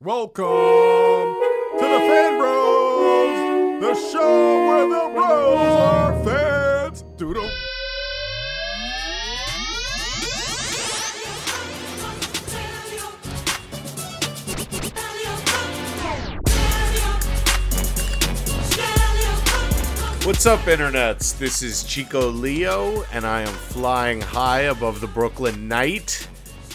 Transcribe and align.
Welcome 0.00 0.44
to 0.46 1.80
the 1.80 1.98
Fan 2.06 2.38
Bros, 2.38 3.80
the 3.80 3.94
show 4.12 4.68
where 4.68 4.86
the 4.86 5.12
bros 5.12 5.58
are 5.58 6.24
fans. 6.24 7.02
Doodle. 7.16 7.42
What's 20.24 20.46
up, 20.46 20.60
internets? 20.60 21.36
This 21.36 21.64
is 21.64 21.82
Chico 21.82 22.28
Leo, 22.28 23.02
and 23.12 23.26
I 23.26 23.40
am 23.40 23.48
flying 23.48 24.20
high 24.20 24.60
above 24.60 25.00
the 25.00 25.08
Brooklyn 25.08 25.66
night, 25.66 26.28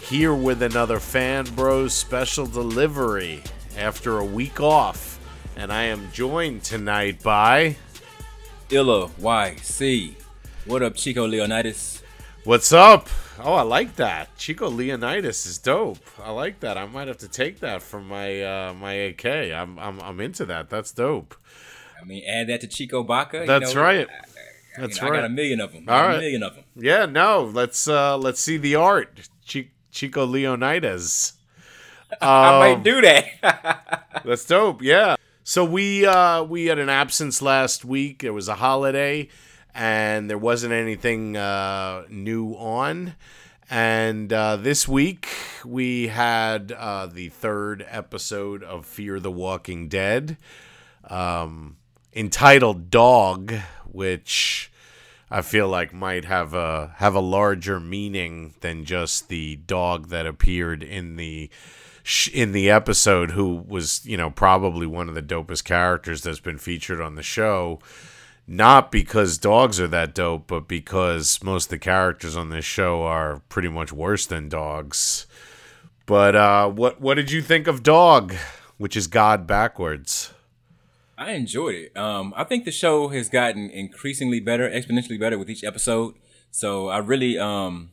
here 0.04 0.33
with 0.33 0.61
another 0.61 0.99
Fan 0.99 1.45
Bros 1.55 1.93
special 1.93 2.45
delivery 2.45 3.43
after 3.77 4.20
a 4.20 4.25
week 4.25 4.59
off. 4.59 5.20
And 5.55 5.71
I 5.71 5.84
am 5.84 6.11
joined 6.11 6.63
tonight 6.63 7.21
by. 7.21 7.75
Illa 8.70 9.08
YC. 9.20 10.16
What 10.66 10.81
up, 10.81 10.95
Chico 10.95 11.27
Leonidas? 11.27 12.02
What's 12.44 12.73
up? 12.73 13.08
Oh, 13.39 13.53
I 13.53 13.61
like 13.61 13.95
that. 13.97 14.35
Chico 14.38 14.70
Leonidas 14.70 15.45
is 15.45 15.58
dope. 15.58 15.99
I 16.22 16.31
like 16.31 16.59
that. 16.61 16.77
I 16.77 16.85
might 16.85 17.08
have 17.08 17.17
to 17.20 17.27
take 17.27 17.59
that 17.61 17.81
from 17.81 18.08
my 18.08 18.41
uh, 18.41 18.73
my 18.73 18.94
AK. 18.94 19.25
I'm, 19.25 19.77
I'm 19.80 19.99
I'm 20.02 20.20
into 20.20 20.45
that. 20.45 20.70
That's 20.70 20.91
dope. 20.91 21.35
I 22.02 22.05
mean, 22.05 22.23
add 22.27 22.47
that 22.49 22.61
to 22.61 22.67
Chico 22.67 23.03
Baca. 23.03 23.41
you 23.41 23.45
That's 23.47 23.73
know, 23.75 23.81
right. 23.81 24.08
I- 24.09 24.13
I- 24.13 24.81
That's 24.81 24.97
you 24.97 25.02
know, 25.03 25.08
I 25.08 25.11
right. 25.11 25.17
got 25.20 25.25
a 25.25 25.30
million 25.30 25.61
of 25.61 25.72
them. 25.72 25.85
All 25.88 26.05
a 26.05 26.20
million 26.20 26.41
of 26.44 26.55
them. 26.55 26.63
Yeah, 26.75 27.05
no. 27.05 27.44
Let's 27.44 27.88
uh 27.88 28.17
let's 28.17 28.39
see 28.41 28.58
the 28.58 28.73
art. 28.75 29.30
Chi- 29.93 30.07
Chico 30.07 30.25
Leonidas. 30.25 31.33
I 32.21 32.53
Um, 32.53 32.59
might 32.59 32.83
do 32.83 33.02
that. 33.02 34.03
That's 34.25 34.45
dope. 34.45 34.81
Yeah. 34.81 35.16
So 35.43 35.66
we 35.66 36.05
uh 36.05 36.43
we 36.43 36.66
had 36.67 36.79
an 36.79 36.89
absence 36.89 37.41
last 37.41 37.83
week. 37.85 38.23
It 38.23 38.31
was 38.31 38.47
a 38.47 38.55
holiday 38.55 39.30
and 39.73 40.30
there 40.30 40.38
wasn't 40.38 40.73
anything 40.73 41.35
uh 41.38 42.03
new 42.09 42.53
on. 42.53 43.16
And 43.69 44.31
uh, 44.31 44.58
this 44.58 44.88
week 44.88 45.27
we 45.66 46.07
had 46.07 46.72
uh, 46.73 47.07
the 47.07 47.30
third 47.30 47.83
episode 47.89 48.61
of 48.61 48.85
Fear 48.85 49.19
the 49.22 49.31
Walking 49.31 49.88
Dead, 49.88 50.38
um, 51.09 51.78
entitled 52.13 52.91
"Dog," 52.91 53.53
which 53.85 54.72
I 55.31 55.41
feel 55.41 55.67
like 55.67 55.93
might 55.93 56.25
have 56.25 56.53
a 56.53 56.93
have 56.97 57.16
a 57.16 57.19
larger 57.19 57.79
meaning 57.79 58.53
than 58.61 58.85
just 58.85 59.29
the 59.29 59.55
dog 59.55 60.09
that 60.09 60.25
appeared 60.25 60.83
in 60.83 61.16
the 61.16 61.49
in 62.33 62.52
the 62.52 62.69
episode 62.69 63.31
who 63.31 63.55
was, 63.67 64.05
you 64.05 64.17
know, 64.17 64.29
probably 64.29 64.85
one 64.85 65.07
of 65.09 65.16
the 65.16 65.21
dopest 65.21 65.63
characters 65.63 66.21
that's 66.21 66.39
been 66.39 66.57
featured 66.57 67.01
on 67.01 67.16
the 67.16 67.23
show. 67.23 67.79
Not 68.45 68.91
because 68.91 69.38
dogs 69.38 69.79
are 69.79 69.88
that 69.88 70.13
dope, 70.13 70.47
but 70.47 70.67
because 70.67 71.41
most 71.41 71.66
of 71.66 71.69
the 71.69 71.79
characters 71.79 72.35
on 72.35 72.49
this 72.49 72.66
show 72.66 73.03
are 73.03 73.41
pretty 73.47 73.69
much 73.69 73.94
worse 73.94 74.25
than 74.25 74.49
dogs. 74.49 75.25
But 76.05 76.35
uh, 76.35 76.69
what 76.69 76.99
what 76.99 77.16
did 77.16 77.31
you 77.31 77.41
think 77.41 77.67
of 77.67 77.83
Dog, 77.83 78.33
which 78.77 78.97
is 78.97 79.07
God 79.07 79.47
backwards? 79.47 80.33
I 81.17 81.31
enjoyed 81.33 81.75
it. 81.75 81.97
Um, 81.97 82.33
I 82.36 82.44
think 82.44 82.66
the 82.66 82.72
show 82.72 83.09
has 83.09 83.30
gotten 83.30 83.69
increasingly 83.69 84.39
better, 84.39 84.69
exponentially 84.69 85.19
better 85.19 85.38
with 85.38 85.50
each 85.50 85.64
episode. 85.64 86.16
So 86.52 86.88
I 86.89 86.97
really, 86.97 87.38
um, 87.38 87.92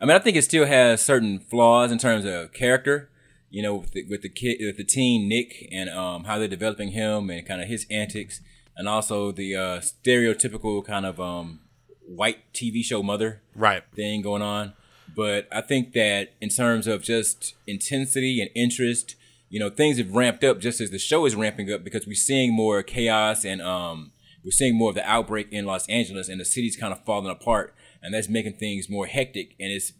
I 0.00 0.04
mean, 0.06 0.16
I 0.16 0.18
think 0.18 0.36
it 0.36 0.42
still 0.42 0.66
has 0.66 1.00
certain 1.00 1.38
flaws 1.38 1.90
in 1.92 1.98
terms 1.98 2.24
of 2.24 2.52
character. 2.52 3.10
You 3.48 3.62
know, 3.62 3.76
with 3.76 3.92
the, 3.92 4.04
with 4.10 4.22
the 4.22 4.28
kid, 4.28 4.58
with 4.60 4.76
the 4.76 4.84
teen 4.84 5.28
Nick, 5.28 5.68
and 5.72 5.88
um, 5.88 6.24
how 6.24 6.38
they're 6.38 6.48
developing 6.48 6.90
him, 6.90 7.30
and 7.30 7.46
kind 7.46 7.62
of 7.62 7.68
his 7.68 7.86
antics, 7.90 8.40
and 8.76 8.88
also 8.88 9.30
the 9.30 9.54
uh, 9.56 9.78
stereotypical 9.80 10.84
kind 10.84 11.06
of 11.06 11.20
um, 11.20 11.60
white 12.04 12.52
TV 12.52 12.82
show 12.84 13.02
mother 13.02 13.42
Right. 13.54 13.84
thing 13.94 14.20
going 14.22 14.42
on. 14.42 14.72
But 15.14 15.46
I 15.52 15.60
think 15.60 15.92
that 15.92 16.30
in 16.40 16.48
terms 16.48 16.86
of 16.88 17.02
just 17.02 17.54
intensity 17.66 18.40
and 18.42 18.50
interest, 18.54 19.14
you 19.48 19.60
know, 19.60 19.70
things 19.70 19.98
have 19.98 20.14
ramped 20.14 20.44
up 20.44 20.60
just 20.60 20.80
as 20.80 20.90
the 20.90 20.98
show 20.98 21.24
is 21.24 21.34
ramping 21.34 21.72
up 21.72 21.84
because 21.84 22.06
we're 22.06 22.14
seeing 22.14 22.52
more 22.52 22.82
chaos 22.82 23.44
and 23.44 23.62
um, 23.62 24.12
we're 24.44 24.50
seeing 24.50 24.76
more 24.76 24.90
of 24.90 24.94
the 24.94 25.08
outbreak 25.08 25.48
in 25.52 25.64
Los 25.64 25.88
Angeles 25.88 26.28
and 26.28 26.40
the 26.40 26.44
city's 26.44 26.76
kind 26.76 26.92
of 26.92 27.04
falling 27.04 27.30
apart, 27.30 27.74
and 28.02 28.14
that's 28.14 28.28
making 28.28 28.54
things 28.54 28.88
more 28.88 29.06
hectic. 29.06 29.54
And 29.60 29.72
it's 29.72 29.92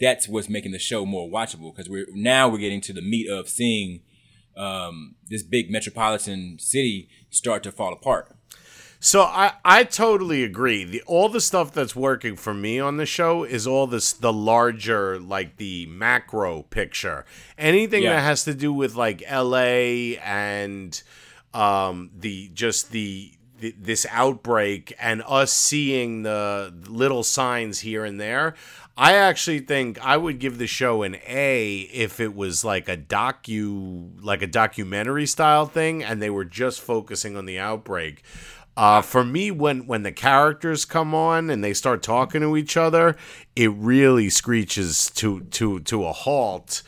that's 0.00 0.28
what's 0.28 0.48
making 0.48 0.72
the 0.72 0.78
show 0.78 1.04
more 1.04 1.28
watchable 1.28 1.74
because 1.74 1.88
we're 1.88 2.06
now 2.14 2.48
we're 2.48 2.58
getting 2.58 2.80
to 2.82 2.92
the 2.92 3.02
meat 3.02 3.28
of 3.28 3.48
seeing 3.48 4.00
um, 4.56 5.16
this 5.28 5.42
big 5.42 5.70
metropolitan 5.70 6.58
city 6.58 7.08
start 7.30 7.62
to 7.62 7.72
fall 7.72 7.92
apart. 7.92 8.34
So 9.02 9.22
I, 9.22 9.54
I 9.64 9.84
totally 9.84 10.44
agree. 10.44 10.84
The 10.84 11.02
all 11.06 11.30
the 11.30 11.40
stuff 11.40 11.72
that's 11.72 11.96
working 11.96 12.36
for 12.36 12.52
me 12.52 12.78
on 12.78 12.98
the 12.98 13.06
show 13.06 13.44
is 13.44 13.66
all 13.66 13.86
this 13.86 14.12
the 14.12 14.32
larger 14.32 15.18
like 15.18 15.56
the 15.56 15.86
macro 15.86 16.62
picture. 16.64 17.24
Anything 17.56 18.02
Yeah. 18.02 18.16
that 18.16 18.20
has 18.20 18.44
to 18.44 18.52
do 18.54 18.72
with 18.74 18.94
like 18.96 19.22
LA 19.30 20.18
and 20.22 21.02
um 21.54 22.10
the 22.16 22.50
just 22.52 22.90
the, 22.92 23.32
the 23.58 23.74
this 23.78 24.06
outbreak 24.10 24.94
and 25.00 25.22
us 25.26 25.50
seeing 25.50 26.22
the 26.22 26.72
little 26.86 27.22
signs 27.22 27.80
here 27.80 28.04
and 28.04 28.20
there. 28.20 28.54
I 28.98 29.14
actually 29.14 29.60
think 29.60 29.98
I 30.04 30.18
would 30.18 30.38
give 30.40 30.58
the 30.58 30.66
show 30.66 31.04
an 31.04 31.16
A 31.26 31.88
if 31.90 32.20
it 32.20 32.34
was 32.36 32.66
like 32.66 32.86
a 32.86 32.98
docu 32.98 34.10
like 34.22 34.42
a 34.42 34.46
documentary 34.46 35.24
style 35.24 35.64
thing 35.64 36.04
and 36.04 36.20
they 36.20 36.28
were 36.28 36.44
just 36.44 36.82
focusing 36.82 37.34
on 37.34 37.46
the 37.46 37.58
outbreak. 37.58 38.22
Uh, 38.76 39.02
for 39.02 39.24
me, 39.24 39.50
when 39.50 39.86
when 39.86 40.02
the 40.04 40.12
characters 40.12 40.84
come 40.84 41.14
on 41.14 41.50
and 41.50 41.62
they 41.62 41.74
start 41.74 42.02
talking 42.02 42.40
to 42.40 42.56
each 42.56 42.76
other, 42.76 43.16
it 43.56 43.70
really 43.72 44.30
screeches 44.30 45.10
to 45.10 45.40
to 45.40 45.80
to 45.80 46.04
a 46.06 46.12
halt. 46.12 46.82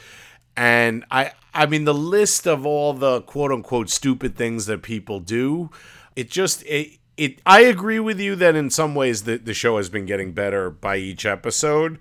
And 0.56 1.04
I 1.10 1.32
I 1.53 1.66
mean 1.66 1.84
the 1.84 1.94
list 1.94 2.47
of 2.47 2.65
all 2.65 2.94
the 2.94 3.22
quote 3.22 3.53
unquote 3.53 3.91
stupid 3.91 4.37
things 4.37 4.66
that 4.66 4.82
people 4.82 5.20
do, 5.20 5.70
it 6.16 6.31
just 6.31 6.62
it 6.65 6.98
it 7.16 7.41
I 7.44 7.62
agree 7.62 8.00
with 8.00 8.20
you 8.20 8.37
that 8.37 8.54
in 8.54 8.70
some 8.70 8.94
ways 8.94 9.25
the, 9.25 9.37
the 9.38 9.54
show 9.54 9.76
has 9.76 9.91
been 9.91 10.06
getting 10.06 10.32
better 10.32 10.70
by 10.70 10.97
each 10.97 11.26
episode. 11.26 11.99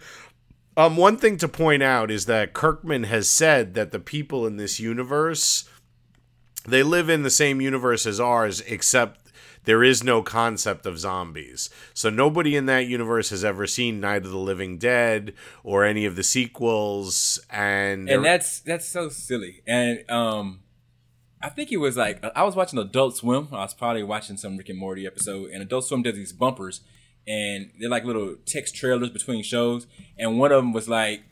Um, 0.78 0.96
one 0.96 1.18
thing 1.18 1.36
to 1.38 1.50
point 1.50 1.84
out 1.84 2.10
is 2.10 2.28
that 2.28 2.54
Kirkman 2.54 3.04
has 3.04 3.30
said 3.30 3.74
that 3.74 3.92
the 3.92 4.00
people 4.00 4.48
in 4.48 4.56
this 4.56 4.80
universe 4.80 5.68
they 6.68 6.84
live 6.84 7.10
in 7.10 7.24
the 7.24 7.30
same 7.32 7.60
universe 7.60 8.06
as 8.06 8.20
ours, 8.20 8.62
except 8.62 9.21
there 9.66 9.84
is 9.84 10.04
no 10.04 10.24
concept 10.24 10.86
of 10.86 10.98
zombies. 10.98 11.70
So 11.94 12.10
nobody 12.10 12.56
in 12.56 12.66
that 12.66 12.88
universe 12.88 13.30
has 13.30 13.44
ever 13.44 13.68
seen 13.68 14.00
Night 14.00 14.26
of 14.26 14.32
the 14.32 14.38
Living 14.38 14.78
Dead 14.78 15.34
or 15.64 15.86
any 15.86 16.06
of 16.06 16.16
the 16.16 16.24
sequels, 16.24 17.40
and, 17.50 18.10
and 18.10 18.26
that's 18.26 18.60
that's 18.62 18.88
so 18.88 19.10
silly. 19.10 19.62
And 19.68 20.10
um, 20.10 20.62
I 21.42 21.50
think 21.50 21.72
it 21.72 21.78
was 21.78 21.98
like 21.98 22.24
I 22.36 22.44
was 22.44 22.56
watching 22.56 22.80
Adult 22.80 23.18
Swim. 23.18 23.50
I 23.52 23.64
was 23.64 23.74
probably 23.74 24.04
watching 24.04 24.38
some 24.38 24.58
Rick 24.58 24.70
and 24.70 24.80
Morty 24.80 25.06
episode, 25.06 25.52
and 25.52 25.62
Adult 25.62 25.86
Swim 25.86 26.02
does 26.02 26.16
these 26.16 26.34
bumpers, 26.34 26.82
and 27.28 27.72
they're 27.80 27.90
like 27.90 28.04
little 28.04 28.36
text 28.46 28.76
trailers 28.76 29.10
between 29.10 29.44
shows. 29.44 29.88
And 30.18 30.40
one 30.40 30.52
of 30.52 30.58
them 30.58 30.74
was 30.74 30.90
like, 30.90 31.24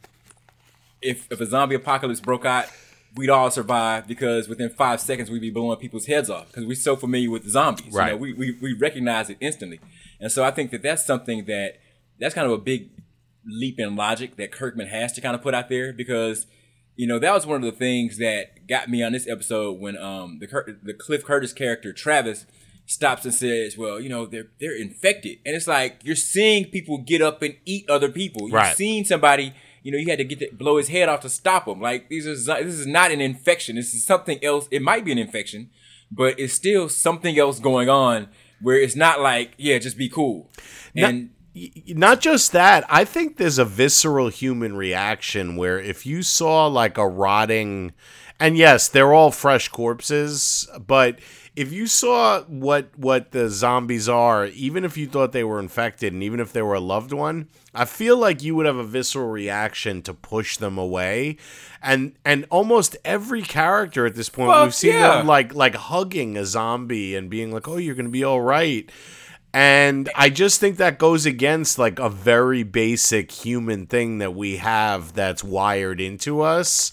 if 1.02 1.32
if 1.32 1.42
a 1.42 1.46
zombie 1.46 1.76
apocalypse 1.76 2.20
broke 2.20 2.46
out, 2.46 2.66
we'd 3.16 3.30
all 3.30 3.50
survive 3.52 4.08
because 4.08 4.48
within 4.48 4.70
five 4.70 5.02
seconds 5.02 5.30
we'd 5.30 5.42
be 5.42 5.50
blowing 5.50 5.78
people's 5.80 6.06
heads 6.06 6.30
off 6.30 6.48
because 6.48 6.66
we're 6.66 6.76
so 6.76 6.96
familiar 6.96 7.30
with 7.32 7.48
zombies. 7.50 7.94
Right. 7.94 8.08
You 8.08 8.12
know, 8.14 8.18
we, 8.18 8.34
we 8.34 8.58
we 8.62 8.74
recognize 8.74 9.30
it 9.30 9.38
instantly, 9.40 9.80
and 10.20 10.32
so 10.32 10.44
I 10.44 10.52
think 10.52 10.72
that 10.72 10.82
that's 10.84 11.06
something 11.06 11.46
that 11.46 11.80
that's 12.20 12.36
kind 12.36 12.46
of 12.46 12.54
a 12.54 12.58
big 12.58 12.90
leap 13.46 13.80
in 13.80 13.96
logic 13.96 14.36
that 14.36 14.52
Kirkman 14.52 14.88
has 14.88 15.14
to 15.14 15.22
kind 15.22 15.36
of 15.36 15.42
put 15.42 15.54
out 15.56 15.70
there 15.70 15.92
because 15.94 16.46
you 16.96 17.08
know 17.08 17.18
that 17.20 17.34
was 17.34 17.46
one 17.46 17.64
of 17.64 17.72
the 17.72 17.78
things 17.78 18.18
that 18.18 18.68
got 18.68 18.90
me 18.90 19.02
on 19.02 19.14
this 19.14 19.28
episode 19.28 19.80
when 19.80 19.98
um 19.98 20.40
the 20.40 20.48
Cur- 20.48 20.78
the 20.84 20.94
Cliff 20.94 21.24
Curtis 21.26 21.54
character 21.54 21.94
Travis 21.94 22.46
stops 22.86 23.24
and 23.24 23.34
says, 23.34 23.78
"Well, 23.78 24.00
you 24.00 24.10
know 24.10 24.26
they're 24.26 24.48
they're 24.60 24.76
infected," 24.76 25.38
and 25.46 25.56
it's 25.56 25.68
like 25.68 26.00
you're 26.04 26.16
seeing 26.16 26.66
people 26.66 26.98
get 27.00 27.22
up 27.22 27.42
and 27.42 27.56
eat 27.66 27.90
other 27.90 28.10
people. 28.10 28.44
You've 28.44 28.54
Right. 28.54 28.76
seen 28.76 29.06
somebody. 29.06 29.54
You 29.84 29.92
know, 29.92 29.98
you 29.98 30.08
had 30.10 30.20
to 30.20 30.26
get 30.26 30.40
to 30.40 30.50
blow 30.56 30.78
his 30.78 30.90
head 30.90 31.10
off 31.10 31.22
to 31.22 31.30
stop 31.30 31.68
him. 31.68 31.82
Like 31.82 32.10
these 32.10 32.28
are 32.28 32.36
this 32.64 32.76
is 32.76 32.88
not 32.88 33.12
an 33.12 33.22
infection. 33.22 33.76
This 33.76 33.94
is 33.94 34.06
something 34.06 34.44
else. 34.44 34.68
It 34.72 34.82
might 34.82 35.06
be 35.06 35.12
an 35.12 35.18
infection, 35.18 35.70
but 36.12 36.40
it's 36.40 36.54
still 36.54 36.90
something 36.90 37.38
else 37.38 37.60
going 37.60 37.90
on 37.90 38.30
where 38.62 38.78
it's 38.78 38.96
not 38.96 39.22
like 39.22 39.54
yeah, 39.58 39.78
just 39.80 39.98
be 39.98 40.10
cool. 40.10 40.50
And 40.96 41.30
not 41.88 42.22
just 42.22 42.52
that 42.52 42.86
i 42.90 43.04
think 43.04 43.38
there's 43.38 43.58
a 43.58 43.66
visceral 43.66 44.30
human 44.30 44.76
reaction 44.76 45.56
where 45.56 45.80
if 45.80 46.06
you 46.06 46.22
saw 46.22 46.68
like 46.68 46.98
a 46.98 47.08
rotting 47.08 47.94
And 48.42 48.58
yes, 48.58 48.88
they're 48.88 49.14
all 49.14 49.32
fresh 49.32 49.68
corpses, 49.68 50.66
but 50.88 51.20
if 51.58 51.74
you 51.74 51.88
saw 51.88 52.42
what 52.44 52.88
what 52.98 53.32
the 53.32 53.50
zombies 53.50 54.08
are, 54.08 54.46
even 54.46 54.86
if 54.86 54.96
you 54.96 55.08
thought 55.08 55.34
they 55.34 55.44
were 55.44 55.60
infected 55.60 56.14
and 56.14 56.24
even 56.24 56.40
if 56.40 56.54
they 56.54 56.62
were 56.62 56.76
a 56.76 56.80
loved 56.80 57.12
one, 57.12 57.50
I 57.76 57.84
feel 57.84 58.16
like 58.18 58.42
you 58.42 58.56
would 58.56 58.66
have 58.66 58.78
a 58.78 58.84
visceral 58.86 59.28
reaction 59.28 60.02
to 60.04 60.14
push 60.14 60.56
them 60.56 60.78
away. 60.78 61.36
And 61.82 62.14
and 62.24 62.46
almost 62.50 62.96
every 63.04 63.42
character 63.42 64.06
at 64.06 64.16
this 64.16 64.30
point, 64.30 64.52
Fuck 64.52 64.64
we've 64.64 64.76
seen 64.76 64.94
yeah. 64.94 65.18
them 65.18 65.28
like 65.28 65.54
like 65.54 65.76
hugging 65.76 66.38
a 66.38 66.46
zombie 66.46 67.16
and 67.18 67.30
being 67.30 67.52
like, 67.52 67.68
"Oh, 67.68 67.76
you're 67.78 67.96
going 67.96 68.06
to 68.06 68.12
be 68.12 68.24
all 68.24 68.40
right." 68.42 68.90
And 69.54 70.10
I 70.16 70.30
just 70.30 70.60
think 70.60 70.78
that 70.78 71.00
goes 71.00 71.26
against 71.26 71.80
like 71.80 71.98
a 72.00 72.10
very 72.10 72.64
basic 72.64 73.32
human 73.32 73.88
thing 73.88 74.20
that 74.20 74.36
we 74.36 74.58
have 74.58 75.14
that's 75.14 75.44
wired 75.44 76.00
into 76.00 76.42
us. 76.42 76.92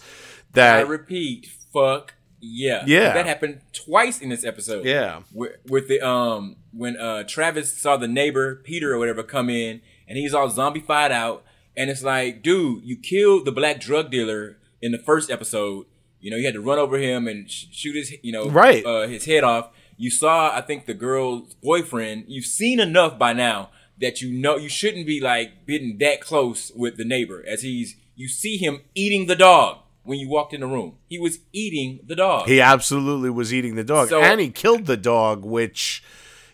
That 0.52 0.78
I 0.78 0.80
repeat, 0.82 1.48
fuck 1.72 2.14
yeah. 2.40 2.84
Yeah. 2.86 3.12
That 3.12 3.26
happened 3.26 3.60
twice 3.72 4.20
in 4.20 4.28
this 4.28 4.44
episode. 4.44 4.84
yeah, 4.86 5.22
With, 5.34 5.52
with 5.66 5.88
the 5.88 6.00
um 6.06 6.56
when 6.72 6.96
uh 6.96 7.24
Travis 7.24 7.76
saw 7.76 7.96
the 7.96 8.08
neighbor 8.08 8.54
Peter 8.56 8.92
or 8.94 8.98
whatever 8.98 9.22
come 9.22 9.50
in 9.50 9.80
and 10.08 10.16
he's 10.16 10.32
all 10.32 10.48
zombified 10.48 11.10
out 11.10 11.44
and 11.76 11.90
it's 11.90 12.02
like, 12.02 12.42
dude, 12.42 12.84
you 12.84 12.96
killed 12.96 13.44
the 13.44 13.52
black 13.52 13.80
drug 13.80 14.10
dealer 14.10 14.56
in 14.80 14.92
the 14.92 14.98
first 14.98 15.30
episode. 15.30 15.84
You 16.20 16.30
know, 16.30 16.36
you 16.38 16.44
had 16.46 16.54
to 16.54 16.60
run 16.60 16.78
over 16.78 16.96
him 16.98 17.28
and 17.28 17.50
sh- 17.50 17.66
shoot 17.70 17.94
his, 17.96 18.14
you 18.22 18.32
know, 18.32 18.48
Right. 18.48 18.84
uh, 18.84 19.06
his 19.06 19.26
head 19.26 19.44
off. 19.44 19.68
You 19.96 20.10
saw, 20.10 20.54
I 20.54 20.60
think, 20.60 20.86
the 20.86 20.94
girl's 20.94 21.54
boyfriend. 21.54 22.24
You've 22.28 22.44
seen 22.46 22.80
enough 22.80 23.18
by 23.18 23.32
now 23.32 23.70
that 23.98 24.20
you 24.20 24.30
know 24.30 24.56
you 24.56 24.68
shouldn't 24.68 25.06
be 25.06 25.20
like 25.20 25.66
getting 25.66 25.96
that 25.98 26.20
close 26.20 26.70
with 26.74 26.96
the 26.96 27.04
neighbor 27.04 27.42
as 27.46 27.62
he's. 27.62 27.96
You 28.14 28.28
see 28.28 28.56
him 28.56 28.80
eating 28.94 29.26
the 29.26 29.36
dog 29.36 29.78
when 30.02 30.18
you 30.18 30.28
walked 30.28 30.54
in 30.54 30.60
the 30.60 30.66
room. 30.66 30.96
He 31.08 31.18
was 31.18 31.38
eating 31.52 32.00
the 32.06 32.14
dog. 32.16 32.46
he 32.48 32.60
absolutely 32.60 33.28
was 33.30 33.52
eating 33.52 33.74
the 33.74 33.84
dog, 33.84 34.08
So- 34.08 34.20
and 34.22 34.40
he 34.40 34.50
killed 34.50 34.86
the 34.86 34.96
dog, 34.96 35.44
which 35.44 36.02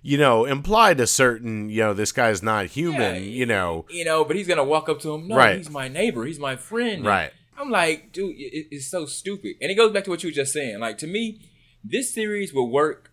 you 0.04 0.18
know 0.18 0.44
implied 0.44 0.98
a 0.98 1.06
certain 1.06 1.68
you 1.70 1.78
know 1.80 1.94
this 1.94 2.10
guy's 2.12 2.42
not 2.42 2.66
human. 2.66 3.14
Yeah, 3.22 3.30
you 3.30 3.46
know, 3.46 3.86
you 3.90 4.04
know, 4.04 4.24
but 4.24 4.34
he's 4.36 4.48
gonna 4.48 4.64
walk 4.64 4.88
up 4.88 5.00
to 5.02 5.12
him. 5.14 5.28
No, 5.28 5.36
Right. 5.36 5.56
he's 5.58 5.70
my 5.70 5.86
neighbor. 5.88 6.24
He's 6.24 6.40
my 6.40 6.56
friend. 6.56 7.04
Right. 7.04 7.30
I'm 7.56 7.70
like, 7.70 8.12
dude, 8.12 8.34
it, 8.36 8.66
it's 8.72 8.86
so 8.88 9.06
stupid. 9.06 9.54
And 9.60 9.70
it 9.70 9.74
goes 9.76 9.92
back 9.92 10.02
to 10.04 10.10
what 10.10 10.22
you 10.24 10.28
were 10.30 10.34
just 10.34 10.52
saying. 10.52 10.80
Like 10.80 10.98
to 10.98 11.06
me, 11.06 11.38
this 11.84 12.12
series 12.12 12.52
will 12.52 12.68
work 12.70 13.11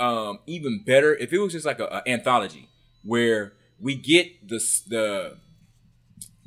um, 0.00 0.38
even 0.46 0.82
better 0.84 1.14
if 1.14 1.32
it 1.32 1.38
was 1.38 1.52
just 1.52 1.66
like 1.66 1.78
a, 1.78 1.84
a 1.84 2.08
anthology 2.08 2.68
where 3.02 3.52
we 3.78 3.94
get 3.94 4.48
the 4.48 4.58
the 4.88 5.38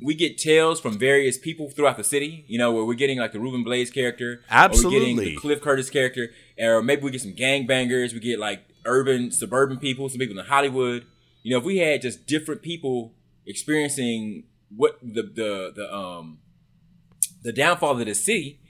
we 0.02 0.14
get 0.14 0.36
tales 0.36 0.80
from 0.80 0.98
various 0.98 1.38
people 1.38 1.70
throughout 1.70 1.96
the 1.96 2.04
city. 2.04 2.44
You 2.48 2.58
know, 2.58 2.72
where 2.72 2.84
we're 2.84 2.94
getting 2.94 3.18
like 3.18 3.32
the 3.32 3.40
Ruben 3.40 3.64
Blades 3.64 3.90
character, 3.90 4.32
Or 4.32 4.36
we're 4.36 4.42
Absolutely. 4.50 4.98
getting 5.00 5.16
the 5.16 5.36
Cliff 5.36 5.60
Curtis 5.62 5.88
character, 5.88 6.30
or 6.58 6.82
maybe 6.82 7.02
we 7.02 7.10
get 7.10 7.22
some 7.22 7.32
gangbangers. 7.32 8.12
We 8.12 8.20
get 8.20 8.38
like 8.38 8.64
urban, 8.84 9.30
suburban 9.30 9.78
people, 9.78 10.08
some 10.08 10.18
people 10.18 10.38
in 10.38 10.44
Hollywood. 10.46 11.06
You 11.42 11.52
know, 11.52 11.58
if 11.58 11.64
we 11.64 11.78
had 11.78 12.02
just 12.02 12.26
different 12.26 12.62
people 12.62 13.14
experiencing 13.46 14.44
what 14.74 14.98
the 15.02 15.22
the 15.22 15.72
the 15.74 15.94
um 15.94 16.38
the 17.42 17.52
downfall 17.52 17.98
of 17.98 18.04
the 18.04 18.14
city, 18.14 18.60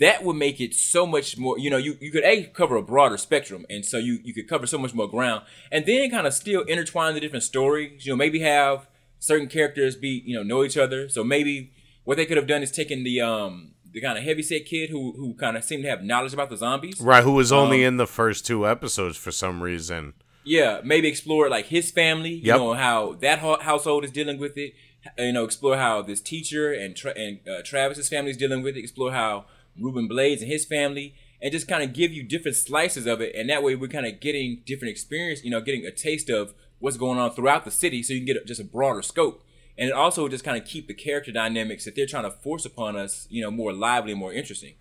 that 0.00 0.22
would 0.24 0.36
make 0.36 0.60
it 0.60 0.74
so 0.74 1.06
much 1.06 1.38
more. 1.38 1.58
You 1.58 1.70
know, 1.70 1.76
you 1.76 1.96
you 2.00 2.10
could 2.12 2.24
a 2.24 2.44
cover 2.44 2.76
a 2.76 2.82
broader 2.82 3.16
spectrum, 3.16 3.64
and 3.70 3.84
so 3.84 3.98
you 3.98 4.18
you 4.22 4.34
could 4.34 4.48
cover 4.48 4.66
so 4.66 4.78
much 4.78 4.94
more 4.94 5.08
ground, 5.08 5.44
and 5.72 5.86
then 5.86 6.10
kind 6.10 6.26
of 6.26 6.34
still 6.34 6.62
intertwine 6.62 7.14
the 7.14 7.20
different 7.20 7.44
stories. 7.44 8.04
You 8.06 8.12
know, 8.12 8.16
maybe 8.16 8.40
have 8.40 8.86
certain 9.18 9.48
characters 9.48 9.96
be 9.96 10.22
you 10.24 10.36
know 10.36 10.42
know 10.42 10.62
each 10.64 10.76
other. 10.76 11.08
So 11.08 11.24
maybe 11.24 11.72
what 12.04 12.16
they 12.16 12.26
could 12.26 12.36
have 12.36 12.46
done 12.46 12.62
is 12.62 12.70
taken 12.70 13.02
the 13.04 13.20
um 13.20 13.72
the 13.90 14.00
kind 14.00 14.18
of 14.18 14.24
heavyset 14.24 14.66
kid 14.66 14.90
who 14.90 15.12
who 15.16 15.34
kind 15.34 15.56
of 15.56 15.64
seemed 15.64 15.82
to 15.84 15.88
have 15.90 16.02
knowledge 16.04 16.34
about 16.34 16.50
the 16.50 16.56
zombies. 16.56 17.00
right? 17.00 17.24
Who 17.24 17.32
was 17.32 17.50
only 17.50 17.84
Um, 17.84 17.88
in 17.94 17.96
the 17.96 18.06
first 18.06 18.46
two 18.46 18.66
episodes 18.68 19.16
for 19.16 19.32
some 19.32 19.62
reason. 19.62 20.12
Yeah, 20.44 20.80
maybe 20.84 21.08
explore 21.08 21.48
like 21.50 21.66
his 21.66 21.90
family. 21.90 22.30
You 22.34 22.48
Yep. 22.52 22.56
know 22.58 22.72
how 22.74 23.14
that 23.20 23.38
ho- 23.40 23.58
household 23.60 24.04
is 24.04 24.10
dealing 24.10 24.38
with 24.38 24.56
it. 24.56 24.74
You 25.18 25.32
know, 25.32 25.44
explore 25.44 25.76
how 25.76 26.02
this 26.02 26.20
teacher 26.20 26.72
and 26.72 26.94
Tra- 26.96 27.14
and 27.16 27.40
uh, 27.48 27.62
Travis's 27.64 28.08
family 28.08 28.30
is 28.30 28.36
dealing 28.36 28.62
with 28.62 28.76
it. 28.76 28.80
Explore 28.80 29.12
how 29.12 29.46
Ruben 29.80 30.08
Blades 30.08 30.42
and 30.42 30.50
his 30.50 30.64
family, 30.64 31.14
and 31.40 31.52
just 31.52 31.68
kind 31.68 31.82
of 31.82 31.92
give 31.92 32.12
you 32.12 32.22
different 32.22 32.56
slices 32.56 33.06
of 33.06 33.20
it. 33.20 33.34
And 33.34 33.48
that 33.50 33.62
way, 33.62 33.74
we're 33.74 33.88
kind 33.88 34.06
of 34.06 34.20
getting 34.20 34.62
different 34.66 34.90
experience. 34.90 35.44
You 35.44 35.50
know, 35.50 35.60
getting 35.60 35.84
a 35.84 35.90
taste 35.90 36.30
of 36.30 36.54
what's 36.78 36.96
going 36.96 37.18
on 37.18 37.32
throughout 37.32 37.64
the 37.64 37.70
city, 37.70 38.02
so 38.02 38.12
you 38.12 38.20
can 38.20 38.26
get 38.26 38.46
just 38.46 38.60
a 38.60 38.64
broader 38.64 39.02
scope. 39.02 39.44
And 39.78 39.90
it 39.90 39.92
also 39.92 40.26
just 40.26 40.42
kind 40.42 40.60
of 40.60 40.66
keep 40.66 40.88
the 40.88 40.94
character 40.94 41.30
dynamics 41.30 41.84
that 41.84 41.94
they're 41.94 42.06
trying 42.06 42.24
to 42.24 42.32
force 42.32 42.64
upon 42.64 42.96
us, 42.96 43.28
you 43.30 43.40
know, 43.40 43.50
more 43.50 43.72
lively 43.72 44.10
and 44.10 44.18
more 44.18 44.32
interesting. 44.32 44.74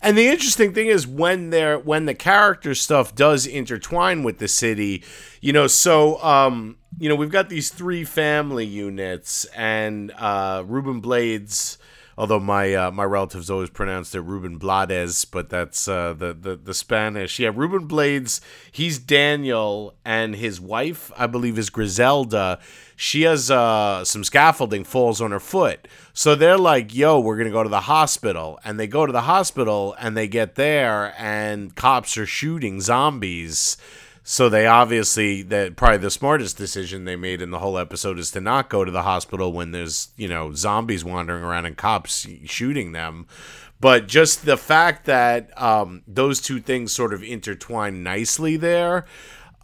And 0.00 0.16
the 0.16 0.26
interesting 0.26 0.72
thing 0.72 0.86
is 0.86 1.06
when 1.06 1.50
they're 1.50 1.78
when 1.78 2.06
the 2.06 2.14
character 2.14 2.74
stuff 2.74 3.14
does 3.14 3.46
intertwine 3.46 4.22
with 4.22 4.38
the 4.38 4.48
city, 4.48 5.04
you 5.42 5.52
know, 5.52 5.66
so 5.66 6.22
um, 6.22 6.78
you 6.98 7.10
know, 7.10 7.14
we've 7.14 7.30
got 7.30 7.50
these 7.50 7.70
three 7.70 8.04
family 8.04 8.64
units 8.64 9.44
and 9.54 10.12
uh 10.12 10.64
Ruben 10.66 11.00
Blades 11.00 11.76
Although 12.18 12.40
my 12.40 12.74
uh, 12.74 12.90
my 12.90 13.04
relatives 13.04 13.48
always 13.48 13.70
pronounced 13.70 14.12
it 14.12 14.22
Ruben 14.22 14.58
Blades, 14.58 15.24
but 15.24 15.50
that's 15.50 15.86
uh, 15.86 16.14
the, 16.14 16.34
the 16.34 16.56
the 16.56 16.74
Spanish. 16.74 17.38
Yeah, 17.38 17.52
Ruben 17.54 17.86
Blades. 17.86 18.40
He's 18.72 18.98
Daniel, 18.98 19.94
and 20.04 20.34
his 20.34 20.60
wife, 20.60 21.12
I 21.16 21.28
believe, 21.28 21.56
is 21.56 21.70
Griselda. 21.70 22.58
She 22.96 23.22
has 23.22 23.52
uh, 23.52 24.04
some 24.04 24.24
scaffolding 24.24 24.82
falls 24.82 25.20
on 25.20 25.30
her 25.30 25.38
foot, 25.38 25.86
so 26.12 26.34
they're 26.34 26.58
like, 26.58 26.92
"Yo, 26.92 27.20
we're 27.20 27.36
gonna 27.36 27.50
go 27.50 27.62
to 27.62 27.68
the 27.68 27.82
hospital." 27.82 28.58
And 28.64 28.80
they 28.80 28.88
go 28.88 29.06
to 29.06 29.12
the 29.12 29.20
hospital, 29.20 29.94
and 30.00 30.16
they 30.16 30.26
get 30.26 30.56
there, 30.56 31.14
and 31.18 31.72
cops 31.76 32.18
are 32.18 32.26
shooting 32.26 32.80
zombies. 32.80 33.76
So 34.30 34.50
they 34.50 34.66
obviously 34.66 35.40
that 35.44 35.74
probably 35.76 35.96
the 35.96 36.10
smartest 36.10 36.58
decision 36.58 37.06
they 37.06 37.16
made 37.16 37.40
in 37.40 37.50
the 37.50 37.60
whole 37.60 37.78
episode 37.78 38.18
is 38.18 38.30
to 38.32 38.42
not 38.42 38.68
go 38.68 38.84
to 38.84 38.90
the 38.90 39.00
hospital 39.00 39.54
when 39.54 39.70
there's 39.70 40.08
you 40.18 40.28
know 40.28 40.52
zombies 40.52 41.02
wandering 41.02 41.42
around 41.42 41.64
and 41.64 41.78
cops 41.78 42.26
shooting 42.44 42.92
them. 42.92 43.26
But 43.80 44.06
just 44.06 44.44
the 44.44 44.58
fact 44.58 45.06
that 45.06 45.50
um, 45.58 46.02
those 46.06 46.42
two 46.42 46.60
things 46.60 46.92
sort 46.92 47.14
of 47.14 47.22
intertwine 47.22 48.02
nicely 48.02 48.58
there. 48.58 49.06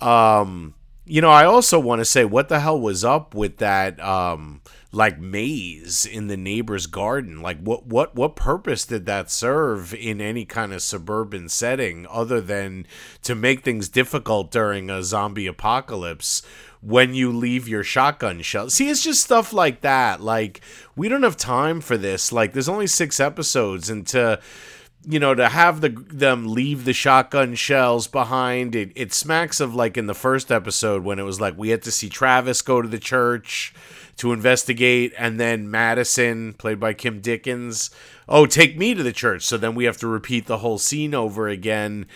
Um, 0.01 0.73
you 1.05 1.21
know, 1.21 1.31
I 1.31 1.45
also 1.45 1.79
want 1.79 1.99
to 1.99 2.07
say 2.07 2.25
what 2.25 2.49
the 2.49 2.61
hell 2.61 2.81
was 2.81 3.05
up 3.05 3.35
with 3.35 3.59
that 3.59 4.01
um, 4.01 4.63
like 4.95 5.19
maze 5.19 6.07
in 6.07 6.29
the 6.29 6.37
neighbor's 6.37 6.87
garden? 6.87 7.43
Like 7.43 7.61
what 7.61 7.87
what 7.87 8.15
what 8.15 8.37
purpose 8.37 8.85
did 8.85 9.07
that 9.07 9.31
serve 9.31 9.95
in 9.95 10.21
any 10.21 10.45
kind 10.45 10.73
of 10.73 10.83
suburban 10.83 11.49
setting 11.49 12.07
other 12.11 12.41
than 12.41 12.87
to 13.23 13.35
make 13.35 13.63
things 13.63 13.89
difficult 13.89 14.51
during 14.51 14.91
a 14.91 15.03
zombie 15.03 15.47
apocalypse? 15.47 16.43
When 16.81 17.15
you 17.15 17.33
leave 17.33 17.67
your 17.67 17.83
shotgun 17.83 18.43
shell. 18.43 18.69
See, 18.69 18.91
it's 18.91 19.03
just 19.03 19.23
stuff 19.23 19.55
like 19.55 19.81
that. 19.81 20.21
Like, 20.21 20.61
we 20.95 21.09
don't 21.09 21.23
have 21.23 21.39
time 21.39 21.81
for 21.81 21.97
this. 21.97 22.31
Like, 22.31 22.53
there's 22.53 22.69
only 22.69 22.89
six 22.89 23.21
episodes, 23.21 23.89
and 23.89 24.07
to 24.09 24.39
you 25.07 25.19
know 25.19 25.35
to 25.35 25.49
have 25.49 25.81
the 25.81 25.89
them 25.89 26.53
leave 26.53 26.85
the 26.85 26.93
shotgun 26.93 27.55
shells 27.55 28.07
behind 28.07 28.75
it 28.75 28.91
it 28.95 29.13
smacks 29.13 29.61
of 29.61 29.75
like 29.75 29.97
in 29.97 30.07
the 30.07 30.15
first 30.15 30.51
episode 30.51 31.05
when 31.05 31.19
it 31.19 31.25
was 31.25 31.41
like 31.41 31.57
we 31.57 31.71
had 31.71 31.83
to 31.83 31.91
see 31.91 32.09
Travis 32.09 32.63
go 32.63 32.81
to 32.81 32.89
the 32.89 32.99
church 32.99 33.75
to 34.17 34.33
investigate 34.33 35.13
and 35.19 35.41
then 35.41 35.71
Madison 35.71 36.55
played 36.55 36.79
by 36.79 36.93
Kim 36.93 37.21
Dickens 37.21 37.91
oh 38.29 38.47
take 38.47 38.79
me 38.79 38.95
to 38.95 39.03
the 39.03 39.13
church. 39.13 39.43
So 39.43 39.57
then 39.57 39.75
we 39.75 39.85
have 39.85 39.99
to 39.99 40.07
repeat 40.07 40.47
the 40.47 40.59
whole 40.59 40.79
scene 40.79 41.15
over 41.15 41.49
again. 41.49 42.07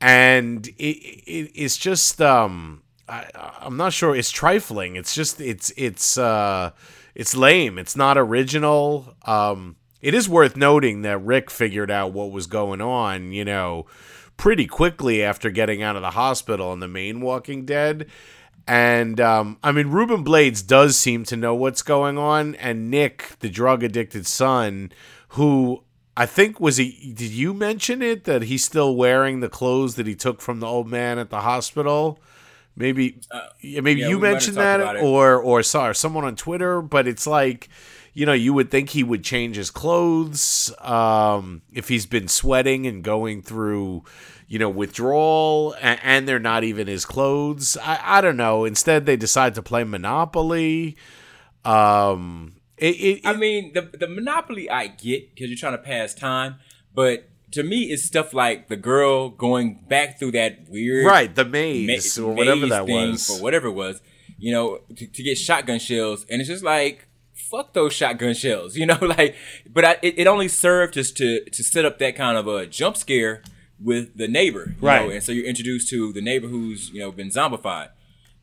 And 0.00 0.66
it, 0.66 0.72
it 0.80 1.50
it's 1.54 1.76
just 1.76 2.20
um 2.20 2.82
I, 3.08 3.28
I'm 3.60 3.76
not 3.76 3.92
sure 3.92 4.16
it's 4.16 4.30
trifling. 4.30 4.96
It's 4.96 5.14
just 5.14 5.40
it's 5.40 5.72
it's 5.76 6.18
uh 6.18 6.70
it's 7.14 7.36
lame. 7.36 7.78
It's 7.78 7.96
not 7.96 8.18
original. 8.18 9.14
Um 9.26 9.76
it 10.00 10.14
is 10.14 10.28
worth 10.28 10.56
noting 10.56 11.02
that 11.02 11.18
Rick 11.18 11.50
figured 11.50 11.90
out 11.90 12.12
what 12.12 12.32
was 12.32 12.48
going 12.48 12.80
on, 12.80 13.32
you 13.32 13.44
know, 13.44 13.86
pretty 14.36 14.66
quickly 14.66 15.22
after 15.22 15.50
getting 15.50 15.82
out 15.82 15.94
of 15.94 16.02
the 16.02 16.10
hospital 16.10 16.72
in 16.72 16.80
the 16.80 16.88
main 16.88 17.20
Walking 17.20 17.64
Dead. 17.64 18.08
And 18.66 19.20
um, 19.20 19.58
I 19.62 19.72
mean, 19.72 19.88
Ruben 19.88 20.22
Blades 20.22 20.62
does 20.62 20.96
seem 20.96 21.24
to 21.24 21.36
know 21.36 21.54
what's 21.54 21.82
going 21.82 22.18
on, 22.18 22.54
and 22.56 22.90
Nick, 22.90 23.36
the 23.40 23.48
drug 23.48 23.82
addicted 23.82 24.26
son, 24.26 24.92
who 25.30 25.82
I 26.16 26.26
think 26.26 26.60
was 26.60 26.76
he. 26.76 27.12
Did 27.14 27.32
you 27.32 27.54
mention 27.54 28.02
it 28.02 28.24
that 28.24 28.42
he's 28.42 28.64
still 28.64 28.94
wearing 28.94 29.40
the 29.40 29.48
clothes 29.48 29.96
that 29.96 30.06
he 30.06 30.14
took 30.14 30.40
from 30.40 30.60
the 30.60 30.66
old 30.66 30.88
man 30.88 31.18
at 31.18 31.30
the 31.30 31.40
hospital? 31.40 32.20
Maybe, 32.74 33.20
yeah, 33.60 33.80
maybe 33.80 34.00
yeah, 34.00 34.08
you 34.08 34.16
we 34.16 34.22
might 34.22 34.28
have 34.28 34.34
mentioned 34.34 34.56
that, 34.56 34.96
or 34.96 35.36
or 35.36 35.62
saw 35.62 35.92
someone 35.92 36.24
on 36.24 36.36
Twitter. 36.36 36.80
But 36.80 37.06
it's 37.06 37.26
like, 37.26 37.68
you 38.14 38.24
know, 38.24 38.32
you 38.32 38.54
would 38.54 38.70
think 38.70 38.90
he 38.90 39.02
would 39.02 39.22
change 39.22 39.56
his 39.56 39.70
clothes 39.70 40.72
um, 40.80 41.62
if 41.72 41.88
he's 41.88 42.06
been 42.06 42.28
sweating 42.28 42.86
and 42.86 43.04
going 43.04 43.42
through, 43.42 44.04
you 44.48 44.58
know, 44.58 44.70
withdrawal, 44.70 45.74
and, 45.82 46.00
and 46.02 46.28
they're 46.28 46.38
not 46.38 46.64
even 46.64 46.86
his 46.86 47.04
clothes. 47.04 47.76
I, 47.76 48.00
I 48.02 48.20
don't 48.22 48.38
know. 48.38 48.64
Instead, 48.64 49.04
they 49.04 49.16
decide 49.16 49.54
to 49.56 49.62
play 49.62 49.84
Monopoly. 49.84 50.96
Um, 51.64 52.54
it, 52.78 52.96
it, 52.96 53.20
I 53.26 53.34
mean, 53.34 53.74
the 53.74 53.82
the 53.82 54.08
monopoly 54.08 54.70
I 54.70 54.86
get 54.86 55.34
because 55.34 55.50
you're 55.50 55.58
trying 55.58 55.76
to 55.76 55.82
pass 55.82 56.14
time, 56.14 56.56
but 56.94 57.28
to 57.52 57.62
me, 57.62 57.84
it's 57.84 58.02
stuff 58.04 58.32
like 58.34 58.68
the 58.68 58.76
girl 58.76 59.28
going 59.30 59.84
back 59.88 60.18
through 60.18 60.32
that 60.32 60.68
weird 60.68 61.06
right 61.06 61.34
the 61.34 61.44
maze 61.44 62.18
ma- 62.18 62.24
or 62.26 62.34
whatever 62.34 62.60
maze 62.62 62.70
that 62.70 62.86
thing 62.86 63.10
was. 63.12 63.30
or 63.30 63.42
whatever 63.42 63.68
it 63.68 63.72
was, 63.72 64.00
you 64.38 64.52
know, 64.52 64.80
to, 64.96 65.06
to 65.06 65.22
get 65.22 65.36
shotgun 65.38 65.78
shells, 65.78 66.24
and 66.30 66.40
it's 66.40 66.48
just 66.48 66.64
like 66.64 67.06
fuck 67.34 67.74
those 67.74 67.92
shotgun 67.92 68.34
shells, 68.34 68.76
you 68.80 68.86
know, 68.86 68.98
like. 69.00 69.36
But 69.70 69.84
I, 69.84 69.92
it, 70.02 70.18
it 70.20 70.26
only 70.26 70.48
served 70.48 70.94
just 70.94 71.16
to 71.18 71.44
to 71.44 71.62
set 71.64 71.84
up 71.84 71.98
that 71.98 72.16
kind 72.16 72.36
of 72.38 72.46
a 72.48 72.66
jump 72.66 72.96
scare 72.96 73.42
with 73.80 74.16
the 74.16 74.28
neighbor, 74.28 74.74
you 74.80 74.86
Right. 74.86 75.06
Know? 75.06 75.12
And 75.14 75.22
so 75.22 75.32
you're 75.32 75.46
introduced 75.46 75.88
to 75.90 76.12
the 76.12 76.20
neighbor 76.22 76.46
who's 76.48 76.90
you 76.90 77.00
know 77.00 77.12
been 77.12 77.28
zombified, 77.30 77.88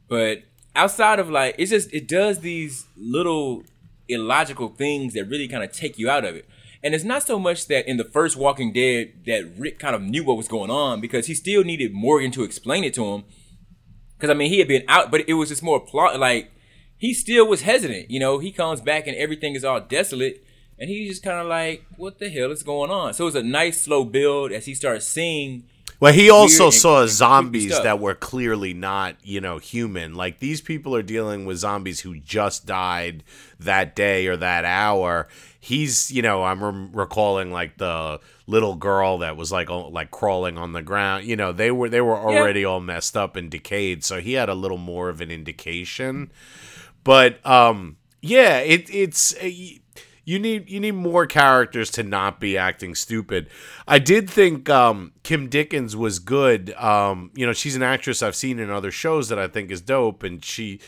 but 0.07 0.43
outside 0.75 1.19
of 1.19 1.29
like 1.29 1.55
it's 1.57 1.71
just 1.71 1.91
it 1.93 2.07
does 2.07 2.39
these 2.39 2.85
little 2.97 3.63
illogical 4.07 4.69
things 4.69 5.13
that 5.13 5.25
really 5.25 5.47
kind 5.47 5.63
of 5.63 5.71
take 5.71 5.97
you 5.97 6.09
out 6.09 6.25
of 6.25 6.35
it. 6.35 6.47
And 6.81 6.95
it's 6.95 7.03
not 7.03 7.23
so 7.23 7.37
much 7.37 7.67
that 7.67 7.89
in 7.89 7.97
the 7.97 8.05
first 8.05 8.37
Walking 8.37 8.71
Dead 8.71 9.13
that 9.25 9.51
Rick 9.57 9.79
kind 9.79 9.95
of 9.95 10.01
knew 10.01 10.23
what 10.23 10.37
was 10.37 10.47
going 10.47 10.71
on 10.71 11.01
because 11.01 11.27
he 11.27 11.33
still 11.33 11.63
needed 11.63 11.93
Morgan 11.93 12.31
to 12.31 12.43
explain 12.43 12.83
it 12.83 12.93
to 12.93 13.05
him. 13.05 13.23
Because 14.17 14.29
I 14.29 14.33
mean, 14.33 14.49
he 14.49 14.59
had 14.59 14.67
been 14.67 14.85
out, 14.87 15.11
but 15.11 15.27
it 15.27 15.33
was 15.33 15.49
just 15.49 15.63
more 15.63 15.79
plot. 15.79 16.19
Like 16.19 16.51
he 16.97 17.13
still 17.13 17.47
was 17.47 17.61
hesitant. 17.61 18.09
You 18.09 18.19
know, 18.19 18.39
he 18.39 18.51
comes 18.51 18.81
back 18.81 19.07
and 19.07 19.17
everything 19.17 19.55
is 19.55 19.65
all 19.65 19.81
desolate, 19.81 20.43
and 20.77 20.89
he's 20.89 21.09
just 21.09 21.23
kind 21.23 21.39
of 21.39 21.47
like, 21.47 21.83
"What 21.97 22.19
the 22.19 22.29
hell 22.29 22.51
is 22.51 22.63
going 22.63 22.91
on?" 22.91 23.13
So 23.13 23.25
it 23.25 23.25
was 23.25 23.35
a 23.35 23.43
nice 23.43 23.81
slow 23.81 24.05
build 24.05 24.51
as 24.51 24.65
he 24.65 24.73
starts 24.73 25.05
seeing. 25.05 25.63
Well, 25.99 26.13
he 26.13 26.29
also 26.29 26.69
saw 26.69 27.05
zombies 27.07 27.71
that 27.83 27.99
were 27.99 28.15
clearly 28.15 28.73
not, 28.73 29.15
you 29.21 29.41
know, 29.41 29.57
human. 29.57 30.15
Like 30.15 30.39
these 30.39 30.61
people 30.61 30.95
are 30.95 31.01
dealing 31.03 31.45
with 31.45 31.57
zombies 31.57 31.99
who 32.01 32.17
just 32.19 32.65
died 32.65 33.23
that 33.59 33.95
day 33.97 34.27
or 34.27 34.37
that 34.37 34.63
hour. 34.63 35.27
He's, 35.59 36.09
you 36.09 36.21
know, 36.21 36.43
I'm 36.45 36.63
rem- 36.63 36.91
recalling 36.93 37.51
like 37.51 37.77
the 37.77 38.21
little 38.47 38.75
girl 38.75 39.17
that 39.19 39.35
was 39.35 39.51
like 39.51 39.69
oh, 39.69 39.89
like 39.89 40.09
crawling 40.09 40.57
on 40.57 40.71
the 40.71 40.81
ground. 40.81 41.25
You 41.25 41.35
know, 41.35 41.51
they 41.51 41.69
were 41.69 41.89
they 41.89 41.99
were 42.01 42.15
already 42.17 42.63
all 42.63 42.79
messed 42.79 43.17
up 43.17 43.35
and 43.35 43.51
decayed, 43.51 44.05
so 44.05 44.21
he 44.21 44.33
had 44.33 44.47
a 44.47 44.55
little 44.55 44.77
more 44.77 45.09
of 45.09 45.19
an 45.19 45.31
indication. 45.31 46.31
But 47.03 47.45
um 47.45 47.97
yeah, 48.21 48.59
it 48.59 48.89
it's 48.93 49.33
uh, 49.35 49.39
y- 49.43 49.79
you 50.29 50.37
need 50.37 50.69
you 50.69 50.79
need 50.79 50.91
more 50.91 51.25
characters 51.25 51.89
to 51.89 52.03
not 52.03 52.39
be 52.39 52.55
acting 52.55 52.93
stupid. 52.93 53.49
I 53.87 53.97
did 53.97 54.29
think 54.29 54.69
um, 54.69 55.11
Kim 55.23 55.49
Dickens 55.49 55.95
was 55.95 56.19
good. 56.19 56.71
Um, 56.75 57.31
you 57.33 57.47
know, 57.47 57.53
she's 57.53 57.75
an 57.75 57.81
actress 57.81 58.21
I've 58.21 58.35
seen 58.35 58.59
in 58.59 58.69
other 58.69 58.91
shows 58.91 59.29
that 59.29 59.39
I 59.39 59.47
think 59.47 59.71
is 59.71 59.81
dope, 59.81 60.21
and 60.21 60.45
she. 60.45 60.81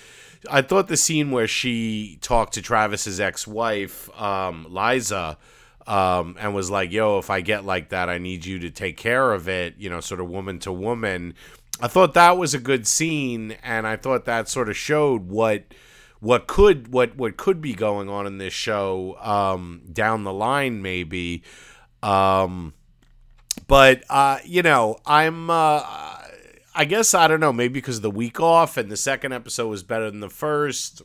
I 0.49 0.61
thought 0.61 0.87
the 0.87 0.97
scene 0.97 1.31
where 1.31 1.47
she 1.47 2.19
talked 2.21 2.53
to 2.53 2.61
Travis's 2.61 3.19
ex-wife, 3.19 4.09
um, 4.19 4.67
Liza, 4.69 5.37
um, 5.87 6.35
and 6.39 6.53
was 6.53 6.69
like, 6.69 6.91
"Yo, 6.91 7.17
if 7.17 7.31
I 7.31 7.41
get 7.41 7.65
like 7.65 7.89
that, 7.89 8.09
I 8.09 8.19
need 8.19 8.45
you 8.45 8.59
to 8.59 8.69
take 8.69 8.95
care 8.95 9.33
of 9.33 9.49
it." 9.49 9.73
You 9.79 9.89
know, 9.89 10.01
sort 10.01 10.21
of 10.21 10.29
woman 10.29 10.59
to 10.59 10.71
woman. 10.71 11.33
I 11.81 11.87
thought 11.87 12.13
that 12.13 12.37
was 12.37 12.53
a 12.53 12.59
good 12.59 12.85
scene, 12.85 13.57
and 13.63 13.87
I 13.87 13.95
thought 13.95 14.25
that 14.25 14.47
sort 14.49 14.69
of 14.69 14.77
showed 14.77 15.29
what 15.29 15.63
what 16.21 16.47
could 16.47 16.93
what 16.93 17.17
what 17.17 17.35
could 17.35 17.59
be 17.61 17.73
going 17.73 18.07
on 18.07 18.25
in 18.25 18.37
this 18.37 18.53
show 18.53 19.17
um, 19.19 19.81
down 19.91 20.23
the 20.23 20.31
line, 20.31 20.81
maybe. 20.81 21.43
Um, 22.01 22.73
but 23.67 24.03
uh, 24.09 24.39
you 24.45 24.61
know, 24.61 24.97
I'm. 25.05 25.49
Uh, 25.49 25.83
I 26.73 26.85
guess 26.85 27.13
I 27.13 27.27
don't 27.27 27.41
know. 27.41 27.51
Maybe 27.51 27.73
because 27.73 27.97
of 27.97 28.01
the 28.01 28.11
week 28.11 28.39
off 28.39 28.77
and 28.77 28.89
the 28.89 28.95
second 28.95 29.33
episode 29.33 29.67
was 29.67 29.83
better 29.83 30.09
than 30.09 30.21
the 30.21 30.29
first. 30.29 31.01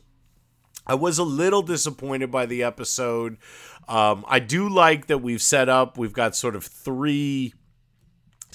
I 0.85 0.95
was 0.95 1.17
a 1.17 1.23
little 1.23 1.61
disappointed 1.61 2.31
by 2.31 2.45
the 2.45 2.63
episode. 2.63 3.37
Um, 3.89 4.23
I 4.29 4.39
do 4.39 4.69
like 4.69 5.07
that 5.07 5.17
we've 5.17 5.41
set 5.41 5.67
up. 5.67 5.97
We've 5.97 6.13
got 6.13 6.37
sort 6.37 6.55
of 6.55 6.63
three 6.63 7.53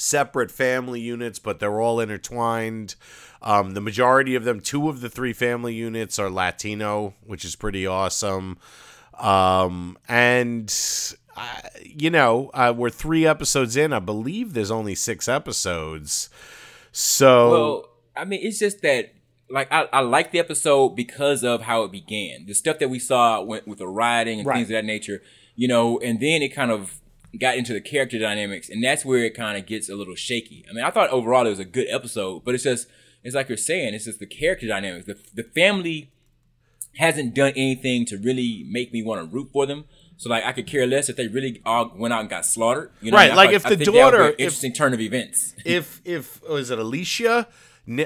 separate 0.02 0.50
family 0.50 1.00
units, 1.00 1.38
but 1.38 1.60
they're 1.60 1.80
all 1.80 2.00
intertwined. 2.00 2.94
Um, 3.40 3.74
the 3.74 3.80
majority 3.80 4.34
of 4.34 4.44
them, 4.44 4.60
two 4.60 4.88
of 4.88 5.00
the 5.00 5.08
three 5.08 5.32
family 5.32 5.74
units, 5.74 6.18
are 6.18 6.30
Latino, 6.30 7.14
which 7.24 7.44
is 7.44 7.56
pretty 7.56 7.86
awesome. 7.86 8.58
Um, 9.18 9.96
and 10.08 10.72
uh, 11.36 11.60
you 11.82 12.10
know, 12.10 12.50
uh, 12.54 12.74
we're 12.76 12.90
three 12.90 13.26
episodes 13.26 13.76
in. 13.76 13.92
I 13.92 13.98
believe 14.00 14.52
there's 14.54 14.70
only 14.70 14.94
six 14.94 15.28
episodes. 15.28 16.28
So 16.92 17.50
Well, 17.50 17.88
I 18.16 18.24
mean, 18.24 18.40
it's 18.42 18.58
just 18.58 18.82
that 18.82 19.12
like 19.50 19.70
I, 19.72 19.88
I 19.92 20.00
like 20.00 20.32
the 20.32 20.38
episode 20.38 20.90
because 20.90 21.44
of 21.44 21.62
how 21.62 21.84
it 21.84 21.92
began. 21.92 22.46
The 22.46 22.54
stuff 22.54 22.78
that 22.80 22.90
we 22.90 22.98
saw 22.98 23.42
went 23.42 23.68
with 23.68 23.78
the 23.78 23.88
rioting 23.88 24.40
and 24.40 24.46
Right. 24.46 24.56
things 24.56 24.68
of 24.68 24.74
that 24.74 24.84
nature, 24.84 25.22
you 25.56 25.68
know, 25.68 25.98
and 26.00 26.20
then 26.20 26.42
it 26.42 26.54
kind 26.54 26.70
of 26.70 27.00
got 27.38 27.56
into 27.56 27.72
the 27.72 27.80
character 27.80 28.18
dynamics, 28.18 28.68
and 28.68 28.82
that's 28.84 29.04
where 29.04 29.24
it 29.24 29.34
kind 29.34 29.56
of 29.58 29.66
gets 29.66 29.88
a 29.88 29.94
little 29.94 30.14
shaky. 30.14 30.64
I 30.68 30.72
mean, 30.74 30.84
I 30.84 30.90
thought 30.90 31.10
overall 31.10 31.46
it 31.46 31.50
was 31.50 31.58
a 31.58 31.64
good 31.64 31.86
episode, 31.90 32.44
but 32.44 32.54
it's 32.54 32.64
just 32.64 32.86
it's 33.24 33.34
like 33.34 33.48
you're 33.48 33.56
saying, 33.56 33.94
it's 33.94 34.04
just 34.06 34.18
the 34.18 34.26
character 34.26 34.66
dynamics. 34.66 35.06
The 35.06 35.16
the 35.34 35.44
family 35.44 36.10
hasn't 36.96 37.34
done 37.34 37.52
anything 37.56 38.04
to 38.06 38.18
really 38.18 38.66
make 38.68 38.92
me 38.92 39.02
want 39.02 39.20
to 39.20 39.34
root 39.34 39.48
for 39.52 39.64
them. 39.66 39.84
So 40.18 40.28
like 40.28 40.44
I 40.44 40.52
could 40.52 40.66
care 40.66 40.86
less 40.86 41.08
if 41.08 41.16
they 41.16 41.26
really 41.26 41.60
all 41.64 41.90
went 41.96 42.12
out 42.14 42.20
and 42.20 42.28
got 42.30 42.44
slaughtered. 42.46 42.90
You 43.00 43.10
know, 43.10 43.16
Right, 43.16 43.30
I 43.30 43.34
like 43.34 43.48
thought- 43.48 43.54
if 43.54 43.66
I 43.66 43.68
the 43.70 43.76
think 43.76 43.86
that 43.86 43.92
would 43.92 43.96
be 43.96 44.16
daughter- 44.18 44.28
if- 44.30 44.38
interesting 44.40 44.72
turn 44.72 44.92
of 44.94 45.00
events. 45.00 45.54
if 45.64 46.00
if 46.04 46.42
was 46.48 46.70
it 46.70 46.78
Alicia, 46.78 47.48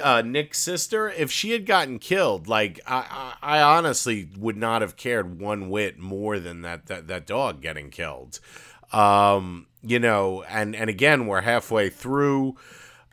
uh, 0.02 0.23
Nick's 0.25 0.59
sister, 0.61 1.11
if 1.11 1.30
she 1.33 1.50
had 1.50 1.66
gotten 1.66 1.99
killed, 1.99 2.47
like 2.49 2.80
I, 2.87 3.35
I, 3.42 3.59
I 3.59 3.62
honestly 3.62 4.28
would 4.38 4.56
not 4.56 4.83
have 4.83 4.97
cared 4.97 5.40
one 5.40 5.68
whit 5.68 5.99
more 5.99 6.38
than 6.38 6.62
that 6.62 6.87
that, 6.87 7.09
that 7.09 7.26
dog 7.26 7.61
getting 7.61 7.90
killed. 7.90 8.38
Um, 8.93 9.66
you 9.83 9.99
know, 9.99 10.43
and 10.49 10.75
and 10.75 10.90
again, 10.90 11.26
we're 11.26 11.43
halfway 11.43 11.90
through. 11.90 12.57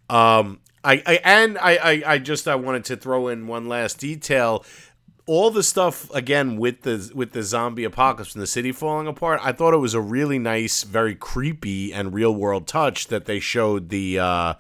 Um, 0.10 0.60
I, 0.84 1.02
I 1.06 1.20
and 1.24 1.58
I, 1.58 1.76
I, 1.76 2.04
I 2.14 2.18
just 2.18 2.48
I 2.48 2.56
wanted 2.56 2.86
to 2.86 2.98
throw 2.98 3.28
in 3.28 3.48
one 3.48 3.68
last 3.68 4.00
detail. 4.00 4.66
All 5.26 5.52
the 5.52 5.64
stuff 5.64 6.14
again 6.14 6.58
with 6.58 6.82
the 6.82 7.12
with 7.16 7.32
the 7.32 7.44
zombie 7.44 7.86
apocalypse 7.86 8.34
and 8.34 8.42
the 8.42 8.48
city 8.48 8.72
falling 8.72 9.08
apart. 9.08 9.40
I 9.42 9.54
thought 9.54 9.74
it 9.74 9.78
was 9.78 9.94
a 9.94 10.02
really 10.02 10.40
nice, 10.40 10.84
very 10.84 11.16
creepy 11.16 11.94
and 11.94 12.14
real 12.14 12.36
world 12.36 12.68
touch 12.68 13.08
that 13.08 13.26
they 13.26 13.40
showed 13.40 13.90
the 13.90 14.20
uh, 14.20 14.54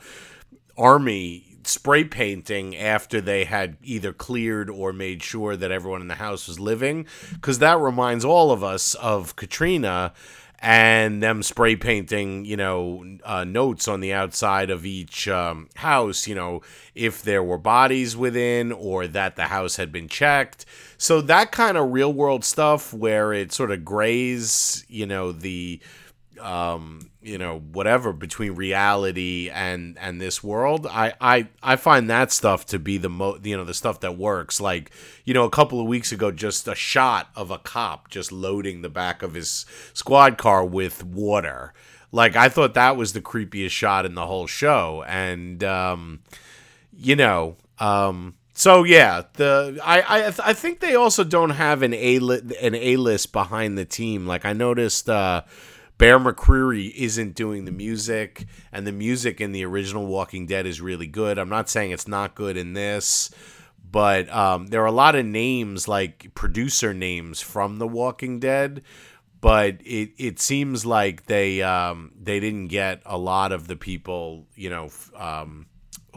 army 0.77 1.53
spray 1.65 2.03
painting 2.03 2.75
after 2.75 3.21
they 3.21 3.45
had 3.45 3.77
either 3.83 4.13
cleared 4.13 4.69
or 4.69 4.93
made 4.93 5.23
sure 5.23 5.55
that 5.55 5.71
everyone 5.71 6.01
in 6.01 6.07
the 6.07 6.15
house 6.15 6.47
was 6.47 6.59
living 6.59 7.05
because 7.33 7.59
that 7.59 7.79
reminds 7.79 8.25
all 8.25 8.51
of 8.51 8.63
us 8.63 8.95
of 8.95 9.35
Katrina 9.35 10.13
and 10.63 11.21
them 11.21 11.43
spray 11.43 11.75
painting, 11.75 12.45
you 12.45 12.55
know, 12.55 13.03
uh, 13.25 13.43
notes 13.43 13.85
on 13.85 13.99
the 13.99 14.13
outside 14.13 14.69
of 14.69 14.85
each 14.85 15.27
um, 15.27 15.67
house, 15.75 16.25
you 16.25 16.33
know, 16.33 16.61
if 16.95 17.21
there 17.21 17.43
were 17.43 17.57
bodies 17.57 18.15
within 18.15 18.71
or 18.71 19.05
that 19.05 19.35
the 19.35 19.43
house 19.43 19.75
had 19.75 19.91
been 19.91 20.07
checked. 20.07 20.65
So 20.97 21.19
that 21.19 21.51
kind 21.51 21.77
of 21.77 21.91
real 21.91 22.13
world 22.13 22.45
stuff 22.45 22.93
where 22.93 23.33
it 23.33 23.51
sort 23.51 23.71
of 23.71 23.83
grays, 23.83 24.85
you 24.87 25.05
know, 25.05 25.33
the 25.33 25.81
um, 26.39 27.09
you 27.21 27.37
know, 27.37 27.59
whatever 27.59 28.13
between 28.13 28.55
reality 28.55 29.49
and 29.49 29.97
and 29.99 30.19
this 30.19 30.43
world. 30.43 30.87
I 30.87 31.13
I 31.19 31.47
I 31.61 31.75
find 31.75 32.09
that 32.09 32.31
stuff 32.31 32.65
to 32.67 32.79
be 32.79 32.97
the 32.97 33.09
mo 33.09 33.37
you 33.43 33.55
know 33.57 33.63
the 33.63 33.73
stuff 33.73 33.99
that 34.01 34.17
works. 34.17 34.59
Like 34.59 34.91
you 35.25 35.33
know, 35.33 35.45
a 35.45 35.49
couple 35.49 35.79
of 35.79 35.87
weeks 35.87 36.11
ago, 36.11 36.31
just 36.31 36.67
a 36.67 36.75
shot 36.75 37.29
of 37.35 37.51
a 37.51 37.57
cop 37.57 38.09
just 38.09 38.31
loading 38.31 38.81
the 38.81 38.89
back 38.89 39.21
of 39.23 39.33
his 39.33 39.65
squad 39.93 40.37
car 40.37 40.65
with 40.65 41.03
water. 41.03 41.73
Like 42.11 42.35
I 42.35 42.49
thought 42.49 42.75
that 42.75 42.95
was 42.97 43.13
the 43.13 43.21
creepiest 43.21 43.71
shot 43.71 44.05
in 44.05 44.13
the 44.15 44.27
whole 44.27 44.47
show, 44.47 45.03
and 45.07 45.63
um, 45.63 46.21
you 46.95 47.15
know, 47.15 47.57
um, 47.79 48.35
so 48.53 48.83
yeah, 48.83 49.23
the 49.33 49.79
I 49.83 50.01
I 50.01 50.33
I 50.45 50.53
think 50.53 50.79
they 50.79 50.95
also 50.95 51.23
don't 51.23 51.51
have 51.51 51.81
an 51.81 51.93
a 51.93 52.17
an 52.17 52.75
a 52.75 52.97
list 52.97 53.33
behind 53.33 53.77
the 53.77 53.85
team. 53.85 54.27
Like 54.27 54.45
I 54.45 54.53
noticed, 54.53 55.09
uh, 55.09 55.41
Bear 56.03 56.19
McCreary 56.19 56.93
isn't 56.95 57.33
doing 57.33 57.63
the 57.63 57.71
music, 57.71 58.45
and 58.73 58.85
the 58.85 58.91
music 58.91 59.39
in 59.39 59.53
the 59.53 59.63
original 59.63 60.05
Walking 60.05 60.45
Dead 60.45 60.65
is 60.65 60.81
really 60.81 61.07
good. 61.07 61.37
I'm 61.37 61.47
not 61.47 61.69
saying 61.69 61.91
it's 61.91 62.09
not 62.09 62.35
good 62.35 62.57
in 62.57 62.73
this, 62.73 63.33
but 63.89 64.27
um, 64.29 64.67
there 64.67 64.81
are 64.81 64.87
a 64.87 64.91
lot 64.91 65.15
of 65.15 65.25
names 65.25 65.87
like 65.87 66.35
producer 66.35 66.93
names 66.93 67.39
from 67.39 67.77
the 67.77 67.87
Walking 67.87 68.41
Dead. 68.41 68.83
But 69.39 69.75
it, 69.85 70.11
it 70.17 70.41
seems 70.41 70.85
like 70.85 71.27
they 71.27 71.61
um, 71.61 72.11
they 72.21 72.41
didn't 72.41 72.67
get 72.67 73.01
a 73.05 73.17
lot 73.17 73.53
of 73.53 73.69
the 73.69 73.77
people 73.77 74.45
you 74.55 74.69
know 74.69 74.89
um, 75.15 75.67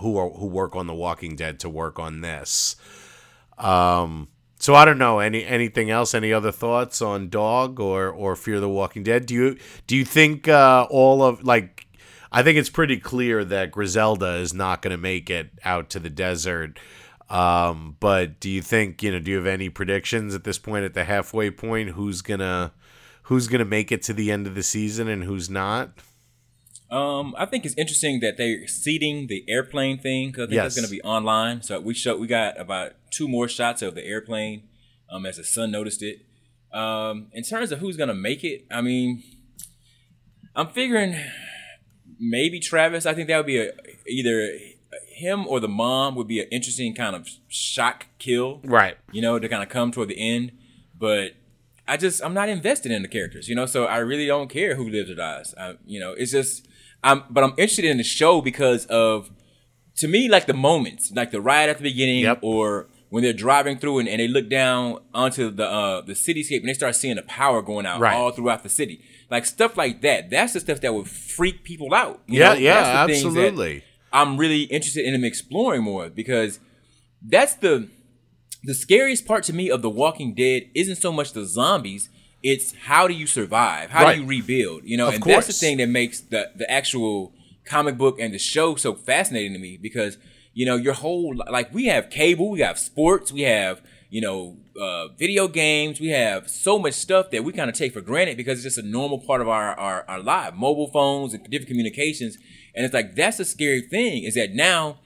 who 0.01 0.19
are 0.19 0.31
who 0.31 0.47
work 0.47 0.75
on 0.75 0.89
The 0.89 0.95
Walking 0.95 1.37
Dead 1.37 1.61
to 1.61 1.69
work 1.69 2.01
on 2.01 2.23
this. 2.23 2.75
Um, 3.57 4.27
so 4.59 4.75
I 4.75 4.85
don't 4.85 4.99
know 4.99 5.19
any 5.19 5.45
anything 5.45 5.91
else. 5.91 6.15
Any 6.15 6.33
other 6.33 6.53
thoughts 6.53 7.03
on 7.03 7.29
Dog 7.29 7.79
or 7.79 8.09
or 8.09 8.37
Fear 8.37 8.61
the 8.61 8.69
Walking 8.69 9.03
Dead? 9.03 9.27
Do 9.27 9.35
you 9.35 9.59
do 9.87 9.97
you 9.97 10.05
think 10.05 10.49
uh, 10.49 10.87
all 10.91 11.23
of 11.23 11.43
like? 11.45 11.87
I 12.33 12.43
think 12.43 12.59
it's 12.59 12.71
pretty 12.71 12.99
clear 12.99 13.45
that 13.45 13.71
Griselda 13.71 14.35
is 14.37 14.53
not 14.53 14.83
going 14.83 14.91
to 14.91 15.01
make 15.01 15.31
it 15.31 15.51
out 15.65 15.89
to 15.91 16.01
the 16.01 16.11
desert. 16.11 16.79
Um, 17.31 17.97
but 17.99 18.41
do 18.41 18.51
you 18.51 18.63
think 18.63 19.03
you 19.03 19.13
know? 19.13 19.19
Do 19.19 19.31
you 19.31 19.37
have 19.37 19.47
any 19.47 19.69
predictions 19.69 20.35
at 20.35 20.45
this 20.45 20.59
point 20.59 20.85
at 20.85 20.95
the 20.95 21.05
halfway 21.05 21.51
point? 21.51 21.91
Who's 21.91 22.23
gonna 22.23 22.73
who's 23.25 23.49
gonna 23.49 23.65
make 23.65 23.93
it 23.93 24.03
to 24.05 24.13
the 24.13 24.31
end 24.31 24.47
of 24.47 24.55
the 24.55 24.63
season 24.63 25.09
and 25.09 25.25
who's 25.25 25.51
not? 25.51 25.91
Um, 26.91 27.35
I 27.37 27.47
think 27.47 27.65
it's 27.67 27.75
interesting 27.77 28.21
that 28.21 28.37
they're 28.37 28.67
seeding 28.69 29.27
the 29.27 29.45
airplane 29.49 29.99
thing 29.99 30.29
because 30.31 30.45
I 30.45 30.47
think 30.47 30.55
Yes. 30.57 30.65
that's 30.65 30.77
going 30.77 30.85
to 30.89 30.91
be 30.91 31.03
online. 31.03 31.63
So 31.63 31.81
we 31.81 31.95
show 31.95 32.17
we 32.17 32.27
got 32.29 32.59
about 32.61 32.93
two 33.11 33.27
more 33.29 33.49
shots 33.49 33.83
of 33.83 33.95
the 33.97 34.05
airplane, 34.05 34.63
um, 35.11 35.27
as 35.27 35.37
the 35.37 35.45
son 35.45 35.71
noticed 35.73 36.03
it. 36.03 36.21
Um, 36.73 37.29
in 37.33 37.43
terms 37.43 37.73
of 37.73 37.81
who's 37.81 37.97
going 37.97 38.09
to 38.09 38.15
make 38.15 38.45
it, 38.45 38.67
I 38.71 38.83
mean, 38.83 39.23
I'm 40.55 40.69
figuring 40.69 41.17
maybe 42.19 42.61
Travis. 42.61 43.05
I 43.07 43.15
think 43.15 43.29
that 43.29 43.37
would 43.39 43.47
be 43.47 43.59
a 43.59 43.73
either 44.09 44.59
him 45.09 45.47
or 45.47 45.61
the 45.61 45.69
mom 45.69 46.15
would 46.15 46.29
be 46.29 46.41
an 46.41 46.47
interesting 46.53 46.95
kind 46.95 47.17
of 47.17 47.29
shock 47.49 48.07
kill 48.19 48.61
Right. 48.65 48.97
you 49.13 49.21
know, 49.23 49.39
to 49.39 49.49
kind 49.49 49.63
of 49.63 49.69
come 49.69 49.91
toward 49.91 50.09
the 50.09 50.19
end. 50.19 50.53
But 50.99 51.33
I 51.89 51.97
just 51.97 52.23
I'm 52.25 52.35
not 52.35 52.49
invested 52.49 52.93
in 52.93 53.03
the 53.03 53.09
characters, 53.09 53.49
you 53.49 53.55
know, 53.55 53.67
so 53.67 53.87
I 53.87 53.99
really 53.99 54.27
don't 54.27 54.49
care 54.49 54.77
who 54.77 54.89
lives 54.89 55.11
or 55.11 55.15
dies. 55.17 55.55
I, 55.59 55.75
you 55.87 55.99
know, 56.01 56.13
it's 56.13 56.33
just 56.33 56.67
I'm 57.03 57.25
but 57.31 57.45
I'm 57.45 57.51
interested 57.53 57.85
in 57.85 57.99
the 57.99 58.05
show 58.05 58.41
because 58.41 58.87
of 58.87 59.31
to 59.97 60.09
me 60.09 60.29
like 60.29 60.47
the 60.47 60.55
moments, 60.55 61.13
like 61.15 61.31
the 61.31 61.41
ride 61.41 61.69
at 61.69 61.79
the 61.79 61.83
beginning 61.85 62.21
Yep. 62.25 62.41
or 62.43 62.89
when 63.09 63.23
they're 63.23 63.33
driving 63.33 63.79
through 63.79 64.01
and, 64.01 64.09
and 64.09 64.19
they 64.21 64.27
look 64.29 64.49
down 64.51 64.99
onto 65.15 65.51
the 65.51 65.65
uh, 65.67 66.01
the 66.03 66.13
cityscape 66.15 66.61
and 66.61 66.69
they 66.69 66.75
start 66.75 66.95
seeing 66.97 67.17
the 67.17 67.23
power 67.23 67.63
going 67.63 67.87
out 67.87 68.01
Right. 68.01 68.15
all 68.15 68.31
throughout 68.33 68.63
the 68.63 68.69
city. 68.69 69.03
Like 69.31 69.47
stuff 69.47 69.77
like 69.77 70.03
that. 70.03 70.31
That's 70.31 70.53
the 70.55 70.61
stuff 70.61 70.81
that 70.81 70.93
would 70.95 71.09
freak 71.09 71.63
people 71.65 71.95
out. 71.95 72.21
you 72.27 72.41
Yeah, 72.41 72.55
know? 72.55 72.59
yeah, 72.59 72.75
That's 72.75 73.07
the 73.09 73.13
things 73.23 73.35
that- 73.35 73.41
absolutely. 73.41 73.85
I'm 74.13 74.37
really 74.39 74.63
interested 74.63 75.05
in 75.05 75.13
them 75.13 75.25
exploring 75.25 75.83
more 75.83 76.09
because 76.09 76.59
that's 77.23 77.55
the 77.55 77.89
the 78.65 78.75
scariest 78.75 79.27
part 79.27 79.45
to 79.45 79.53
me 79.53 79.71
of 79.71 79.83
The 79.83 79.91
Walking 79.91 80.35
Dead 80.35 80.63
isn't 80.75 80.97
so 80.97 81.13
much 81.13 81.33
the 81.33 81.45
zombies, 81.47 82.09
it's 82.53 82.73
how 82.91 83.09
do 83.09 83.15
you 83.15 83.27
survive? 83.27 83.91
How 83.91 84.05
Right. 84.05 84.15
do 84.15 84.21
you 84.23 84.27
rebuild? 84.37 84.81
You 84.85 84.97
know, 84.99 85.09
Of 85.09 85.15
and 85.15 85.23
that's 85.25 85.49
the 85.49 85.53
thing 85.53 85.77
that 85.79 85.89
makes 85.89 86.21
the 86.21 86.43
the 86.55 86.71
actual 86.71 87.33
comic 87.65 87.97
book 87.99 88.15
and 88.21 88.33
the 88.33 88.39
show 88.39 88.77
so 88.77 88.95
fascinating 88.95 89.53
to 89.53 89.59
me 89.59 89.77
because 89.89 90.13
you 90.55 90.65
know 90.69 90.77
your 90.77 90.95
whole 90.95 91.35
like 91.51 91.69
we 91.75 91.87
have 91.87 92.09
cable, 92.11 92.49
we 92.51 92.61
have 92.61 92.79
sports, 92.79 93.33
we 93.33 93.43
have 93.43 93.83
you 94.17 94.21
know 94.27 94.57
uh, 94.81 95.09
video 95.25 95.49
games, 95.49 95.99
we 96.01 96.11
have 96.25 96.49
so 96.49 96.79
much 96.79 96.95
stuff 96.95 97.31
that 97.33 97.43
we 97.43 97.53
kind 97.53 97.69
of 97.69 97.77
take 97.77 97.93
for 97.93 98.01
granted 98.01 98.37
because 98.37 98.55
it's 98.65 98.75
just 98.75 98.79
a 98.87 98.89
normal 98.99 99.19
part 99.19 99.41
of 99.41 99.49
our 99.49 99.71
our, 99.87 100.05
our 100.09 100.21
life, 100.21 100.55
mobile 100.55 100.91
phones 100.99 101.35
and 101.35 101.43
different 101.51 101.69
communications, 101.69 102.39
and 102.75 102.85
it's 102.85 102.95
like 102.95 103.17
that's 103.17 103.39
the 103.39 103.45
scary 103.45 103.81
thing 103.83 104.23
is 104.23 104.35
that 104.35 104.51
now 104.55 104.99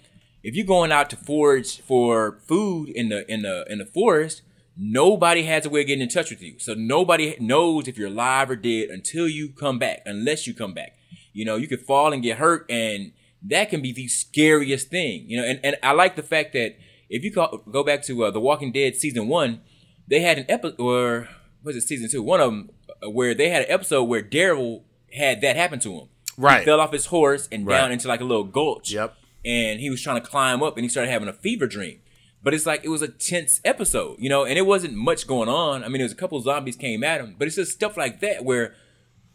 if 0.43 0.55
you're 0.55 0.67
going 0.77 0.93
out 0.93 1.09
to 1.11 1.17
forage 1.17 1.81
for 1.81 2.39
food 2.47 2.91
in 2.91 3.09
the 3.09 3.21
in 3.33 3.41
the 3.43 3.65
in 3.73 3.79
the 3.79 3.87
forest, 3.87 4.43
nobody 4.77 5.43
has 5.45 5.67
a 5.67 5.71
way 5.71 5.83
of 5.83 5.87
getting 5.87 6.03
in 6.03 6.09
touch 6.09 6.31
with 6.31 6.43
you. 6.43 6.59
So 6.59 6.75
nobody 6.75 7.37
knows 7.41 7.89
if 7.89 7.99
you're 7.99 8.09
alive 8.09 8.51
or 8.51 8.57
dead 8.57 8.89
until 8.91 9.29
you 9.29 9.51
come 9.51 9.79
back, 9.79 10.01
unless 10.07 10.47
you 10.47 10.55
come 10.55 10.75
back. 10.75 10.97
You 11.33 11.45
know, 11.45 11.57
you 11.57 11.69
could 11.69 11.81
fall 11.83 12.13
and 12.13 12.23
get 12.23 12.39
hurt, 12.39 12.67
and 12.71 13.13
that 13.43 13.71
can 13.71 13.83
be 13.83 13.93
the 13.93 14.09
scariest 14.09 14.89
thing. 14.89 15.25
You 15.29 15.39
know, 15.41 15.45
and, 15.47 15.61
and 15.63 15.77
I 15.83 15.93
like 15.93 16.17
the 16.17 16.23
fact 16.23 16.53
that 16.55 16.77
if 17.09 17.23
you 17.25 17.33
call, 17.33 17.59
go 17.71 17.83
back 17.85 18.03
to 18.05 18.25
uh, 18.25 18.31
The 18.31 18.41
Walking 18.41 18.73
Dead 18.73 18.97
season 18.97 19.29
one, 19.29 19.61
they 20.09 20.21
had 20.21 20.39
an 20.39 20.47
episode, 20.49 20.81
or 20.81 21.29
was 21.63 21.77
it 21.77 21.83
season 21.83 22.09
two? 22.11 22.23
One 22.23 22.41
of 22.41 22.51
them 22.51 22.71
where 23.13 23.35
they 23.35 23.49
had 23.49 23.63
an 23.63 23.71
episode 23.71 24.05
where 24.05 24.23
Daryl 24.23 24.83
had 25.13 25.41
that 25.41 25.57
happen 25.57 25.79
to 25.81 25.93
him. 25.93 26.09
Right. 26.37 26.61
He 26.61 26.65
fell 26.65 26.81
off 26.81 26.93
his 26.93 27.07
horse 27.07 27.49
and 27.53 27.67
Right. 27.67 27.79
down 27.79 27.93
into 27.93 28.09
like 28.09 28.21
a 28.21 28.25
little 28.25 28.45
gulch 28.45 28.93
Yep. 28.93 29.15
and 29.45 29.81
he 29.81 29.89
was 29.91 30.03
trying 30.03 30.21
to 30.21 30.27
climb 30.27 30.63
up 30.63 30.77
and 30.77 30.85
he 30.85 30.89
started 30.89 31.11
having 31.11 31.29
a 31.29 31.33
fever 31.33 31.67
dream. 31.67 32.01
But 32.43 32.55
it's 32.55 32.65
like 32.65 32.85
it 32.85 32.89
was 32.89 33.03
a 33.03 33.09
tense 33.09 33.61
episode, 33.65 34.17
you 34.19 34.31
know, 34.31 34.45
and 34.45 34.57
it 34.57 34.67
wasn't 34.67 34.95
much 34.95 35.27
going 35.27 35.49
on. 35.49 35.85
I 35.85 35.89
mean, 35.89 35.99
there 35.99 36.05
was 36.05 36.13
a 36.13 36.17
couple 36.17 36.41
zombies 36.41 36.77
came 36.77 37.05
at 37.05 37.21
him, 37.21 37.37
but 37.39 37.47
it's 37.47 37.57
just 37.57 37.73
stuff 37.73 37.97
like 37.97 38.21
that 38.21 38.45
where, 38.45 38.75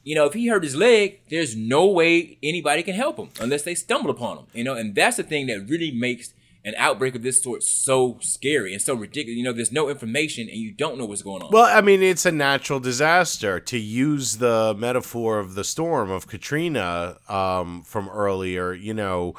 you 0.04 0.16
know, 0.16 0.26
if 0.26 0.34
he 0.34 0.48
hurt 0.48 0.64
his 0.64 0.76
leg, 0.76 1.22
there's 1.30 1.56
no 1.56 1.86
way 1.86 2.40
anybody 2.42 2.82
can 2.82 2.96
help 2.96 3.18
him 3.18 3.30
unless 3.40 3.62
they 3.62 3.76
stumble 3.76 4.10
upon 4.10 4.40
him, 4.40 4.46
you 4.54 4.64
know, 4.64 4.74
and 4.74 4.96
that's 4.96 5.18
the 5.18 5.24
thing 5.24 5.46
that 5.48 5.68
really 5.70 5.92
makes 5.92 6.34
an 6.66 6.74
outbreak 6.78 7.14
of 7.14 7.22
this 7.22 7.42
sort 7.42 7.62
so 7.64 8.18
scary 8.22 8.74
and 8.74 8.82
so 8.82 8.96
ridiculous. 8.96 9.38
You 9.38 9.44
know, 9.44 9.54
there's 9.54 9.72
no 9.72 9.88
information 9.88 10.50
and 10.50 10.58
you 10.58 10.72
don't 10.72 10.98
know 10.98 11.06
what's 11.06 11.22
going 11.22 11.44
on. 11.44 11.52
Well, 11.52 11.70
I 11.72 11.82
mean, 11.82 12.02
it's 12.02 12.26
a 12.26 12.32
natural 12.32 12.80
disaster. 12.80 13.60
To 13.60 13.78
use 13.78 14.38
the 14.38 14.76
metaphor 14.76 15.38
of 15.38 15.54
the 15.54 15.64
storm 15.64 16.10
of 16.10 16.28
Katrina 16.28 17.18
um, 17.30 17.84
from 17.84 18.10
earlier, 18.10 18.74
you 18.74 18.96
know, 18.96 19.36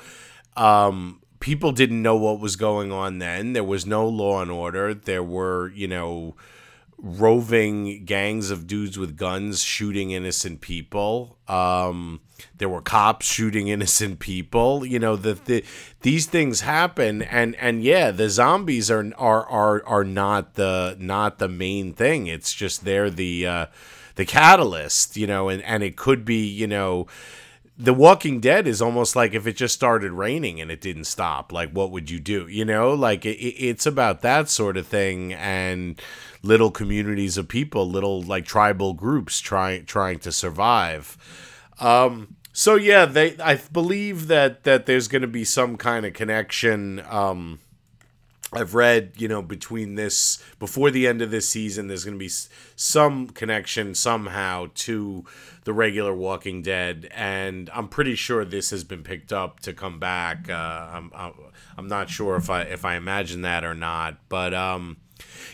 um, 0.57 1.21
people 1.41 1.73
didn't 1.73 2.03
know 2.03 2.17
what 2.17 2.41
was 2.41 2.57
going 2.57 2.93
on 2.93 3.19
then. 3.19 3.53
There 3.53 3.65
was 3.65 3.87
no 3.87 4.09
law 4.09 4.43
and 4.43 4.51
order. 4.51 4.95
There 4.95 5.23
were, 5.23 5.71
you 5.71 5.89
know, 5.89 6.35
roving 6.99 8.05
gangs 8.05 8.51
of 8.51 8.67
dudes 8.67 8.99
with 8.99 9.17
guns 9.17 9.63
shooting 9.63 10.11
innocent 10.11 10.61
people. 10.61 11.39
Um, 11.47 12.21
there 12.57 12.69
were 12.69 12.81
cops 12.81 13.27
shooting 13.27 13.69
innocent 13.69 14.19
people. 14.19 14.85
You 14.85 14.99
know, 14.99 15.17
the, 15.17 15.35
the 15.35 15.65
these 16.01 16.27
things 16.27 16.63
happen, 16.63 17.23
and 17.23 17.55
and 17.57 17.83
yeah, 17.83 18.11
the 18.11 18.31
zombies 18.31 18.91
are 18.91 19.13
are 19.17 19.47
are 19.47 19.87
are 19.87 20.05
not 20.05 20.55
the 20.55 20.97
not 20.99 21.39
the 21.39 21.49
main 21.49 21.93
thing. 21.93 22.27
It's 22.27 22.53
just 22.53 22.85
they're 22.85 23.11
the 23.11 23.47
uh, 23.47 23.67
the 24.15 24.25
catalyst. 24.25 25.17
You 25.17 25.27
know, 25.27 25.49
and 25.49 25.63
and 25.63 25.83
it 25.83 25.97
could 25.97 26.25
be 26.25 26.47
you 26.47 26.67
know. 26.67 27.07
The 27.79 27.93
Walking 27.93 28.41
Dead 28.41 28.67
is 28.67 28.81
almost 28.81 29.15
like 29.15 29.35
if 29.35 29.47
it 29.47 29.55
just 29.57 29.75
started 29.75 30.13
raining 30.13 30.61
and 30.63 30.71
it 30.71 30.81
didn't 30.81 31.05
stop. 31.05 31.53
Like, 31.53 31.71
what 31.73 31.91
would 31.91 32.11
you 32.11 32.19
do? 32.19 32.47
You 32.49 32.65
know, 32.65 32.95
like 32.95 33.27
it, 33.27 33.37
it- 33.37 33.63
it's 33.69 33.85
about 33.87 34.23
that 34.23 34.49
sort 34.49 34.77
of 34.79 34.87
thing, 34.87 35.35
and 35.35 36.01
little 36.43 36.71
communities 36.71 37.37
of 37.37 37.49
people, 37.49 37.89
little 37.89 38.23
like 38.23 38.47
tribal 38.47 38.95
groups 38.95 39.41
trying 39.41 39.85
trying 39.85 40.19
to 40.21 40.33
survive. 40.33 41.19
Um, 41.79 42.37
so 42.53 42.77
yeah, 42.77 43.05
they 43.05 43.37
I 43.39 43.57
believe 43.57 44.29
that 44.29 44.65
that 44.65 44.87
there's 44.87 45.09
going 45.09 45.23
to 45.23 45.29
be 45.29 45.45
some 45.45 45.77
kind 45.77 46.07
of 46.07 46.15
connection. 46.15 47.03
Um, 47.11 47.59
I've 48.53 48.75
read, 48.75 49.15
you 49.17 49.27
know, 49.27 49.43
between 49.43 49.97
this 49.97 50.43
before 50.61 50.93
the 50.93 51.07
end 51.09 51.21
of 51.21 51.33
this 51.33 51.49
season, 51.49 51.89
there's 51.89 52.05
going 52.05 52.15
to 52.17 52.25
be 52.25 52.31
some 52.77 53.29
connection 53.29 53.95
somehow 53.95 54.69
to 54.75 55.25
the 55.65 55.73
regular 55.73 56.15
Walking 56.15 56.63
Dead, 56.63 57.09
and 57.13 57.69
I'm 57.75 57.89
pretty 57.89 58.15
sure 58.15 58.45
this 58.45 58.71
has 58.71 58.85
been 58.85 59.03
picked 59.03 59.33
up 59.33 59.61
to 59.61 59.73
come 59.73 59.99
back. 59.99 60.49
Uh, 60.49 60.53
I'm, 60.93 61.11
I'm 61.77 61.89
not 61.89 62.09
sure 62.09 62.37
if 62.37 62.49
I 62.49 62.63
if 62.63 62.85
I 62.85 62.95
imagine 62.95 63.43
that 63.43 63.65
or 63.65 63.75
not, 63.75 64.19
but 64.29 64.55
um, 64.55 64.99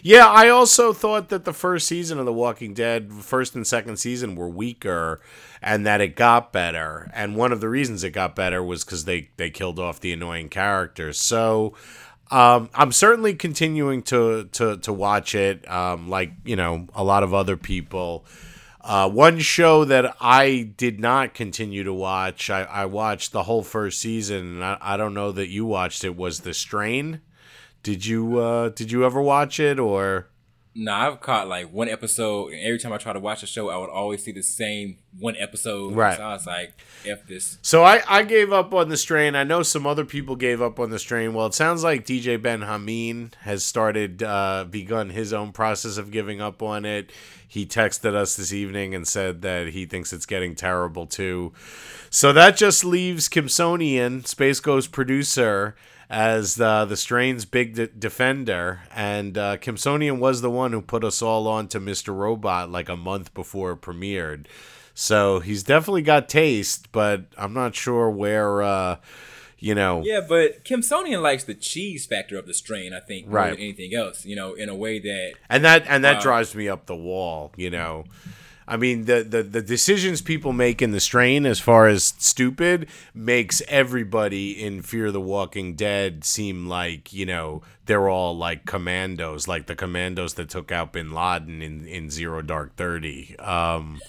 yeah, 0.02 0.28
I 0.28 0.50
also 0.50 0.92
thought 0.92 1.30
that 1.30 1.46
the 1.46 1.54
first 1.54 1.86
season 1.86 2.18
of 2.18 2.26
The 2.26 2.32
Walking 2.32 2.74
Dead, 2.74 3.10
first 3.12 3.54
and 3.54 3.66
second 3.66 3.96
season, 3.96 4.36
were 4.36 4.50
weaker, 4.50 5.22
and 5.62 5.86
that 5.86 6.02
it 6.02 6.14
got 6.14 6.52
better. 6.52 7.10
And 7.14 7.36
one 7.36 7.52
of 7.52 7.62
the 7.62 7.70
reasons 7.70 8.04
it 8.04 8.10
got 8.10 8.36
better 8.36 8.62
was 8.62 8.84
because 8.84 9.06
they 9.06 9.30
they 9.38 9.48
killed 9.48 9.78
off 9.78 9.98
the 9.98 10.12
annoying 10.12 10.50
characters. 10.50 11.18
So. 11.18 11.74
Um, 12.32 12.70
I'm 12.74 12.92
certainly 12.92 13.34
continuing 13.34 14.02
to 14.04 14.44
to 14.52 14.78
to 14.78 14.92
watch 14.92 15.34
it, 15.34 15.70
um, 15.70 16.08
like 16.08 16.32
you 16.44 16.56
know 16.56 16.86
a 16.94 17.04
lot 17.04 17.22
of 17.22 17.34
other 17.34 17.58
people. 17.58 18.24
Uh, 18.80 19.08
one 19.08 19.38
show 19.38 19.84
that 19.84 20.16
I 20.18 20.72
did 20.76 20.98
not 20.98 21.34
continue 21.34 21.84
to 21.84 21.92
watch, 21.92 22.50
I, 22.50 22.62
I 22.62 22.86
watched 22.86 23.30
the 23.30 23.44
whole 23.44 23.62
first 23.62 24.00
season, 24.00 24.54
and 24.54 24.64
I, 24.64 24.78
I 24.80 24.96
don't 24.96 25.14
know 25.14 25.30
that 25.30 25.50
you 25.50 25.66
watched 25.66 26.02
it. 26.04 26.16
Was 26.16 26.40
The 26.40 26.54
Strain? 26.54 27.20
Did 27.82 28.06
you 28.06 28.38
uh, 28.38 28.70
did 28.70 28.90
you 28.90 29.04
ever 29.04 29.20
watch 29.20 29.60
it 29.60 29.78
or? 29.78 30.28
No, 30.74 30.92
I've 30.92 31.20
caught 31.20 31.48
like 31.48 31.70
one 31.70 31.88
episode, 31.88 32.52
and 32.52 32.62
every 32.62 32.78
time 32.78 32.94
I 32.94 32.96
try 32.96 33.12
to 33.12 33.20
watch 33.20 33.42
a 33.42 33.46
show, 33.46 33.68
I 33.68 33.76
would 33.76 33.90
always 33.90 34.24
see 34.24 34.32
the 34.32 34.42
same 34.42 34.98
one 35.18 35.36
episode. 35.38 35.94
Right. 35.94 36.16
So 36.16 36.22
I 36.22 36.32
was 36.32 36.46
like, 36.46 36.72
"F 37.06 37.26
this." 37.26 37.58
So 37.60 37.84
I, 37.84 38.02
I 38.08 38.22
gave 38.22 38.52
up 38.52 38.72
on 38.72 38.88
the 38.88 38.96
strain. 38.96 39.34
I 39.34 39.44
know 39.44 39.62
some 39.62 39.86
other 39.86 40.06
people 40.06 40.34
gave 40.34 40.62
up 40.62 40.80
on 40.80 40.88
the 40.88 40.98
strain. 40.98 41.34
Well, 41.34 41.46
it 41.46 41.54
sounds 41.54 41.84
like 41.84 42.06
DJ 42.06 42.40
Ben 42.40 42.60
Hameen 42.60 43.34
has 43.42 43.64
started, 43.64 44.22
uh, 44.22 44.64
begun 44.68 45.10
his 45.10 45.34
own 45.34 45.52
process 45.52 45.98
of 45.98 46.10
giving 46.10 46.40
up 46.40 46.62
on 46.62 46.86
it. 46.86 47.12
He 47.46 47.66
texted 47.66 48.14
us 48.14 48.34
this 48.34 48.50
evening 48.50 48.94
and 48.94 49.06
said 49.06 49.42
that 49.42 49.68
he 49.68 49.84
thinks 49.84 50.10
it's 50.14 50.24
getting 50.24 50.54
terrible 50.54 51.06
too. 51.06 51.52
So 52.08 52.32
that 52.32 52.56
just 52.56 52.82
leaves 52.82 53.28
Kimsonian, 53.28 54.26
Space 54.26 54.58
Ghost 54.58 54.90
producer, 54.90 55.76
as 56.12 56.60
uh, 56.60 56.84
the 56.84 56.96
strain's 56.96 57.46
big 57.46 57.74
de- 57.74 57.86
defender. 57.88 58.80
And 58.94 59.36
uh, 59.38 59.56
Kimsonian 59.56 60.18
was 60.18 60.42
the 60.42 60.50
one 60.50 60.72
who 60.72 60.82
put 60.82 61.02
us 61.02 61.22
all 61.22 61.48
on 61.48 61.68
to 61.68 61.80
Mr. 61.80 62.14
Robot 62.14 62.70
like 62.70 62.90
a 62.90 62.96
month 62.96 63.32
before 63.32 63.72
it 63.72 63.80
premiered. 63.80 64.44
So 64.94 65.40
he's 65.40 65.62
definitely 65.62 66.02
got 66.02 66.28
taste, 66.28 66.92
but 66.92 67.22
I'm 67.38 67.54
not 67.54 67.74
sure 67.74 68.10
where, 68.10 68.60
uh, 68.62 68.96
you 69.58 69.74
know. 69.74 70.02
Yeah, 70.04 70.20
but 70.28 70.64
Kim 70.64 70.82
Sonian 70.82 71.22
likes 71.22 71.44
the 71.44 71.54
cheese 71.54 72.04
factor 72.04 72.36
of 72.38 72.46
the 72.46 72.52
strain. 72.52 72.92
I 72.92 73.00
think 73.00 73.26
more 73.26 73.36
Right. 73.38 73.50
than 73.52 73.60
anything 73.60 73.94
else. 73.94 74.26
You 74.26 74.36
know, 74.36 74.52
in 74.52 74.68
a 74.68 74.74
way 74.74 74.98
that 74.98 75.32
And 75.48 75.64
that 75.64 75.86
and 75.88 76.04
that 76.04 76.16
Wow. 76.16 76.20
drives 76.20 76.54
me 76.54 76.68
up 76.68 76.84
the 76.84 76.94
wall, 76.96 77.52
you 77.56 77.70
know. 77.70 78.04
I 78.72 78.78
mean 78.78 79.04
the, 79.04 79.22
the 79.22 79.42
the 79.42 79.60
decisions 79.60 80.22
people 80.22 80.54
make 80.54 80.80
in 80.80 80.92
the 80.92 81.00
strain 81.00 81.44
as 81.44 81.60
far 81.60 81.88
as 81.88 82.14
stupid 82.16 82.88
makes 83.12 83.60
everybody 83.68 84.52
in 84.52 84.80
Fear 84.80 85.12
the 85.12 85.20
Walking 85.20 85.74
Dead 85.74 86.24
seem 86.24 86.66
like, 86.66 87.12
you 87.12 87.26
know, 87.26 87.60
they're 87.84 88.08
all 88.08 88.34
like 88.34 88.64
commandos, 88.64 89.46
like 89.46 89.66
the 89.66 89.76
commandos 89.76 90.34
that 90.34 90.48
took 90.48 90.72
out 90.72 90.94
bin 90.94 91.12
Laden 91.12 91.60
in, 91.60 91.86
in 91.86 92.08
Zero 92.08 92.40
Dark 92.40 92.74
Thirty. 92.76 93.38
Um 93.38 94.00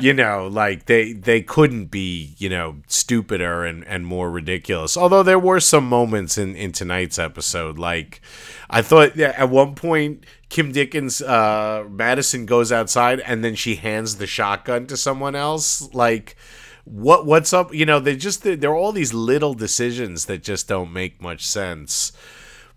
you 0.00 0.12
know, 0.12 0.48
like 0.50 0.86
they 0.86 1.12
they 1.12 1.42
couldn't 1.42 1.86
be, 1.86 2.34
you 2.38 2.48
know, 2.48 2.76
stupider 2.86 3.64
and, 3.64 3.86
and 3.86 4.06
more 4.06 4.30
ridiculous. 4.30 4.96
Although 4.96 5.22
there 5.22 5.38
were 5.38 5.60
some 5.60 5.86
moments 5.88 6.38
in, 6.38 6.56
in 6.56 6.72
tonight's 6.72 7.18
episode, 7.18 7.78
like 7.78 8.20
I 8.68 8.82
thought 8.82 9.16
yeah, 9.16 9.34
at 9.36 9.50
one 9.50 9.74
point 9.74 10.24
Kim 10.48 10.72
Dickens 10.72 11.22
uh 11.22 11.84
Madison 11.88 12.46
goes 12.46 12.72
outside 12.72 13.20
and 13.20 13.44
then 13.44 13.54
she 13.54 13.76
hands 13.76 14.16
the 14.16 14.26
shotgun 14.26 14.86
to 14.86 14.96
someone 14.96 15.34
else. 15.34 15.92
Like 15.94 16.36
what 16.84 17.26
what's 17.26 17.52
up? 17.52 17.72
You 17.74 17.86
know, 17.86 18.00
they 18.00 18.16
just 18.16 18.42
there 18.42 18.70
are 18.70 18.76
all 18.76 18.92
these 18.92 19.14
little 19.14 19.54
decisions 19.54 20.26
that 20.26 20.42
just 20.42 20.68
don't 20.68 20.92
make 20.92 21.20
much 21.22 21.46
sense. 21.46 22.12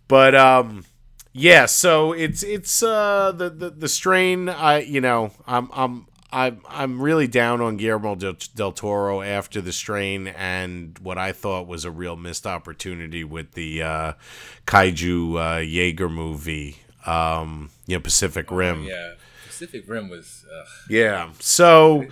But 0.08 0.36
um 0.36 0.86
yeah, 1.32 1.65
so 1.65 2.13
it's 2.13 2.43
it's 2.43 2.84
uh 2.84 3.32
the, 3.36 3.50
the 3.50 3.69
the 3.72 3.88
strain 3.88 4.50
I 4.50 4.82
you 4.82 5.02
know, 5.02 5.32
I'm 5.48 5.69
I'm 5.74 6.08
I'm 6.34 6.62
I'm 6.67 7.00
really 7.00 7.28
down 7.28 7.62
on 7.62 7.78
Guillermo 7.78 8.15
del, 8.15 8.36
del 8.56 8.72
Toro 8.72 9.22
after 9.22 9.62
the 9.62 9.72
strain 9.72 10.28
and 10.28 10.98
what 11.00 11.19
I 11.19 11.32
thought 11.32 11.67
was 11.67 11.86
a 11.86 11.91
real 11.91 12.15
missed 12.15 12.48
opportunity 12.48 13.24
with 13.24 13.52
the 13.52 13.84
uh, 13.84 14.13
kaiju 14.65 15.58
uh, 15.58 15.60
Jaeger 15.60 16.10
movie, 16.10 16.78
um, 17.06 17.69
you 17.86 17.96
know, 17.96 18.02
Pacific 18.02 18.50
Rim. 18.50 18.86
Oh, 18.86 18.89
yeah, 18.89 19.12
Pacific 19.46 19.88
Rim 19.88 20.10
was. 20.10 20.43
Uh... 20.52 20.65
Yeah, 20.89 21.30
so 21.39 22.08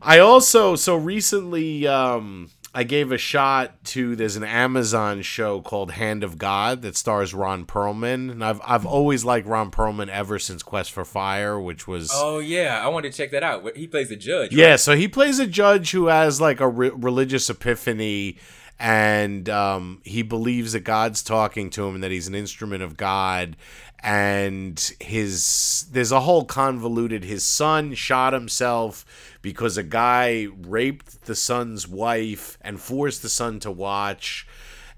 I 0.00 0.20
also 0.20 0.74
so 0.74 0.96
recently 0.96 1.86
um, 1.86 2.50
I 2.76 2.82
gave 2.82 3.10
a 3.10 3.16
shot 3.16 3.82
to 3.84 4.14
there's 4.16 4.36
an 4.36 4.44
Amazon 4.44 5.22
show 5.22 5.62
called 5.62 5.92
Hand 5.92 6.22
of 6.22 6.36
God 6.36 6.82
that 6.82 6.94
stars 6.94 7.32
Ron 7.32 7.64
Perlman, 7.64 8.30
and 8.30 8.44
I've 8.44 8.60
I've 8.66 8.84
always 8.84 9.24
liked 9.24 9.46
Ron 9.46 9.70
Perlman 9.70 10.10
ever 10.10 10.38
since 10.38 10.62
Quest 10.62 10.92
for 10.92 11.06
Fire, 11.06 11.58
which 11.58 11.88
was 11.88 12.10
oh 12.12 12.38
yeah, 12.38 12.84
I 12.84 12.88
wanted 12.88 13.12
to 13.12 13.16
check 13.16 13.30
that 13.30 13.42
out. 13.42 13.74
He 13.74 13.86
plays 13.86 14.10
a 14.10 14.16
judge. 14.16 14.52
Yeah, 14.52 14.72
right? 14.72 14.80
so 14.80 14.94
he 14.94 15.08
plays 15.08 15.38
a 15.38 15.46
judge 15.46 15.92
who 15.92 16.08
has 16.08 16.38
like 16.38 16.60
a 16.60 16.68
re- 16.68 16.90
religious 16.90 17.48
epiphany, 17.48 18.36
and 18.78 19.48
um, 19.48 20.02
he 20.04 20.20
believes 20.20 20.74
that 20.74 20.80
God's 20.80 21.22
talking 21.22 21.70
to 21.70 21.86
him 21.86 21.94
and 21.94 22.04
that 22.04 22.10
he's 22.10 22.28
an 22.28 22.34
instrument 22.34 22.82
of 22.82 22.98
God, 22.98 23.56
and 24.00 24.92
his 25.00 25.86
there's 25.90 26.12
a 26.12 26.20
whole 26.20 26.44
convoluted 26.44 27.24
his 27.24 27.42
son 27.42 27.94
shot 27.94 28.34
himself 28.34 29.06
because 29.46 29.76
a 29.76 29.82
guy 29.84 30.48
raped 30.62 31.26
the 31.26 31.34
son's 31.36 31.86
wife 31.86 32.58
and 32.62 32.80
forced 32.80 33.22
the 33.22 33.28
son 33.28 33.60
to 33.60 33.70
watch 33.70 34.44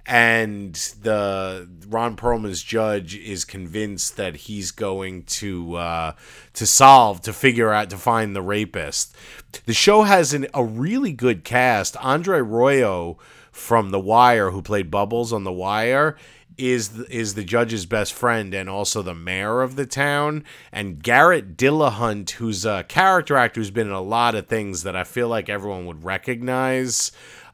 and 0.06 0.74
the 1.02 1.68
Ron 1.86 2.16
Perlman's 2.16 2.62
judge 2.62 3.14
is 3.14 3.44
convinced 3.44 4.16
that 4.16 4.36
he's 4.36 4.70
going 4.70 5.24
to 5.24 5.74
uh, 5.74 6.12
to 6.54 6.66
solve 6.66 7.20
to 7.22 7.34
figure 7.34 7.70
out 7.70 7.90
to 7.90 7.98
find 7.98 8.34
the 8.34 8.40
rapist. 8.40 9.14
The 9.66 9.74
show 9.74 10.04
has 10.04 10.32
an, 10.32 10.46
a 10.54 10.64
really 10.64 11.12
good 11.12 11.44
cast. 11.44 11.94
Andre 11.98 12.38
Royo 12.38 13.18
from 13.52 13.90
The 13.90 14.00
Wire, 14.00 14.50
who 14.50 14.62
played 14.62 14.90
Bubbles 14.90 15.30
on 15.30 15.44
The 15.44 15.52
Wire, 15.52 16.16
is 16.58 16.98
is 17.02 17.34
the 17.34 17.44
judge's 17.44 17.86
best 17.86 18.12
friend 18.12 18.52
and 18.52 18.68
also 18.68 19.00
the 19.00 19.14
mayor 19.14 19.62
of 19.62 19.76
the 19.76 19.86
town. 19.86 20.44
And 20.72 21.02
Garrett 21.02 21.56
Dillahunt, 21.56 22.30
who's 22.30 22.66
a 22.66 22.84
character 22.84 23.36
actor 23.36 23.60
who's 23.60 23.70
been 23.70 23.86
in 23.86 23.92
a 23.92 24.02
lot 24.02 24.34
of 24.34 24.46
things 24.46 24.82
that 24.82 24.96
I 24.96 25.04
feel 25.04 25.28
like 25.28 25.48
everyone 25.48 25.86
would 25.86 26.04
recognize. 26.04 27.12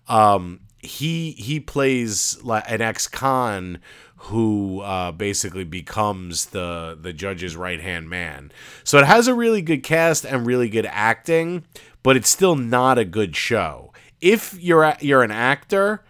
Um, 0.09 0.61
he 0.79 1.33
he 1.33 1.61
plays 1.61 2.43
like 2.43 2.65
an 2.67 2.81
ex-con 2.81 3.79
who 4.17 4.81
uh, 4.81 5.13
basically 5.13 5.65
becomes 5.65 6.47
the 6.47 6.99
the 7.01 7.13
judge's 7.13 7.57
right 7.57 7.81
hand 7.81 8.09
man. 8.09 8.51
So 8.83 8.99
it 8.99 9.05
has 9.05 9.29
a 9.29 9.35
really 9.35 9.61
good 9.61 9.83
cast 9.83 10.25
and 10.25 10.47
really 10.47 10.69
good 10.69 10.87
acting, 10.87 11.65
but 12.03 12.17
it's 12.17 12.31
still 12.31 12.57
not 12.57 12.99
a 12.99 13.05
good 13.05 13.37
show. 13.37 13.93
If 14.21 14.59
you're 14.63 14.95
you're 15.01 15.23
an 15.23 15.31
actor 15.31 16.03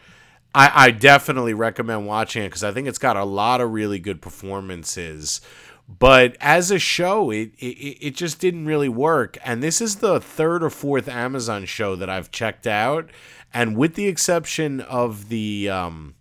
I, 0.54 0.86
I 0.86 0.90
definitely 0.92 1.54
recommend 1.54 2.06
watching 2.06 2.44
it 2.44 2.48
because 2.48 2.64
I 2.64 2.72
think 2.72 2.86
it's 2.86 2.98
got 2.98 3.16
a 3.16 3.24
lot 3.24 3.60
of 3.60 3.72
really 3.72 3.98
good 3.98 4.22
performances. 4.22 5.40
But 5.86 6.36
as 6.40 6.70
a 6.70 6.78
show, 6.78 7.30
it, 7.30 7.52
it 7.58 7.98
it 8.00 8.14
just 8.14 8.38
didn't 8.38 8.64
really 8.64 8.88
work. 8.88 9.36
And 9.44 9.62
this 9.62 9.80
is 9.80 9.96
the 9.96 10.20
third 10.20 10.62
or 10.64 10.70
fourth 10.70 11.08
Amazon 11.08 11.66
show 11.66 11.94
that 11.96 12.08
I've 12.08 12.30
checked 12.30 12.66
out, 12.66 13.10
and 13.52 13.76
with 13.76 13.94
the 13.94 14.06
exception 14.06 14.80
of 14.80 15.28
the 15.28 15.68
um, 15.68 16.14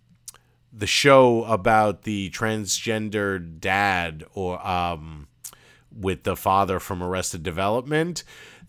the 0.70 0.86
show 0.86 1.44
about 1.44 2.02
the 2.02 2.28
transgender 2.30 3.60
dad 3.60 4.24
or 4.34 4.64
um, 4.66 5.28
with 5.90 6.24
the 6.24 6.36
father 6.36 6.78
from 6.78 7.02
Arrested 7.02 7.42
Development, 7.42 8.22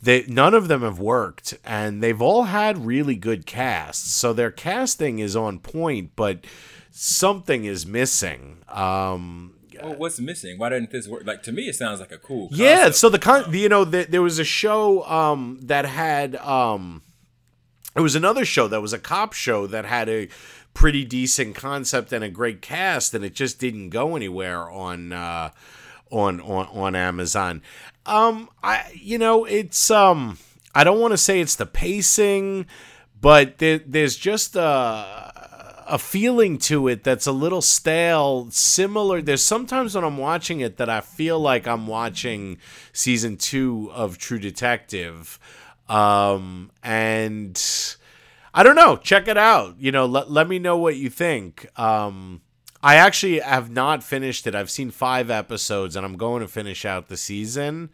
they 0.06 0.26
none 0.28 0.54
of 0.54 0.68
them 0.68 0.82
have 0.82 1.00
worked 1.00 1.58
and 1.64 2.02
they've 2.02 2.22
all 2.22 2.44
had 2.44 2.86
really 2.86 3.16
good 3.16 3.46
casts 3.46 4.12
so 4.12 4.34
their 4.34 4.52
casting 4.52 5.20
is 5.20 5.36
on 5.36 5.60
point 5.60 6.12
but 6.16 6.46
something 6.92 7.66
is 7.66 7.86
missing 7.86 8.58
um 8.70 9.52
well, 9.82 9.96
what's 9.96 10.20
missing? 10.20 10.58
Why 10.58 10.70
didn't 10.70 10.92
this 10.92 11.08
work? 11.08 11.24
Like 11.26 11.44
to 11.44 11.52
me, 11.52 11.64
it 11.64 11.76
sounds 11.76 12.00
like 12.00 12.12
a 12.12 12.18
cool. 12.18 12.48
Concept. 12.48 12.60
Yeah, 12.60 12.92
so 12.92 13.10
the 13.10 13.20
con, 13.20 13.54
you 13.54 13.70
know, 13.70 13.84
the, 13.84 14.06
there 14.06 14.22
was 14.22 14.40
a 14.40 14.44
show 14.44 15.04
um, 15.04 15.60
that 15.64 15.86
had 15.86 16.38
um, 16.38 17.02
it 17.96 18.02
was 18.02 18.16
another 18.16 18.46
show 18.46 18.68
that 18.68 18.82
was 18.82 18.94
a 18.94 19.00
cop 19.00 19.34
show 19.34 19.68
that 19.68 19.86
had 19.86 20.10
a 20.10 20.28
pretty 20.74 21.06
decent 21.06 21.56
concept 21.56 22.12
and 22.12 22.24
a 22.24 22.30
great 22.30 22.62
cast, 22.62 23.14
and 23.14 23.24
it 23.24 23.34
just 23.34 23.60
didn't 23.60 23.90
go 23.90 24.16
anywhere 24.16 24.70
on 24.70 25.14
uh, 25.14 25.52
on 26.12 26.42
on 26.42 26.68
on 26.68 26.96
Amazon. 26.96 27.62
Um, 28.06 28.50
I 28.64 28.92
you 28.94 29.18
know 29.18 29.46
it's 29.46 29.90
um 29.92 30.38
I 30.74 30.84
don't 30.84 31.00
want 31.00 31.14
to 31.14 31.18
say 31.18 31.40
it's 31.40 31.56
the 31.56 31.66
pacing, 31.66 32.68
but 33.20 33.60
there, 33.60 33.80
there's 33.80 34.16
just 34.16 34.56
a 34.56 35.34
a 35.88 36.00
feeling 36.00 36.58
to 36.58 36.88
it 36.88 37.04
that's 37.04 37.28
a 37.28 37.32
little 37.32 37.62
stale. 37.62 38.50
Similar, 38.50 39.22
there's 39.22 39.44
sometimes 39.44 39.96
when 39.96 40.04
I'm 40.04 40.18
watching 40.18 40.60
it 40.60 40.78
that 40.78 40.90
I 40.90 41.02
feel 41.02 41.40
like 41.40 41.68
I'm 41.68 41.88
watching 41.88 42.58
season 42.92 43.38
two 43.38 43.92
of 43.94 44.18
True 44.18 44.40
Detective, 44.40 45.40
um, 45.88 46.72
and 46.84 47.62
I 48.54 48.64
don't 48.64 48.76
know. 48.76 48.98
Check 48.98 49.28
it 49.28 49.38
out. 49.38 49.76
You 49.80 49.92
know, 49.92 50.06
let 50.06 50.32
let 50.32 50.48
me 50.48 50.60
know 50.60 50.78
what 50.78 50.96
you 50.96 51.10
think. 51.10 51.68
Um, 51.80 52.42
I 52.86 52.98
actually 52.98 53.40
have 53.40 53.72
not 53.72 54.04
finished 54.04 54.46
it. 54.46 54.54
I've 54.54 54.70
seen 54.70 54.92
five 54.92 55.32
episodes, 55.32 55.96
and 55.96 56.06
I'm 56.06 56.18
going 56.18 56.42
to 56.42 56.48
finish 56.48 56.86
out 56.86 57.08
the 57.08 57.18
season. 57.18 57.90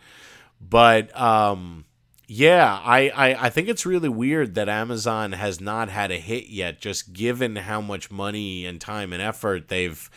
But 0.59 1.17
um, 1.17 1.85
yeah, 2.27 2.77
I, 2.83 3.07
I 3.07 3.45
I 3.45 3.49
think 3.49 3.69
it's 3.69 3.85
really 3.85 4.09
weird 4.09 4.53
that 4.55 4.67
Amazon 4.67 5.31
has 5.31 5.61
not 5.61 5.87
had 5.87 6.11
a 6.11 6.17
hit 6.17 6.49
yet. 6.49 6.81
Just 6.81 7.13
given 7.13 7.55
how 7.55 7.79
much 7.79 8.11
money 8.11 8.65
and 8.65 8.81
time 8.81 9.13
and 9.13 9.21
effort 9.21 9.69
they've 9.69 10.09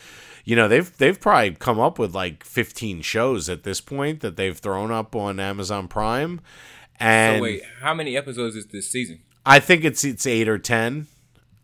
you 0.43 0.57
know 0.57 0.67
they've 0.67 0.97
they've 0.97 1.21
probably 1.21 1.51
come 1.51 1.79
up 1.79 1.97
with 1.97 2.13
like 2.13 2.43
15 2.43 3.01
shows 3.01 3.47
at 3.47 3.63
this 3.63 3.79
point 3.79 4.19
that 4.19 4.35
they've 4.35 4.57
thrown 4.57 4.91
up 4.91 5.15
on 5.15 5.39
Amazon 5.39 5.87
Prime. 5.87 6.41
And 6.99 7.37
so 7.37 7.43
wait, 7.43 7.63
how 7.79 7.93
many 7.93 8.17
episodes 8.17 8.57
is 8.57 8.67
this 8.67 8.91
season? 8.91 9.21
I 9.45 9.61
think 9.61 9.85
it's 9.85 10.03
it's 10.03 10.27
eight 10.27 10.49
or 10.49 10.57
ten. 10.57 11.07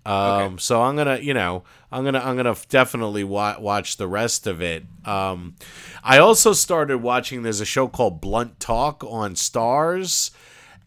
Um, 0.06 0.54
okay. 0.54 0.56
So 0.60 0.82
I'm 0.82 0.96
gonna, 0.96 1.18
you 1.18 1.34
know, 1.34 1.64
I'm 1.92 2.04
gonna, 2.04 2.20
I'm 2.20 2.36
gonna 2.36 2.56
definitely 2.70 3.24
wa- 3.24 3.58
watch 3.60 3.98
the 3.98 4.08
rest 4.08 4.48
of 4.48 4.62
it. 4.62 4.86
Um, 5.06 5.56
I 6.04 6.18
also 6.18 6.54
started 6.54 6.98
watching. 6.98 7.44
There's 7.44 7.62
a 7.62 7.66
show 7.66 7.88
called 7.88 8.20
Blunt 8.20 8.60
Talk 8.60 9.04
on 9.04 9.36
Starz, 9.36 10.32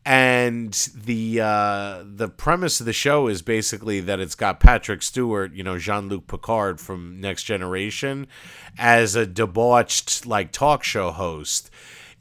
and 0.05 0.73
the 0.97 1.41
uh, 1.41 2.03
the 2.05 2.29
premise 2.29 2.81
of 2.81 2.87
the 2.87 2.93
show 2.93 3.29
is 3.29 3.41
basically 3.41 4.01
that 4.01 4.19
it's 4.19 4.35
got 4.35 4.59
Patrick 4.59 5.03
Stewart, 5.03 5.53
you 5.53 5.63
know, 5.63 5.79
Jean 5.79 6.09
Luc 6.09 6.27
Picard 6.27 6.81
from 6.81 7.21
Next 7.21 7.45
Generation, 7.45 8.27
as 8.77 9.15
a 9.15 9.27
debauched 9.27 10.27
like 10.27 10.51
talk 10.51 10.83
show 10.83 11.13
host 11.13 11.71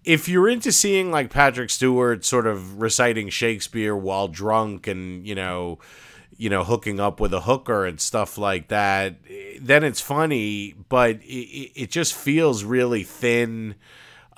if 0.04 0.28
you're 0.28 0.50
into 0.50 0.72
seeing 0.72 1.12
like 1.12 1.30
Patrick 1.30 1.70
Stewart 1.70 2.26
sort 2.26 2.46
of 2.46 2.82
reciting 2.82 3.30
Shakespeare 3.30 3.96
while 3.96 4.28
drunk 4.28 4.88
and 4.88 5.26
you 5.26 5.34
know 5.36 5.80
you 6.38 6.50
know, 6.50 6.64
hooking 6.64 7.00
up 7.00 7.20
with 7.20 7.34
a 7.34 7.42
hooker 7.42 7.86
and 7.86 8.00
stuff 8.00 8.38
like 8.38 8.68
that, 8.70 9.16
then 9.60 9.84
it's 9.84 10.02
funny, 10.02 10.76
but 10.90 11.18
it, 11.24 11.72
it 11.76 11.92
just 11.92 12.14
feels 12.14 12.64
really 12.64 13.04
thin. 13.04 13.76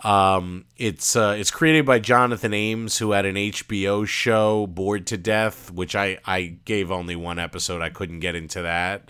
Um, 0.04 0.66
it's 0.78 1.16
uh, 1.16 1.36
it's 1.38 1.52
created 1.52 1.86
by 1.86 2.00
Jonathan 2.00 2.54
Ames, 2.54 2.98
who 2.98 3.12
had 3.12 3.26
an 3.26 3.36
HBO 3.36 4.06
show, 4.06 4.68
Bored 4.68 5.08
to 5.08 5.18
Death, 5.18 5.72
which 5.72 5.96
I 5.96 6.20
I 6.26 6.58
gave 6.66 6.92
only 6.92 7.16
one 7.16 7.40
episode. 7.40 7.82
I 7.82 7.90
couldn't 7.90 8.20
get 8.20 8.36
into 8.36 8.62
that. 8.62 9.10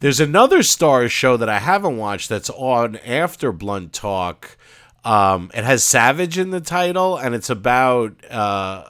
There's 0.00 0.20
another 0.20 0.58
Starz 0.58 1.10
show 1.10 1.36
that 1.36 1.48
I 1.48 1.58
haven't 1.58 1.96
watched 1.96 2.28
that's 2.28 2.50
on 2.50 2.96
after 2.96 3.52
Blunt 3.52 3.92
Talk. 3.92 4.56
Um, 5.04 5.50
it 5.52 5.64
has 5.64 5.84
Savage 5.84 6.38
in 6.38 6.50
the 6.50 6.60
title, 6.60 7.16
and 7.16 7.34
it's 7.34 7.50
about 7.50 8.14
uh, 8.30 8.84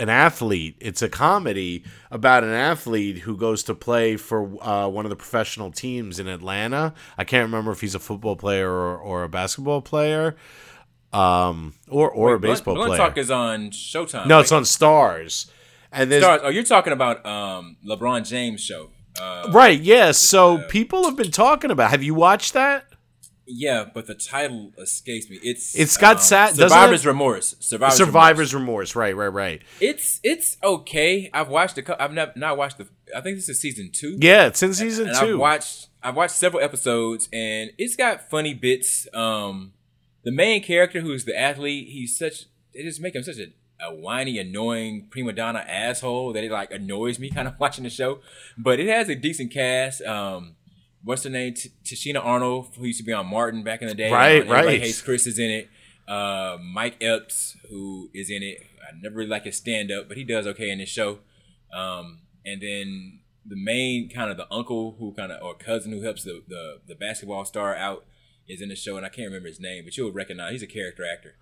an 0.00 0.08
athlete. 0.08 0.74
It's 0.80 1.02
a 1.02 1.08
comedy 1.08 1.84
about 2.10 2.42
an 2.42 2.50
athlete 2.50 3.18
who 3.18 3.36
goes 3.36 3.62
to 3.64 3.74
play 3.74 4.16
for 4.16 4.40
uh, 4.64 4.88
one 4.88 5.04
of 5.04 5.10
the 5.10 5.16
professional 5.16 5.70
teams 5.70 6.18
in 6.18 6.26
Atlanta. 6.26 6.94
I 7.16 7.24
can't 7.24 7.44
remember 7.44 7.70
if 7.70 7.80
he's 7.82 7.94
a 7.94 7.98
football 8.00 8.34
player 8.34 8.68
or, 8.70 8.96
or 8.96 9.22
a 9.22 9.28
basketball 9.28 9.82
player. 9.82 10.34
um, 11.12 11.74
or 11.88 12.10
or 12.10 12.34
a 12.34 12.38
baseball 12.40 12.74
Blunt 12.74 12.88
player. 12.90 12.98
Talk 12.98 13.18
is 13.18 13.30
on 13.30 13.70
Showtime. 13.70 14.26
no, 14.26 14.36
right? 14.36 14.42
it's 14.42 14.52
on 14.52 14.62
Starz, 14.62 15.50
and 15.92 16.10
there's 16.10 16.24
Starz. 16.24 16.40
Oh, 16.44 16.48
you're 16.48 16.62
talking 16.64 16.92
about 16.92 17.24
um 17.26 17.76
LeBron 17.86 18.26
James 18.26 18.60
show. 18.60 18.90
Uh, 19.20 19.50
right. 19.52 19.80
Yeah, 19.80 20.12
so 20.12 20.58
people 20.68 21.04
have 21.04 21.16
been 21.16 21.32
talking 21.32 21.70
about. 21.70 21.90
Have 21.90 22.02
you 22.02 22.14
watched 22.14 22.52
that? 22.54 22.84
Yeah, 23.52 23.84
but 23.92 24.06
the 24.06 24.14
title 24.14 24.72
escapes 24.78 25.28
me. 25.28 25.38
It's 25.42 25.74
It's 25.74 25.96
got 25.96 26.16
um, 26.16 26.22
sad- 26.22 26.54
Survivor's? 26.56 27.04
Remorse. 27.04 27.56
Survivor's, 27.60 27.96
Survivor's 27.96 28.54
Remorse. 28.54 28.94
Remorse. 28.94 28.96
Right, 28.96 29.16
right, 29.16 29.28
right. 29.32 29.62
It's 29.80 30.20
it's 30.22 30.56
okay. 30.62 31.28
I've 31.32 31.48
watched 31.48 31.76
a 31.78 31.82
couple. 31.82 32.04
I've 32.04 32.12
not 32.12 32.36
not 32.36 32.56
watched 32.56 32.78
the. 32.78 32.88
I 33.14 33.20
think 33.20 33.36
this 33.36 33.48
is 33.48 33.60
season 33.60 33.90
two. 33.92 34.16
Yeah, 34.20 34.46
it's 34.46 34.62
in 34.62 34.72
season 34.74 35.08
and 35.08 35.18
two. 35.18 35.34
I've 35.34 35.38
watched 35.38 35.88
I've 36.02 36.16
watched 36.16 36.34
several 36.34 36.62
episodes 36.62 37.28
and 37.32 37.72
it's 37.76 37.96
got 37.96 38.30
funny 38.30 38.54
bits. 38.54 39.06
Um, 39.12 39.72
the 40.22 40.32
main 40.32 40.62
character 40.62 41.00
who's 41.00 41.24
the 41.24 41.38
athlete, 41.38 41.88
he's 41.88 42.16
such 42.16 42.46
they 42.74 42.82
just 42.82 43.00
make 43.00 43.14
him 43.14 43.22
such 43.22 43.38
a, 43.38 43.52
a 43.84 43.94
whiny, 43.94 44.38
annoying 44.38 45.08
prima 45.10 45.32
donna 45.32 45.64
asshole 45.66 46.32
that 46.34 46.44
it 46.44 46.50
like 46.50 46.70
annoys 46.70 47.18
me 47.18 47.30
kind 47.34 47.48
of 47.48 47.58
watching 47.58 47.84
the 47.84 47.90
show. 47.90 48.20
But 48.56 48.78
it 48.80 48.88
has 48.88 49.08
a 49.08 49.14
decent 49.14 49.50
cast. 49.52 50.02
Um, 50.02 50.56
what's 51.02 51.24
her 51.24 51.30
name? 51.30 51.54
T- 51.54 51.70
Tichina 51.84 52.24
Arnold, 52.24 52.68
who 52.76 52.84
used 52.84 52.98
to 52.98 53.04
be 53.04 53.12
on 53.12 53.26
Martin 53.26 53.62
back 53.62 53.82
in 53.82 53.88
the 53.88 53.94
day. 53.94 54.10
Right, 54.10 54.40
Everybody 54.42 54.66
right. 54.66 54.80
Hates 54.80 55.02
Chris 55.02 55.26
is 55.26 55.38
in 55.38 55.50
it. 55.50 55.70
Uh, 56.08 56.58
Mike 56.60 56.96
Epps, 57.00 57.56
who 57.68 58.10
is 58.12 58.30
in 58.30 58.42
it. 58.42 58.58
I 58.82 58.96
never 59.00 59.16
really 59.16 59.30
like 59.30 59.44
his 59.44 59.56
stand 59.56 59.92
up, 59.92 60.08
but 60.08 60.16
he 60.16 60.24
does 60.24 60.46
okay 60.46 60.70
in 60.70 60.78
this 60.78 60.88
show. 60.88 61.20
Um, 61.72 62.20
and 62.44 62.60
then 62.60 63.20
the 63.46 63.56
main 63.56 64.08
kind 64.08 64.30
of 64.30 64.36
the 64.36 64.52
uncle 64.52 64.96
who 64.98 65.12
kind 65.12 65.32
of 65.32 65.42
or 65.42 65.54
cousin 65.54 65.92
who 65.92 66.02
helps 66.02 66.24
the, 66.24 66.42
the 66.48 66.80
the 66.86 66.94
basketball 66.94 67.44
star 67.44 67.74
out 67.74 68.04
is 68.48 68.60
in 68.60 68.68
the 68.68 68.76
show, 68.76 68.96
and 68.96 69.06
I 69.06 69.08
can't 69.08 69.26
remember 69.26 69.48
his 69.48 69.60
name, 69.60 69.84
but 69.84 69.96
you'll 69.96 70.12
recognize 70.12 70.52
he's 70.52 70.62
a 70.62 70.66
character 70.66 71.04
actor. 71.10 71.36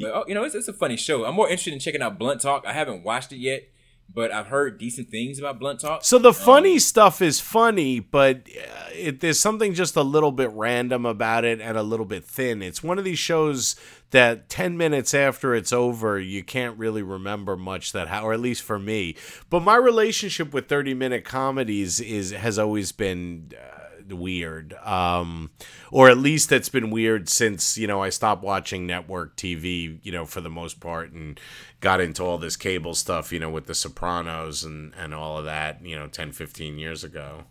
But 0.00 0.10
oh, 0.12 0.24
you 0.26 0.34
know, 0.34 0.44
it's, 0.44 0.54
it's 0.54 0.68
a 0.68 0.72
funny 0.72 0.96
show. 0.96 1.24
I'm 1.24 1.34
more 1.34 1.48
interested 1.48 1.72
in 1.72 1.78
checking 1.78 2.02
out 2.02 2.18
Blunt 2.18 2.40
Talk. 2.40 2.64
I 2.66 2.72
haven't 2.72 3.04
watched 3.04 3.32
it 3.32 3.36
yet, 3.36 3.68
but 4.12 4.32
I've 4.32 4.46
heard 4.46 4.78
decent 4.78 5.10
things 5.10 5.38
about 5.38 5.58
Blunt 5.58 5.80
Talk. 5.80 6.04
So 6.04 6.18
the 6.18 6.28
Um, 6.28 6.34
funny 6.34 6.78
stuff 6.78 7.20
is 7.20 7.40
funny, 7.40 8.00
but 8.00 8.48
uh, 8.48 8.90
it, 8.92 9.20
there's 9.20 9.40
something 9.40 9.74
just 9.74 9.96
a 9.96 10.02
little 10.02 10.32
bit 10.32 10.50
random 10.52 11.04
about 11.04 11.44
it 11.44 11.60
and 11.60 11.76
a 11.76 11.82
little 11.82 12.06
bit 12.06 12.24
thin. 12.24 12.62
It's 12.62 12.82
one 12.82 12.98
of 12.98 13.04
these 13.04 13.18
shows 13.18 13.76
that 14.10 14.48
10 14.48 14.76
minutes 14.76 15.14
after 15.14 15.54
it's 15.54 15.72
over, 15.72 16.20
you 16.20 16.44
can't 16.44 16.78
really 16.78 17.02
remember 17.02 17.56
much 17.56 17.90
that 17.92 18.06
how 18.08 18.24
or 18.24 18.32
at 18.32 18.40
least 18.40 18.62
for 18.62 18.78
me. 18.78 19.16
But 19.50 19.60
my 19.60 19.76
relationship 19.76 20.54
with 20.54 20.68
30 20.68 20.94
minute 20.94 21.24
comedies 21.24 21.98
is 21.98 22.30
has 22.30 22.58
always 22.58 22.92
been 22.92 23.50
uh, 23.60 23.80
weird. 24.12 24.74
Um 24.82 25.50
or 25.90 26.08
at 26.08 26.18
least 26.18 26.52
it's 26.52 26.68
been 26.68 26.90
weird 26.90 27.28
since, 27.28 27.78
you 27.78 27.86
know, 27.86 28.02
I 28.02 28.10
stopped 28.10 28.42
watching 28.42 28.86
network 28.86 29.36
TV, 29.36 29.98
you 30.02 30.12
know, 30.12 30.26
for 30.26 30.40
the 30.40 30.50
most 30.50 30.80
part 30.80 31.12
and 31.12 31.38
got 31.80 32.00
into 32.00 32.22
all 32.22 32.38
this 32.38 32.56
cable 32.56 32.94
stuff, 32.94 33.32
you 33.32 33.38
know, 33.38 33.50
with 33.50 33.66
the 33.66 33.74
Sopranos 33.74 34.64
and 34.64 34.92
and 34.96 35.14
all 35.14 35.38
of 35.38 35.44
that, 35.44 35.84
you 35.84 35.96
know, 35.96 36.06
10 36.06 36.32
15 36.32 36.78
years 36.78 37.04
ago. 37.04 37.44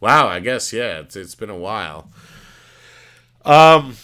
Wow, 0.00 0.28
I 0.28 0.40
guess 0.40 0.72
yeah, 0.72 1.00
it's 1.00 1.16
it's 1.16 1.34
been 1.34 1.50
a 1.50 1.56
while. 1.56 2.10
Um 3.44 3.96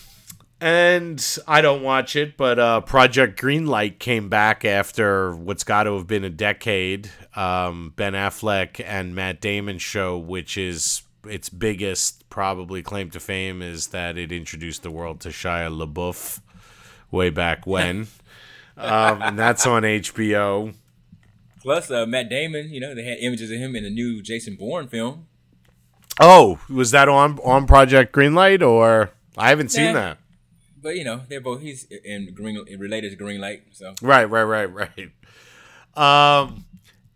and 0.60 1.38
I 1.46 1.60
don't 1.60 1.82
watch 1.82 2.16
it, 2.16 2.36
but 2.36 2.58
uh, 2.58 2.80
Project 2.80 3.40
Greenlight 3.40 3.98
came 3.98 4.28
back 4.30 4.64
after 4.64 5.34
what's 5.34 5.64
got 5.64 5.82
to 5.82 5.96
have 5.96 6.06
been 6.06 6.24
a 6.24 6.30
decade. 6.30 7.10
Um, 7.34 7.92
ben 7.94 8.14
Affleck 8.14 8.82
and 8.84 9.14
Matt 9.14 9.40
Damon 9.42 9.78
show, 9.78 10.16
which 10.16 10.56
is 10.56 11.02
its 11.28 11.48
biggest 11.48 12.28
probably 12.30 12.82
claim 12.82 13.10
to 13.10 13.20
fame, 13.20 13.62
is 13.62 13.88
that 13.88 14.16
it 14.18 14.32
introduced 14.32 14.82
the 14.82 14.90
world 14.90 15.20
to 15.20 15.28
Shia 15.30 15.70
LaBeouf 15.70 16.40
way 17.10 17.30
back 17.30 17.66
when, 17.66 18.08
um, 18.76 19.22
and 19.22 19.38
that's 19.38 19.66
on 19.66 19.82
HBO. 19.82 20.74
Plus, 21.62 21.90
uh, 21.90 22.06
Matt 22.06 22.28
Damon, 22.28 22.72
you 22.72 22.80
know, 22.80 22.94
they 22.94 23.02
had 23.04 23.18
images 23.18 23.50
of 23.50 23.58
him 23.58 23.74
in 23.74 23.82
the 23.84 23.90
new 23.90 24.22
Jason 24.22 24.54
Bourne 24.56 24.86
film. 24.88 25.26
Oh, 26.20 26.60
was 26.70 26.92
that 26.92 27.08
on 27.08 27.38
on 27.40 27.66
Project 27.66 28.14
Greenlight 28.14 28.66
or 28.66 29.10
I 29.36 29.48
haven't 29.50 29.70
seen 29.70 29.92
Nah. 29.92 30.00
that. 30.00 30.18
But 30.80 30.96
you 30.96 31.02
know, 31.04 31.22
they're 31.28 31.40
both 31.40 31.60
he's 31.62 31.84
in 32.04 32.32
green 32.32 32.64
related 32.78 33.18
to 33.18 33.22
Greenlight, 33.24 33.62
so 33.72 33.94
Right, 34.00 34.24
right, 34.24 34.44
right, 34.44 34.70
right. 34.72 35.10
Um, 35.96 36.65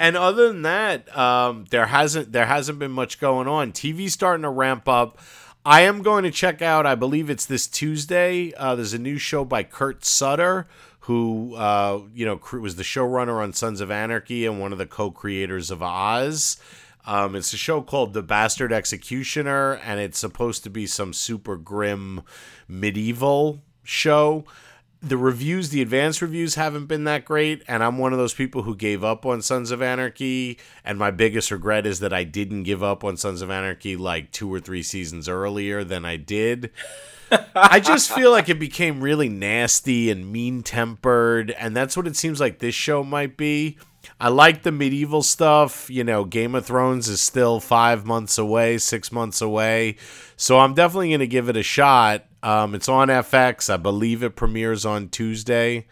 and 0.01 0.17
other 0.17 0.49
than 0.49 0.63
that, 0.63 1.15
um, 1.17 1.67
there 1.69 1.87
hasn't 1.87 2.33
there 2.33 2.47
hasn't 2.47 2.79
been 2.79 2.91
much 2.91 3.21
going 3.21 3.47
on. 3.47 3.71
TV's 3.71 4.15
starting 4.15 4.43
to 4.43 4.49
ramp 4.49 4.89
up. 4.89 5.19
I 5.65 5.83
am 5.83 6.01
going 6.01 6.25
to 6.25 6.31
check 6.31 6.63
out. 6.63 6.87
I 6.87 6.95
believe 6.95 7.29
it's 7.29 7.45
this 7.45 7.67
Tuesday. 7.67 8.55
Uh, 8.55 8.75
there's 8.75 8.95
a 8.95 8.99
new 8.99 9.19
show 9.19 9.45
by 9.45 9.63
Kurt 9.63 10.07
Sutter, 10.07 10.67
who 11.01 11.55
uh, 11.55 12.01
you 12.15 12.25
know 12.25 12.41
was 12.59 12.77
the 12.77 12.83
showrunner 12.83 13.43
on 13.43 13.53
Sons 13.53 13.83
of 13.83 13.91
Anarchy 13.91 14.47
and 14.47 14.59
one 14.59 14.73
of 14.73 14.79
the 14.79 14.87
co-creators 14.87 15.71
of 15.71 15.83
Oz. 15.83 16.57
Um, 17.07 17.37
it's 17.37 17.53
a 17.53 17.59
show 17.59 17.83
called 17.83 18.15
The 18.15 18.23
Bastard 18.23 18.73
Executioner, 18.73 19.75
and 19.85 20.01
it's 20.01 20.19
supposed 20.19 20.65
to 20.65 20.71
be 20.71 20.87
some 20.87 21.13
super 21.13 21.57
grim 21.57 22.23
medieval 22.67 23.61
show. 23.83 24.47
The 25.03 25.17
reviews, 25.17 25.71
the 25.71 25.81
advanced 25.81 26.21
reviews, 26.21 26.57
haven't 26.57 26.85
been 26.87 27.05
that 27.05 27.25
great, 27.25 27.63
and 27.67 27.83
I'm 27.83 27.97
one 27.97 28.13
of 28.13 28.19
those 28.19 28.35
people 28.35 28.63
who 28.63 28.77
gave 28.77 29.03
up 29.03 29.25
on 29.25 29.41
Sons 29.41 29.71
of 29.71 29.81
Anarchy. 29.81 30.59
And 30.85 30.99
my 30.99 31.11
biggest 31.11 31.51
regret 31.51 31.87
is 31.87 32.01
that 32.01 32.13
I 32.13 32.25
didn't 32.25 32.65
give 32.65 32.83
up 32.83 33.03
on 33.03 33.17
Sons 33.17 33.41
of 33.41 33.51
Anarchy 33.51 33.97
like 33.97 34.31
two 34.31 34.53
or 34.53 34.61
three 34.61 34.83
seasons 34.83 35.27
earlier 35.27 35.85
than 35.85 36.05
I 36.05 36.17
did. 36.17 36.71
I 37.55 37.81
just 37.81 38.13
feel 38.15 38.31
like 38.31 38.51
it 38.51 38.59
became 38.59 39.01
really 39.01 39.31
nasty 39.31 40.11
and 40.11 40.31
mean 40.31 40.63
tempered, 40.63 41.51
and 41.53 41.75
that's 41.75 41.97
what 41.97 42.07
it 42.07 42.17
seems 42.17 42.39
like 42.39 42.59
this 42.59 42.75
show 42.75 43.03
might 43.03 43.39
be. 43.39 43.79
I 44.21 44.29
like 44.29 44.63
the 44.63 44.73
medieval 44.73 45.23
stuff. 45.23 45.89
You 45.89 46.05
know, 46.05 46.25
Game 46.25 46.55
of 46.55 46.67
Thrones 46.67 47.09
is 47.09 47.23
still 47.23 47.59
five 47.59 48.05
months 48.05 48.37
away, 48.37 48.77
six 48.79 49.11
months 49.11 49.41
away. 49.41 49.97
So 50.37 50.59
I'm 50.59 50.75
definitely 50.75 51.09
going 51.09 51.21
to 51.21 51.27
give 51.27 51.49
it 51.49 51.57
a 51.57 51.63
shot. 51.63 52.25
Um, 52.43 52.75
it's 52.75 52.89
on 52.89 53.09
FX. 53.09 53.73
I 53.73 53.77
believe 53.77 54.23
it 54.23 54.37
premieres 54.37 54.87
on 54.87 55.09
Tuesday. 55.09 55.87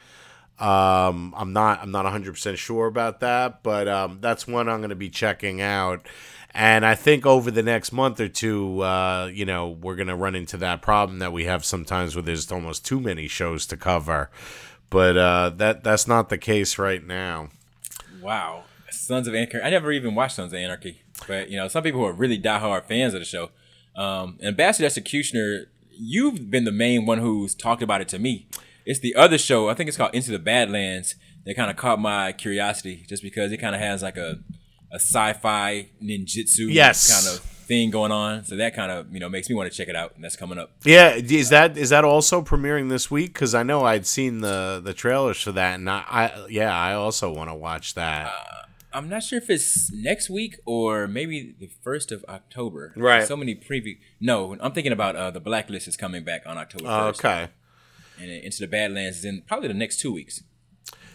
Um, 0.59 1.35
I'm 1.37 1.53
not 1.53 1.81
I'm 1.83 1.93
not 1.93 2.05
100% 2.05 2.57
sure 2.57 2.87
about 2.87 3.21
that, 3.21 3.63
but 3.63 3.87
um, 3.87 4.19
that's 4.21 4.47
one 4.47 4.69
I'm 4.69 4.79
going 4.79 4.91
to 4.91 4.97
be 4.97 5.11
checking 5.11 5.61
out. 5.61 6.07
And 6.53 6.85
I 6.85 6.95
think 6.95 7.27
over 7.27 7.51
the 7.51 7.63
next 7.63 7.93
month 7.93 8.19
or 8.19 8.29
two, 8.29 8.81
uh, 8.81 9.31
you 9.33 9.45
know, 9.45 9.69
we're 9.69 9.95
going 9.95 10.09
to 10.09 10.17
run 10.17 10.35
into 10.35 10.57
that 10.57 10.83
problem 10.83 11.21
that 11.21 11.33
we 11.33 11.45
have 11.45 11.65
sometimes 11.65 12.17
where 12.17 12.23
there's 12.23 12.51
almost 12.51 12.85
too 12.85 12.99
many 12.99 13.29
shows 13.29 13.67
to 13.67 13.77
cover. 13.77 14.31
But 14.91 15.17
uh, 15.17 15.51
that 15.57 15.85
that's 15.85 16.09
not 16.09 16.31
the 16.31 16.39
case 16.39 16.79
right 16.79 17.07
now. 17.07 17.51
Wow, 18.21 18.65
Sons 18.91 19.29
of 19.29 19.35
Anarchy. 19.35 19.61
I 19.63 19.71
never 19.71 19.93
even 19.93 20.15
watched 20.15 20.37
Sons 20.37 20.53
of 20.53 20.59
Anarchy, 20.59 21.03
but 21.29 21.51
you 21.51 21.57
know, 21.57 21.69
some 21.69 21.85
people 21.85 22.05
are 22.05 22.13
really 22.13 22.41
diehard 22.41 22.87
fans 22.87 23.15
of 23.15 23.21
the 23.21 23.27
show. 23.27 23.51
Um, 23.95 24.39
and 24.41 24.57
Bastard 24.57 24.87
Executioner, 24.87 25.67
you've 25.99 26.51
been 26.51 26.65
the 26.65 26.73
main 26.73 27.07
one 27.07 27.19
who's 27.19 27.55
talked 27.55 27.83
about 27.83 28.01
it 28.01 28.09
to 28.09 28.19
me. 28.19 28.47
It's 28.87 29.01
the 29.01 29.15
other 29.15 29.37
show. 29.39 29.69
I 29.69 29.75
think 29.75 29.89
it's 29.89 29.97
called 29.97 30.15
Into 30.15 30.31
the 30.31 30.39
Badlands. 30.39 31.15
That 31.45 31.57
kind 31.57 31.71
of 31.71 31.77
caught 31.77 32.01
my 32.01 32.33
curiosity, 32.33 33.05
just 33.09 33.23
because 33.23 33.53
it 33.53 33.59
kind 33.59 33.75
of 33.75 33.81
has 33.81 34.03
like 34.03 34.17
a 34.17 34.39
a 34.91 34.97
sci-fi 34.97 35.89
ninjutsu 36.03 36.73
Yes. 36.73 37.13
kind 37.13 37.35
of 37.37 37.43
thing 37.43 37.91
going 37.91 38.11
on. 38.13 38.45
So 38.45 38.57
that 38.57 38.75
kind 38.75 38.91
of 38.91 39.13
you 39.13 39.21
know 39.21 39.29
makes 39.29 39.49
me 39.51 39.55
want 39.55 39.71
to 39.71 39.77
check 39.77 39.89
it 39.89 39.97
out, 39.97 40.15
and 40.15 40.25
that's 40.25 40.37
coming 40.37 40.59
up. 40.59 40.71
Yeah, 40.85 41.15
is 41.15 41.51
that 41.51 41.77
is 41.77 41.91
that 41.91 42.05
also 42.05 42.43
premiering 42.43 42.89
this 42.89 43.11
week? 43.11 43.33
Because 43.35 43.55
I 43.55 43.63
know 43.63 43.85
I'd 43.85 44.07
seen 44.07 44.41
the 44.41 44.81
the 44.83 44.95
trailers 44.95 45.41
for 45.41 45.53
that, 45.53 45.75
and 45.75 45.89
I, 45.89 46.05
I 46.09 46.47
yeah, 46.49 46.75
I 46.77 46.95
also 46.95 47.33
want 47.33 47.51
to 47.51 47.55
watch 47.55 47.95
that. 47.95 48.27
Uh, 48.27 48.63
I'm 48.92 49.09
not 49.09 49.22
sure 49.22 49.38
if 49.38 49.51
it's 49.51 49.92
next 49.92 50.31
week 50.31 50.57
or 50.64 51.07
maybe 51.07 51.55
the 51.59 51.68
first 51.83 52.11
of 52.11 52.24
October. 52.29 52.92
Right. 52.96 53.27
So 53.27 53.37
many 53.37 53.55
preview. 53.55 53.98
No, 54.20 54.57
I'm 54.61 54.72
thinking 54.72 54.92
about 54.92 55.14
uh, 55.16 55.31
the 55.31 55.40
Blacklist 55.40 55.87
is 55.88 55.96
coming 55.96 56.24
back 56.24 56.42
on 56.46 56.57
October 56.57 56.85
Oh, 56.88 57.09
first, 57.09 57.20
okay. 57.24 57.48
and 58.20 58.31
Into 58.31 58.61
the 58.61 58.66
Badlands 58.66 59.18
is 59.18 59.24
in 59.24 59.42
probably 59.46 59.68
the 59.68 59.74
next 59.74 60.01
two 60.01 60.12
weeks. 60.12 60.42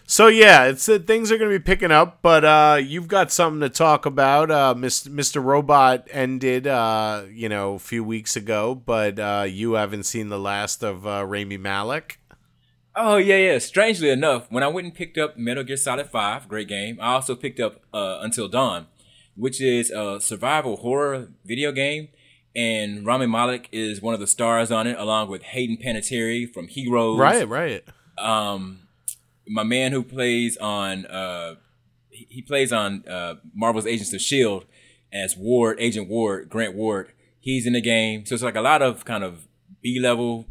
So 0.06 0.28
yeah, 0.28 0.66
it's 0.66 0.88
uh, 0.90 1.00
things 1.00 1.32
are 1.32 1.38
going 1.38 1.50
to 1.50 1.58
be 1.58 1.64
picking 1.64 1.90
up, 1.90 2.20
but 2.22 2.44
uh, 2.44 2.78
you've 2.84 3.08
got 3.08 3.32
something 3.32 3.62
to 3.62 3.70
talk 3.70 4.06
about. 4.06 4.52
Uh, 4.52 4.76
Mr. 4.78 5.42
Robot 5.44 6.08
ended, 6.12 6.68
uh, 6.68 7.24
you 7.32 7.48
know, 7.48 7.76
a 7.76 7.80
few 7.80 8.04
weeks 8.04 8.36
ago, 8.36 8.76
but 8.76 9.18
uh, 9.18 9.46
you 9.48 9.74
haven't 9.74 10.04
seen 10.04 10.28
the 10.28 10.38
last 10.38 10.84
of 10.84 11.08
uh, 11.08 11.26
Rami 11.26 11.58
Malek. 11.58 12.20
Oh 12.96 13.18
yeah, 13.18 13.38
yeah. 13.38 13.58
Strangely 13.58 14.10
enough, 14.10 14.46
when 14.52 14.64
I 14.64 14.68
went 14.68 14.86
and 14.86 14.94
picked 14.96 15.18
up 15.18 15.38
Metal 15.38 15.64
Gear 15.64 15.78
Solid 15.78 16.10
Five, 16.10 16.48
great 16.48 16.68
game, 16.68 16.98
I 17.02 17.14
also 17.14 17.36
picked 17.36 17.60
up 17.60 17.82
uh, 17.94 18.20
Until 18.22 18.48
Dawn, 18.48 18.88
which 19.36 19.60
is 19.62 19.90
a 19.90 20.20
survival 20.22 20.78
horror 20.78 21.30
video 21.44 21.72
game, 21.72 22.10
and 22.56 23.06
Rami 23.06 23.26
Malek 23.26 23.68
is 23.72 24.02
one 24.02 24.14
of 24.14 24.20
the 24.20 24.28
stars 24.28 24.72
on 24.72 24.86
it, 24.86 24.98
along 25.00 25.30
with 25.30 25.42
Hayden 25.44 25.78
Panettiere 25.78 26.54
from 26.54 26.68
Heroes. 26.68 27.18
Right, 27.20 27.48
right. 27.48 27.84
um 28.18 28.80
my 29.48 29.64
man 29.64 29.92
who 29.92 30.04
plays 30.04 30.56
on 30.58 31.06
uh 31.08 31.56
he 32.10 32.28
he 32.30 32.42
plays 32.42 32.72
on 32.72 33.04
uh 33.08 33.36
Marvel's 33.54 33.88
Agents 33.88 34.14
of 34.14 34.22
Shield 34.22 34.66
as 35.12 35.36
Ward, 35.36 35.78
Agent 35.80 36.08
Ward, 36.08 36.50
Grant 36.50 36.76
Ward. 36.76 37.12
He's 37.40 37.66
in 37.66 37.74
the 37.74 37.82
game. 37.82 38.26
So 38.26 38.36
it's 38.36 38.44
like 38.44 38.56
a 38.56 38.62
lot 38.62 38.82
of 38.82 39.04
kind 39.04 39.24
of 39.24 39.48
B 39.82 40.00
level 40.00 40.48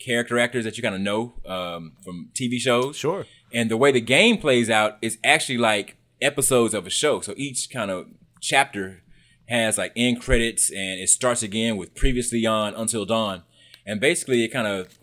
character 0.00 0.38
actors 0.38 0.64
that 0.64 0.76
you 0.76 0.82
kind 0.82 0.94
of 0.94 1.00
know 1.00 1.34
um, 1.46 1.92
from 2.02 2.30
TV 2.34 2.58
shows. 2.58 2.96
Sure. 2.96 3.26
And 3.52 3.70
the 3.70 3.76
way 3.76 3.92
the 3.92 4.00
game 4.00 4.38
plays 4.38 4.68
out 4.68 4.98
is 5.02 5.18
actually 5.22 5.58
like 5.58 5.96
episodes 6.20 6.74
of 6.74 6.86
a 6.86 6.90
show. 6.90 7.20
So 7.20 7.34
each 7.36 7.70
kind 7.70 7.90
of 7.90 8.06
chapter 8.40 9.02
has 9.48 9.78
like 9.78 9.92
end 9.94 10.20
credits 10.20 10.70
and 10.70 11.00
it 11.00 11.08
starts 11.08 11.42
again 11.42 11.76
with 11.76 11.94
previously 11.94 12.46
on 12.46 12.74
Until 12.74 13.04
Dawn. 13.04 13.42
And 13.86 14.00
basically 14.00 14.44
it 14.44 14.48
kind 14.48 14.66
of 14.66 14.98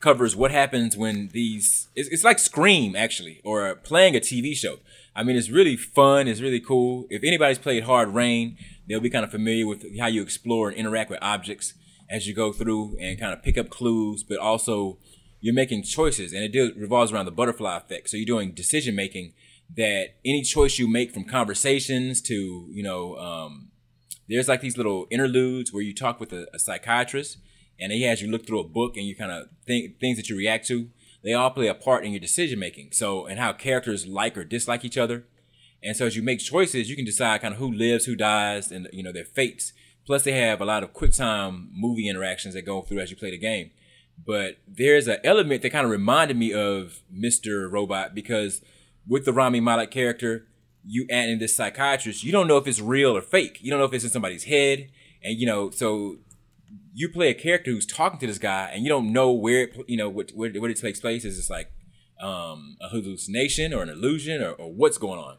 covers 0.00 0.34
what 0.34 0.50
happens 0.50 0.96
when 0.96 1.28
these 1.32 1.88
it's, 1.94 2.08
it's 2.08 2.24
like 2.24 2.38
Scream 2.38 2.96
actually 2.96 3.40
or 3.44 3.74
playing 3.76 4.16
a 4.16 4.20
TV 4.20 4.56
show. 4.56 4.78
I 5.14 5.22
mean, 5.22 5.36
it's 5.36 5.50
really 5.50 5.76
fun. 5.76 6.26
It's 6.26 6.40
really 6.40 6.60
cool. 6.60 7.06
If 7.10 7.22
anybody's 7.22 7.58
played 7.58 7.84
Hard 7.84 8.14
Rain, 8.14 8.56
they'll 8.88 9.00
be 9.00 9.10
kind 9.10 9.24
of 9.24 9.30
familiar 9.30 9.66
with 9.66 9.98
how 9.98 10.06
you 10.06 10.22
explore 10.22 10.70
and 10.70 10.78
interact 10.78 11.10
with 11.10 11.18
objects 11.20 11.74
as 12.12 12.26
you 12.26 12.34
go 12.34 12.52
through 12.52 12.94
and 13.00 13.18
kind 13.18 13.32
of 13.32 13.42
pick 13.42 13.56
up 13.56 13.70
clues, 13.70 14.22
but 14.22 14.36
also 14.36 14.98
you're 15.40 15.54
making 15.54 15.82
choices 15.82 16.32
and 16.34 16.54
it 16.54 16.76
revolves 16.76 17.10
around 17.10 17.24
the 17.24 17.32
butterfly 17.32 17.78
effect. 17.78 18.10
So 18.10 18.18
you're 18.18 18.26
doing 18.26 18.52
decision 18.52 18.94
making 18.94 19.32
that 19.76 20.16
any 20.24 20.42
choice 20.42 20.78
you 20.78 20.86
make 20.86 21.12
from 21.12 21.24
conversations 21.24 22.20
to, 22.22 22.68
you 22.70 22.82
know, 22.82 23.16
um, 23.16 23.70
there's 24.28 24.46
like 24.46 24.60
these 24.60 24.76
little 24.76 25.06
interludes 25.10 25.72
where 25.72 25.82
you 25.82 25.94
talk 25.94 26.20
with 26.20 26.34
a, 26.34 26.46
a 26.52 26.58
psychiatrist 26.58 27.38
and 27.80 27.90
he 27.90 28.02
has 28.02 28.20
you 28.20 28.30
look 28.30 28.46
through 28.46 28.60
a 28.60 28.68
book 28.68 28.98
and 28.98 29.06
you 29.06 29.16
kind 29.16 29.32
of 29.32 29.48
think 29.66 29.98
things 29.98 30.18
that 30.18 30.28
you 30.28 30.36
react 30.36 30.66
to. 30.68 30.90
They 31.24 31.32
all 31.32 31.50
play 31.50 31.68
a 31.68 31.74
part 31.74 32.04
in 32.04 32.12
your 32.12 32.20
decision 32.20 32.58
making. 32.58 32.92
So, 32.92 33.26
and 33.26 33.40
how 33.40 33.54
characters 33.54 34.06
like 34.06 34.36
or 34.36 34.44
dislike 34.44 34.84
each 34.84 34.98
other. 34.98 35.24
And 35.82 35.96
so 35.96 36.06
as 36.06 36.14
you 36.14 36.22
make 36.22 36.40
choices, 36.40 36.90
you 36.90 36.96
can 36.96 37.04
decide 37.04 37.40
kind 37.40 37.54
of 37.54 37.58
who 37.58 37.72
lives, 37.72 38.04
who 38.04 38.14
dies, 38.14 38.70
and 38.70 38.88
you 38.92 39.02
know 39.02 39.12
their 39.12 39.24
fates. 39.24 39.72
Plus, 40.04 40.24
they 40.24 40.32
have 40.32 40.60
a 40.60 40.64
lot 40.64 40.82
of 40.82 40.92
quick 40.92 41.12
time 41.12 41.70
movie 41.72 42.08
interactions 42.08 42.54
that 42.54 42.62
go 42.62 42.82
through 42.82 43.00
as 43.00 43.10
you 43.10 43.16
play 43.16 43.30
the 43.30 43.38
game. 43.38 43.70
But 44.24 44.58
there's 44.66 45.08
an 45.08 45.18
element 45.24 45.62
that 45.62 45.70
kind 45.70 45.84
of 45.84 45.90
reminded 45.90 46.36
me 46.36 46.52
of 46.52 47.02
Mr. 47.12 47.70
Robot 47.70 48.14
because 48.14 48.62
with 49.06 49.24
the 49.24 49.32
Rami 49.32 49.60
Malek 49.60 49.90
character, 49.90 50.46
you 50.84 51.06
add 51.10 51.28
in 51.28 51.38
this 51.38 51.54
psychiatrist, 51.56 52.24
you 52.24 52.32
don't 52.32 52.48
know 52.48 52.56
if 52.56 52.66
it's 52.66 52.80
real 52.80 53.16
or 53.16 53.22
fake. 53.22 53.58
You 53.62 53.70
don't 53.70 53.78
know 53.78 53.86
if 53.86 53.92
it's 53.92 54.04
in 54.04 54.10
somebody's 54.10 54.44
head. 54.44 54.90
And, 55.22 55.38
you 55.38 55.46
know, 55.46 55.70
so 55.70 56.18
you 56.92 57.08
play 57.08 57.30
a 57.30 57.34
character 57.34 57.70
who's 57.70 57.86
talking 57.86 58.18
to 58.20 58.26
this 58.26 58.38
guy 58.38 58.70
and 58.72 58.82
you 58.82 58.88
don't 58.88 59.12
know 59.12 59.32
where, 59.32 59.64
it, 59.64 59.76
you 59.86 59.96
know, 59.96 60.08
what, 60.08 60.30
where, 60.32 60.50
where 60.50 60.70
it 60.70 60.80
takes 60.80 61.00
place. 61.00 61.24
Is 61.24 61.38
it's 61.38 61.50
like 61.50 61.72
um, 62.20 62.76
a 62.80 62.88
hallucination 62.88 63.72
or 63.72 63.82
an 63.82 63.88
illusion 63.88 64.42
or, 64.42 64.52
or 64.52 64.72
what's 64.72 64.98
going 64.98 65.20
on? 65.20 65.38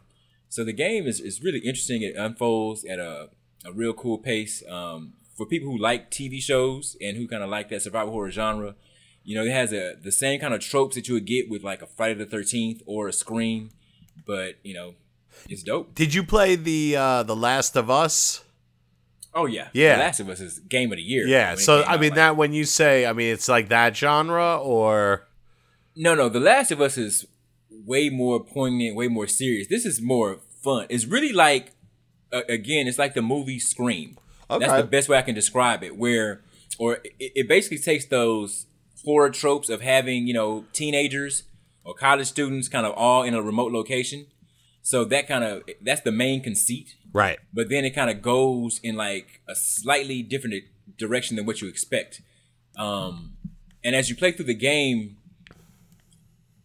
So 0.49 0.63
the 0.63 0.73
game 0.73 1.05
is, 1.05 1.19
is 1.19 1.41
really 1.41 1.59
interesting. 1.59 2.01
It 2.01 2.15
unfolds 2.15 2.85
at 2.85 2.99
a 2.99 3.29
a 3.65 3.71
real 3.71 3.93
cool 3.93 4.17
pace. 4.17 4.63
Um, 4.69 5.13
for 5.35 5.45
people 5.45 5.69
who 5.71 5.77
like 5.77 6.11
TV 6.11 6.41
shows 6.41 6.95
and 7.01 7.17
who 7.17 7.27
kind 7.27 7.43
of 7.43 7.49
like 7.49 7.69
that 7.69 7.81
survival 7.81 8.13
horror 8.13 8.31
genre, 8.31 8.75
you 9.23 9.35
know, 9.35 9.43
it 9.43 9.51
has 9.51 9.73
a 9.73 9.95
the 10.01 10.11
same 10.11 10.39
kind 10.39 10.53
of 10.53 10.59
tropes 10.61 10.95
that 10.95 11.07
you 11.07 11.13
would 11.15 11.25
get 11.25 11.49
with 11.49 11.63
like 11.63 11.81
a 11.81 11.87
Friday 11.87 12.13
the 12.15 12.25
Thirteenth 12.25 12.81
or 12.85 13.07
a 13.07 13.13
Scream, 13.13 13.71
but 14.25 14.55
you 14.63 14.73
know, 14.73 14.95
it's 15.49 15.63
dope. 15.63 15.95
Did 15.95 16.13
you 16.13 16.23
play 16.23 16.55
the 16.55 16.95
uh, 16.95 17.23
the 17.23 17.35
Last 17.35 17.75
of 17.75 17.89
Us? 17.89 18.43
Oh 19.35 19.47
yeah, 19.47 19.69
Yeah. 19.73 19.95
The 19.95 20.03
Last 20.03 20.19
of 20.19 20.29
Us 20.29 20.39
is 20.39 20.59
game 20.59 20.91
of 20.91 20.97
the 20.97 21.01
year. 21.01 21.25
Yeah. 21.25 21.55
So 21.55 21.83
I 21.83 21.93
mean 21.97 22.11
like- 22.11 22.15
that 22.15 22.37
when 22.37 22.53
you 22.53 22.65
say 22.65 23.05
I 23.07 23.13
mean 23.13 23.33
it's 23.33 23.49
like 23.49 23.69
that 23.69 23.97
genre 23.97 24.57
or 24.61 25.27
No, 25.95 26.13
no, 26.13 26.29
The 26.29 26.39
Last 26.39 26.71
of 26.71 26.79
Us 26.81 26.97
is 26.97 27.25
way 27.71 28.09
more 28.09 28.43
poignant, 28.43 28.95
way 28.95 29.07
more 29.07 29.27
serious. 29.27 29.67
This 29.67 29.85
is 29.85 30.01
more 30.01 30.39
fun. 30.63 30.85
It's 30.89 31.05
really 31.05 31.33
like, 31.33 31.72
again, 32.49 32.87
it's 32.87 32.97
like 32.97 33.13
the 33.13 33.21
movie 33.21 33.59
Scream. 33.59 34.17
That's 34.49 34.73
the 34.73 34.83
best 34.83 35.09
way 35.09 35.17
I 35.17 35.21
can 35.21 35.35
describe 35.35 35.83
it. 35.83 35.97
Where, 35.97 36.41
or 36.77 36.95
it, 37.03 37.13
it 37.19 37.47
basically 37.47 37.79
takes 37.79 38.05
those 38.05 38.65
horror 39.03 39.29
tropes 39.29 39.69
of 39.69 39.81
having 39.81 40.27
you 40.27 40.33
know 40.33 40.65
teenagers 40.73 41.43
or 41.83 41.93
college 41.93 42.27
students 42.27 42.67
kind 42.69 42.85
of 42.85 42.93
all 42.93 43.23
in 43.23 43.33
a 43.33 43.41
remote 43.41 43.71
location. 43.71 44.27
So 44.81 45.05
that 45.05 45.27
kind 45.27 45.43
of 45.43 45.63
that's 45.81 46.01
the 46.01 46.11
main 46.11 46.43
conceit 46.43 46.95
right. 47.13 47.39
but 47.53 47.69
then 47.69 47.85
it 47.85 47.91
kind 47.91 48.09
of 48.09 48.21
goes 48.21 48.79
in 48.83 48.95
like 48.95 49.41
a 49.47 49.55
slightly 49.55 50.21
different 50.21 50.55
direction 50.97 51.37
than 51.37 51.45
what 51.45 51.61
you 51.61 51.67
expect. 51.69 52.21
Um, 52.77 53.37
and 53.83 53.95
as 53.95 54.09
you 54.09 54.15
play 54.15 54.31
through 54.31 54.45
the 54.45 54.55
game, 54.55 55.17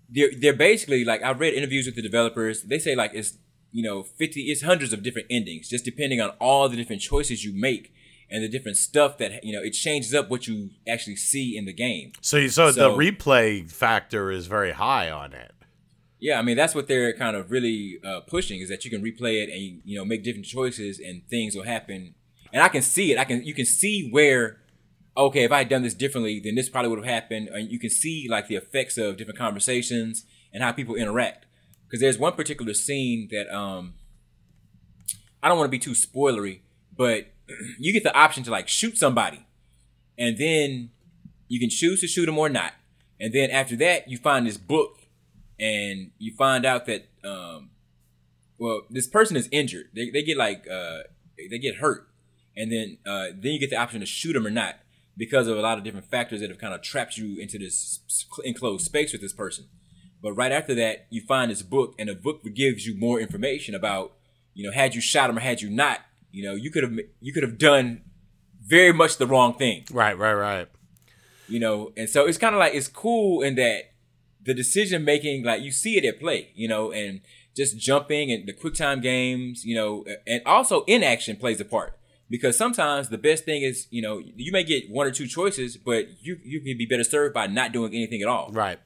they're 0.08 0.30
they're 0.36 0.54
basically 0.54 1.04
like 1.04 1.22
I've 1.22 1.38
read 1.38 1.54
interviews 1.54 1.86
with 1.86 1.94
the 1.94 2.02
developers. 2.02 2.62
They 2.62 2.78
say 2.78 2.94
like 2.94 3.12
it's 3.14 3.36
you 3.72 3.82
know 3.82 4.02
fifty, 4.02 4.50
it's 4.50 4.62
hundreds 4.62 4.92
of 4.92 5.02
different 5.02 5.28
endings, 5.30 5.68
just 5.68 5.84
depending 5.84 6.20
on 6.20 6.30
all 6.40 6.68
the 6.68 6.76
different 6.76 7.02
choices 7.02 7.44
you 7.44 7.52
make 7.52 7.92
and 8.30 8.42
the 8.42 8.48
different 8.48 8.76
stuff 8.76 9.18
that 9.18 9.42
you 9.44 9.52
know 9.52 9.62
it 9.62 9.70
changes 9.70 10.14
up 10.14 10.30
what 10.30 10.46
you 10.46 10.70
actually 10.88 11.16
see 11.16 11.56
in 11.56 11.64
the 11.64 11.72
game. 11.72 12.12
So 12.20 12.36
you 12.36 12.48
so, 12.48 12.72
the 12.72 12.90
replay 12.90 13.70
factor 13.70 14.30
is 14.30 14.46
very 14.46 14.72
high 14.72 15.10
on 15.10 15.32
it. 15.32 15.52
Yeah, 16.20 16.38
I 16.38 16.42
mean 16.42 16.56
that's 16.56 16.74
what 16.74 16.88
they're 16.88 17.12
kind 17.12 17.36
of 17.36 17.50
really 17.50 18.00
uh, 18.04 18.20
pushing 18.20 18.60
is 18.60 18.68
that 18.68 18.84
you 18.84 18.90
can 18.90 19.02
replay 19.02 19.42
it 19.42 19.50
and 19.50 19.80
you 19.84 19.98
know 19.98 20.04
make 20.04 20.24
different 20.24 20.46
choices 20.46 20.98
and 20.98 21.26
things 21.28 21.54
will 21.54 21.64
happen. 21.64 22.14
And 22.52 22.62
I 22.62 22.68
can 22.68 22.82
see 22.82 23.12
it. 23.12 23.18
I 23.18 23.24
can 23.24 23.44
you 23.44 23.54
can 23.54 23.66
see 23.66 24.10
where 24.10 24.60
okay 25.16 25.44
if 25.44 25.52
I 25.52 25.58
had 25.58 25.68
done 25.68 25.82
this 25.82 25.94
differently 25.94 26.40
then 26.40 26.54
this 26.54 26.68
probably 26.68 26.90
would 26.90 26.98
have 26.98 27.08
happened. 27.14 27.48
And 27.48 27.70
you 27.70 27.78
can 27.78 27.90
see 27.90 28.26
like 28.28 28.48
the 28.48 28.56
effects 28.56 28.98
of 28.98 29.16
different 29.16 29.38
conversations 29.38 30.24
and 30.52 30.62
how 30.62 30.72
people 30.72 30.96
interact. 30.96 31.46
Because 31.88 32.00
there's 32.00 32.18
one 32.18 32.34
particular 32.34 32.74
scene 32.74 33.28
that 33.30 33.54
um 33.54 33.94
I 35.42 35.48
don't 35.48 35.56
want 35.56 35.68
to 35.68 35.70
be 35.70 35.78
too 35.78 35.92
spoilery, 35.92 36.60
but 36.96 37.28
you 37.78 37.92
get 37.92 38.02
the 38.02 38.14
option 38.14 38.42
to 38.44 38.50
like 38.50 38.68
shoot 38.68 38.98
somebody, 38.98 39.46
and 40.18 40.36
then 40.36 40.90
you 41.48 41.58
can 41.58 41.70
choose 41.70 42.00
to 42.02 42.06
shoot 42.06 42.26
them 42.26 42.38
or 42.38 42.48
not. 42.48 42.74
And 43.20 43.32
then 43.32 43.50
after 43.50 43.74
that, 43.76 44.08
you 44.08 44.18
find 44.18 44.46
this 44.46 44.58
book 44.58 45.00
and 45.58 46.10
you 46.18 46.34
find 46.36 46.64
out 46.64 46.86
that 46.86 47.08
um 47.24 47.70
well 48.58 48.82
this 48.90 49.06
person 49.06 49.36
is 49.36 49.48
injured. 49.50 49.88
They, 49.94 50.10
they 50.10 50.22
get 50.22 50.36
like 50.36 50.66
uh 50.70 50.98
they 51.50 51.58
get 51.58 51.76
hurt. 51.76 52.08
And 52.56 52.70
then 52.70 52.98
uh 53.06 53.28
then 53.34 53.52
you 53.52 53.60
get 53.60 53.70
the 53.70 53.76
option 53.76 54.00
to 54.00 54.06
shoot 54.06 54.34
them 54.34 54.46
or 54.46 54.50
not 54.50 54.76
because 55.16 55.48
of 55.48 55.56
a 55.56 55.60
lot 55.60 55.78
of 55.78 55.84
different 55.84 56.06
factors 56.06 56.40
that 56.40 56.50
have 56.50 56.58
kind 56.58 56.74
of 56.74 56.82
trapped 56.82 57.16
you 57.16 57.40
into 57.40 57.58
this 57.58 58.00
enclosed 58.44 58.84
space 58.84 59.12
with 59.12 59.20
this 59.20 59.32
person 59.32 59.66
but 60.22 60.32
right 60.32 60.52
after 60.52 60.74
that 60.74 61.06
you 61.10 61.20
find 61.20 61.50
this 61.50 61.62
book 61.62 61.94
and 61.98 62.08
the 62.08 62.14
book 62.14 62.42
gives 62.54 62.86
you 62.86 62.94
more 62.96 63.20
information 63.20 63.74
about 63.74 64.12
you 64.54 64.64
know 64.64 64.72
had 64.72 64.94
you 64.94 65.00
shot 65.00 65.30
him 65.30 65.36
or 65.38 65.40
had 65.40 65.60
you 65.62 65.70
not 65.70 66.00
you 66.32 66.42
know 66.44 66.54
you 66.54 66.70
could 66.70 66.82
have 66.82 66.98
you 67.20 67.32
could 67.32 67.42
have 67.42 67.58
done 67.58 68.02
very 68.64 68.92
much 68.92 69.16
the 69.16 69.26
wrong 69.26 69.54
thing 69.54 69.84
Right, 69.90 70.16
right, 70.18 70.34
right. 70.34 70.68
you 71.48 71.60
know 71.60 71.92
and 71.96 72.08
so 72.08 72.26
it's 72.26 72.38
kind 72.38 72.54
of 72.54 72.58
like 72.58 72.74
it's 72.74 72.88
cool 72.88 73.42
in 73.42 73.54
that 73.56 73.92
the 74.42 74.54
decision 74.54 75.04
making 75.04 75.44
like 75.44 75.62
you 75.62 75.70
see 75.70 75.96
it 75.96 76.04
at 76.04 76.18
play 76.20 76.50
you 76.54 76.68
know 76.68 76.90
and 76.92 77.20
just 77.56 77.76
jumping 77.78 78.30
and 78.30 78.46
the 78.46 78.52
quick 78.52 78.74
time 78.74 79.00
games 79.00 79.64
you 79.64 79.74
know 79.74 80.04
and 80.26 80.42
also 80.46 80.84
inaction 80.84 81.36
plays 81.36 81.60
a 81.60 81.64
part 81.64 81.98
because 82.30 82.56
sometimes 82.56 83.08
the 83.08 83.18
best 83.18 83.44
thing 83.44 83.62
is 83.62 83.86
you 83.90 84.00
know 84.02 84.18
you 84.18 84.52
may 84.52 84.62
get 84.62 84.88
one 84.90 85.06
or 85.06 85.10
two 85.10 85.26
choices 85.26 85.76
but 85.76 86.06
you 86.22 86.38
you 86.44 86.60
can 86.60 86.76
be 86.78 86.86
better 86.86 87.04
served 87.04 87.34
by 87.34 87.46
not 87.46 87.72
doing 87.72 87.92
anything 87.94 88.22
at 88.22 88.28
all 88.28 88.50
Right. 88.52 88.78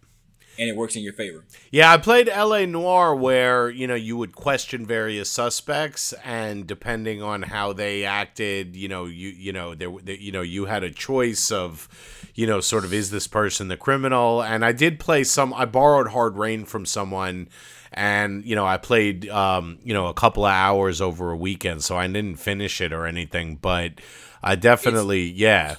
And 0.59 0.69
it 0.69 0.77
works 0.77 0.97
in 0.97 1.03
your 1.03 1.15
favor 1.15 1.45
Yeah, 1.71 1.93
I 1.93 1.97
played 1.97 2.29
LA 2.29 2.67
Noire 2.67 3.15
where, 3.15 3.71
you 3.71 3.87
know, 3.87 3.95
you 3.95 4.17
would 4.17 4.35
question 4.35 4.85
various 4.87 5.31
suspects 5.31 6.13
and 6.25 6.67
depending 6.67 7.23
on 7.23 7.43
how 7.43 7.73
they 7.73 8.05
acted, 8.05 8.77
you 8.77 8.89
know, 8.89 9.07
you 9.07 9.29
you 9.31 9.53
know, 9.53 9.75
there 9.75 9.91
you 9.91 10.33
know, 10.33 10.43
you 10.43 10.67
had 10.67 10.85
a 10.85 10.91
choice 10.91 11.51
of, 11.51 11.89
you 12.35 12.47
know, 12.47 12.61
sort 12.61 12.85
of 12.85 12.93
is 12.93 13.11
this 13.11 13.27
person 13.27 13.69
the 13.69 13.77
criminal? 13.77 14.43
And 14.43 14.65
I 14.65 14.73
did 14.73 15.01
play 15.01 15.25
some 15.25 15.55
I 15.55 15.65
borrowed 15.65 16.09
Hard 16.09 16.37
Rain 16.37 16.65
from 16.65 16.87
someone 16.87 17.49
and, 17.93 18.45
you 18.45 18.55
know, 18.55 18.67
I 18.67 18.77
played 18.79 19.29
um, 19.29 19.79
you 19.85 19.95
know, 19.95 20.07
a 20.07 20.15
couple 20.15 20.45
of 20.45 20.53
hours 20.53 21.01
over 21.01 21.31
a 21.31 21.37
weekend, 21.37 21.85
so 21.85 21.97
I 21.97 22.07
didn't 22.07 22.37
finish 22.37 22.81
it 22.81 22.93
or 22.93 23.07
anything, 23.07 23.57
but 23.57 24.01
I 24.43 24.57
definitely, 24.57 25.23
yeah. 25.25 25.77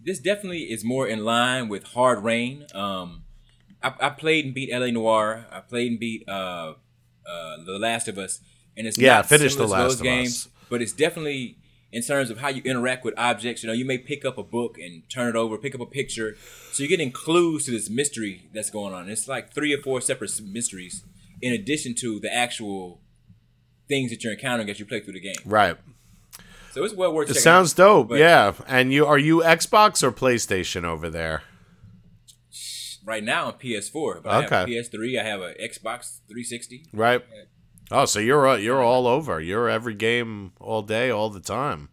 this 0.00 0.18
definitely 0.18 0.64
is 0.64 0.84
more 0.84 1.06
in 1.06 1.24
line 1.24 1.68
with 1.68 1.84
Hard 1.84 2.22
Rain. 2.24 2.66
Um, 2.74 3.24
I, 3.82 3.92
I 4.00 4.10
played 4.10 4.44
and 4.44 4.54
beat 4.54 4.72
LA 4.72 4.86
Noire. 4.90 5.46
I 5.50 5.60
played 5.60 5.90
and 5.92 6.00
beat 6.00 6.28
uh, 6.28 6.74
uh, 7.26 7.56
The 7.64 7.78
Last 7.78 8.08
of 8.08 8.18
Us, 8.18 8.40
and 8.76 8.86
it's 8.86 8.98
Yeah, 8.98 9.16
not 9.16 9.28
The 9.28 9.38
Last 9.38 9.56
those 9.82 9.94
of 9.96 10.02
games, 10.02 10.46
Us. 10.46 10.48
but 10.68 10.82
it's 10.82 10.92
definitely 10.92 11.58
in 11.90 12.02
terms 12.02 12.28
of 12.30 12.38
how 12.38 12.48
you 12.48 12.60
interact 12.64 13.04
with 13.04 13.14
objects. 13.16 13.62
You 13.62 13.68
know, 13.68 13.72
you 13.72 13.84
may 13.84 13.98
pick 13.98 14.24
up 14.24 14.36
a 14.38 14.42
book 14.42 14.78
and 14.78 15.08
turn 15.08 15.28
it 15.28 15.36
over, 15.36 15.56
pick 15.58 15.74
up 15.74 15.80
a 15.80 15.86
picture, 15.86 16.36
so 16.72 16.82
you're 16.82 16.88
getting 16.90 17.12
clues 17.12 17.64
to 17.66 17.70
this 17.70 17.88
mystery 17.88 18.48
that's 18.52 18.70
going 18.70 18.92
on. 18.92 19.08
It's 19.08 19.28
like 19.28 19.52
three 19.52 19.72
or 19.72 19.78
four 19.82 20.00
separate 20.00 20.32
mysteries 20.42 21.04
in 21.40 21.52
addition 21.52 21.94
to 21.96 22.18
the 22.20 22.34
actual 22.34 23.00
things 23.88 24.10
that 24.10 24.22
you're 24.24 24.32
encountering 24.34 24.68
as 24.68 24.78
you 24.78 24.84
play 24.86 25.00
through 25.00 25.14
the 25.14 25.20
game. 25.20 25.36
Right. 25.46 25.76
So 26.72 26.84
it's 26.84 26.94
well 26.94 27.12
worth. 27.12 27.30
It 27.30 27.34
sounds 27.34 27.72
out. 27.72 28.08
dope. 28.08 28.18
Yeah. 28.18 28.52
And 28.66 28.92
you 28.92 29.06
are 29.06 29.18
you 29.18 29.38
Xbox 29.40 30.02
or 30.02 30.12
PlayStation 30.12 30.84
over 30.84 31.08
there? 31.08 31.42
Right 33.08 33.24
now 33.24 33.46
on 33.46 33.54
PS4, 33.54 34.22
but 34.22 34.30
I 34.30 34.42
have 34.42 34.52
a 34.52 34.62
Okay. 34.64 34.72
PS3. 34.72 35.18
I 35.18 35.24
have 35.24 35.40
a 35.40 35.54
Xbox 35.54 36.18
360. 36.28 36.84
Right. 36.92 37.24
Oh, 37.90 38.04
so 38.04 38.18
you're 38.18 38.46
uh, 38.46 38.56
you're 38.56 38.82
all 38.82 39.06
over. 39.06 39.40
You're 39.40 39.66
every 39.70 39.94
game 39.94 40.52
all 40.60 40.82
day, 40.82 41.08
all 41.08 41.30
the 41.30 41.40
time. 41.40 41.88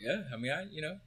Yeah, 0.00 0.22
I 0.32 0.36
mean, 0.36 0.52
I 0.52 0.64
you 0.70 0.80
know, 0.80 0.98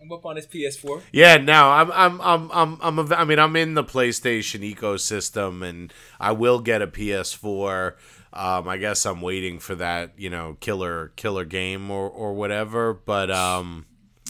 I'm 0.00 0.10
up 0.10 0.24
on 0.24 0.36
his 0.36 0.46
PS4. 0.46 1.02
Yeah, 1.12 1.36
no, 1.36 1.68
I'm, 1.70 1.92
I'm, 1.92 2.20
I'm, 2.22 2.50
I'm, 2.50 2.78
I'm 2.80 2.98
a, 2.98 3.14
I 3.14 3.24
mean, 3.24 3.38
I'm 3.38 3.56
in 3.56 3.74
the 3.74 3.84
PlayStation 3.84 4.60
ecosystem, 4.74 5.62
and 5.62 5.92
I 6.18 6.32
will 6.32 6.60
get 6.60 6.80
a 6.80 6.86
PS4. 6.86 7.92
Um, 8.32 8.68
I 8.68 8.76
guess 8.78 9.04
I'm 9.06 9.20
waiting 9.20 9.58
for 9.58 9.74
that, 9.74 10.12
you 10.18 10.28
know, 10.30 10.56
killer, 10.60 11.12
killer 11.16 11.44
game 11.44 11.90
or, 11.90 12.08
or 12.08 12.34
whatever. 12.34 12.92
But 12.94 13.30
um, 13.30 13.86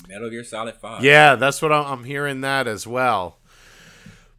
Metal 0.09 0.31
Gear 0.31 0.45
Solid 0.45 0.77
Five. 0.77 1.05
yeah, 1.05 1.35
that's 1.37 1.61
what 1.63 1.73
I'm, 1.73 1.87
I'm 1.87 2.05
hearing 2.05 2.41
that 2.43 2.67
as 2.69 2.87
well. 2.87 3.39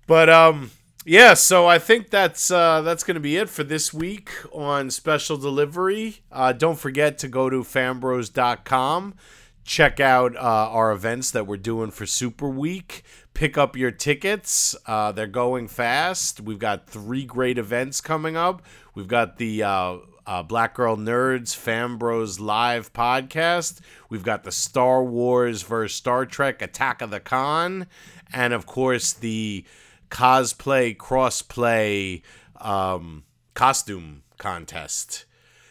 But 0.08 0.30
um, 0.30 0.72
yeah, 1.06 1.36
so 1.36 1.68
I 1.68 1.78
think 1.78 2.10
that's 2.10 2.50
uh, 2.50 2.82
that's 2.82 3.04
gonna 3.04 3.20
be 3.20 3.38
it 3.38 3.50
for 3.50 3.64
this 3.64 3.94
week 3.94 4.32
on 4.52 4.90
special 4.90 5.38
delivery. 5.38 6.22
Uh, 6.32 6.54
don't 6.54 6.80
forget 6.80 7.18
to 7.20 7.28
go 7.28 7.50
to 7.50 7.64
fanbros.com 7.64 9.14
check 9.68 10.00
out 10.00 10.36
uh, 10.36 10.40
our 10.40 10.92
events 10.92 11.30
that 11.32 11.46
we're 11.46 11.58
doing 11.58 11.92
for 11.92 12.06
Super 12.06 12.48
Week. 12.48 13.04
Pick 13.34 13.58
up 13.58 13.76
your 13.76 13.92
tickets. 13.92 14.76
Uh, 14.88 15.12
they're 15.12 15.28
going 15.28 15.68
fast. 15.68 16.40
We've 16.42 16.58
got 16.58 16.88
three 16.88 17.26
great 17.26 17.60
events 17.60 18.02
coming 18.02 18.36
up. 18.36 18.64
We've 18.96 19.08
got 19.08 19.38
the 19.38 19.62
uh, 19.62 19.98
uh, 20.26 20.44
Black 20.44 20.74
Girl 20.74 20.96
Nerds 20.96 21.56
Fan 21.56 21.98
Bros 21.98 22.40
Live 22.40 22.92
podcast. 22.94 23.82
We've 24.10 24.24
got 24.24 24.44
the 24.44 24.52
Star 24.52 25.04
Wars 25.04 25.62
versus 25.62 25.96
Star 25.96 26.26
Trek 26.26 26.62
Attack 26.62 27.02
of 27.02 27.12
the 27.12 27.20
Con. 27.20 27.88
And 28.34 28.54
of 28.54 28.66
course, 28.66 29.14
the 29.14 29.66
cosplay, 30.10 30.96
crossplay 30.96 32.22
um, 32.60 33.24
costume 33.54 34.24
contest. 34.38 35.26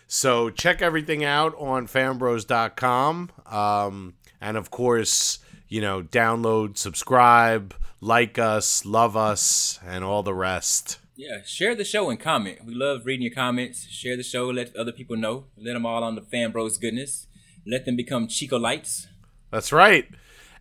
So 0.07 0.51
check 0.51 0.83
everything 0.83 1.25
out 1.25 1.55
on 1.59 1.87
fanbros.com. 1.87 3.31
Um, 3.47 4.15
and 4.41 4.57
of 4.57 4.71
course, 4.71 5.41
you 5.69 5.81
know, 5.81 6.03
download, 6.03 6.79
subscribe, 6.79 7.75
like 8.01 8.39
us, 8.39 8.85
love 8.85 9.17
us, 9.17 9.81
and 9.85 10.05
all 10.05 10.23
the 10.23 10.35
rest. 10.35 10.99
Yeah, 11.17 11.43
share 11.45 11.75
the 11.75 11.85
show 11.85 12.11
and 12.11 12.21
comment. 12.21 12.65
We 12.65 12.75
love 12.75 13.07
reading 13.07 13.25
your 13.25 13.35
comments. 13.35 13.87
Share 13.89 14.17
the 14.17 14.23
show, 14.23 14.49
let 14.49 14.77
other 14.77 14.93
people 14.93 15.17
know. 15.17 15.47
Let 15.57 15.73
them 15.73 15.87
all 15.87 16.05
on 16.05 16.15
the 16.15 16.21
Fan 16.21 16.53
Bros 16.53 16.77
goodness. 16.77 17.27
Let 17.67 17.85
them 17.85 17.97
become 17.97 18.29
Chico 18.29 18.59
Lights. 18.59 19.09
That's 19.51 19.73
right. 19.73 20.07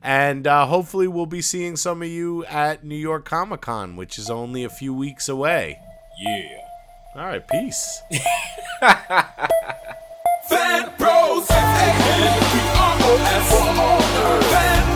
And 0.01 0.45
uh, 0.45 0.67
hopefully, 0.67 1.07
we'll 1.07 1.25
be 1.25 1.41
seeing 1.41 1.75
some 1.75 2.01
of 2.01 2.07
you 2.07 2.45
at 2.45 2.83
New 2.83 2.95
York 2.95 3.25
Comic 3.25 3.61
Con, 3.61 3.95
which 3.95 4.19
is 4.19 4.29
only 4.29 4.63
a 4.63 4.69
few 4.69 4.93
weeks 4.93 5.27
away. 5.27 5.79
Yeah. 6.19 6.57
All 7.15 7.25
right, 7.25 7.47
peace. 7.47 8.01
Fan 10.49 10.91
Bros, 10.97 11.47
F-A-N-B-R-O-S, 11.49 13.49
for 13.49 13.81
all. 13.81 14.01
Fan 14.41 14.94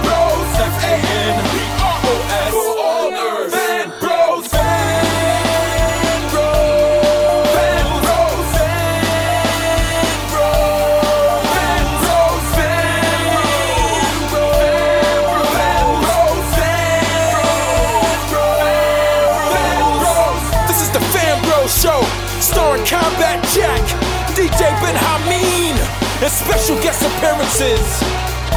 Starring 22.39 22.85
Combat 22.87 23.43
Jack, 23.51 23.83
DJ 24.31 24.71
Ben 24.79 24.95
Hameen, 24.95 25.75
and 26.23 26.31
special 26.31 26.79
guest 26.81 27.03
appearances. 27.03 27.83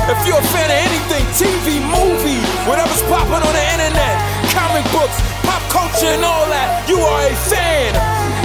If 0.07 0.19
you're 0.27 0.39
a 0.39 0.49
fan 0.55 0.71
of 0.71 0.79
anything, 0.87 1.27
TV, 1.35 1.83
movie, 1.83 2.39
whatever's 2.71 3.03
popping 3.11 3.43
on 3.43 3.53
the 3.53 3.65
internet, 3.75 4.17
comic 4.55 4.87
books, 4.95 5.19
pop 5.43 5.63
culture, 5.69 6.15
and 6.15 6.25
all 6.25 6.47
that, 6.47 6.87
you 6.89 6.99
are 7.03 7.27
a 7.27 7.35
fan. 7.51 7.93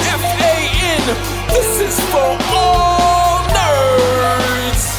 F 0.10 0.26
A 0.42 0.58
N, 0.98 1.06
this 1.54 1.86
is 1.86 1.96
for 2.10 2.34
all 2.58 3.46
nerds. 3.54 4.98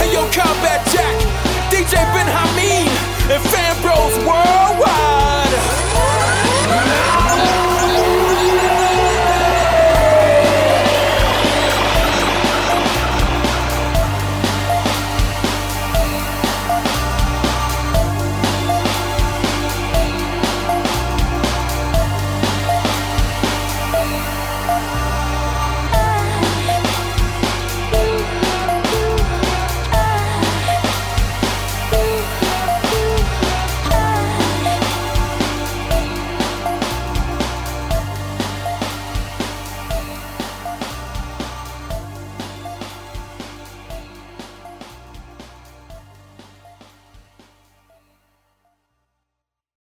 Hey, 0.00 0.12
yo, 0.16 0.24
Combat 0.32 0.80
Jack, 0.88 1.14
DJ 1.68 2.00
Ben 2.16 2.26
Hameen, 2.26 2.88
and 3.30 3.42
Fan 3.52 3.76
Bros 3.84 4.16
World. 4.26 4.63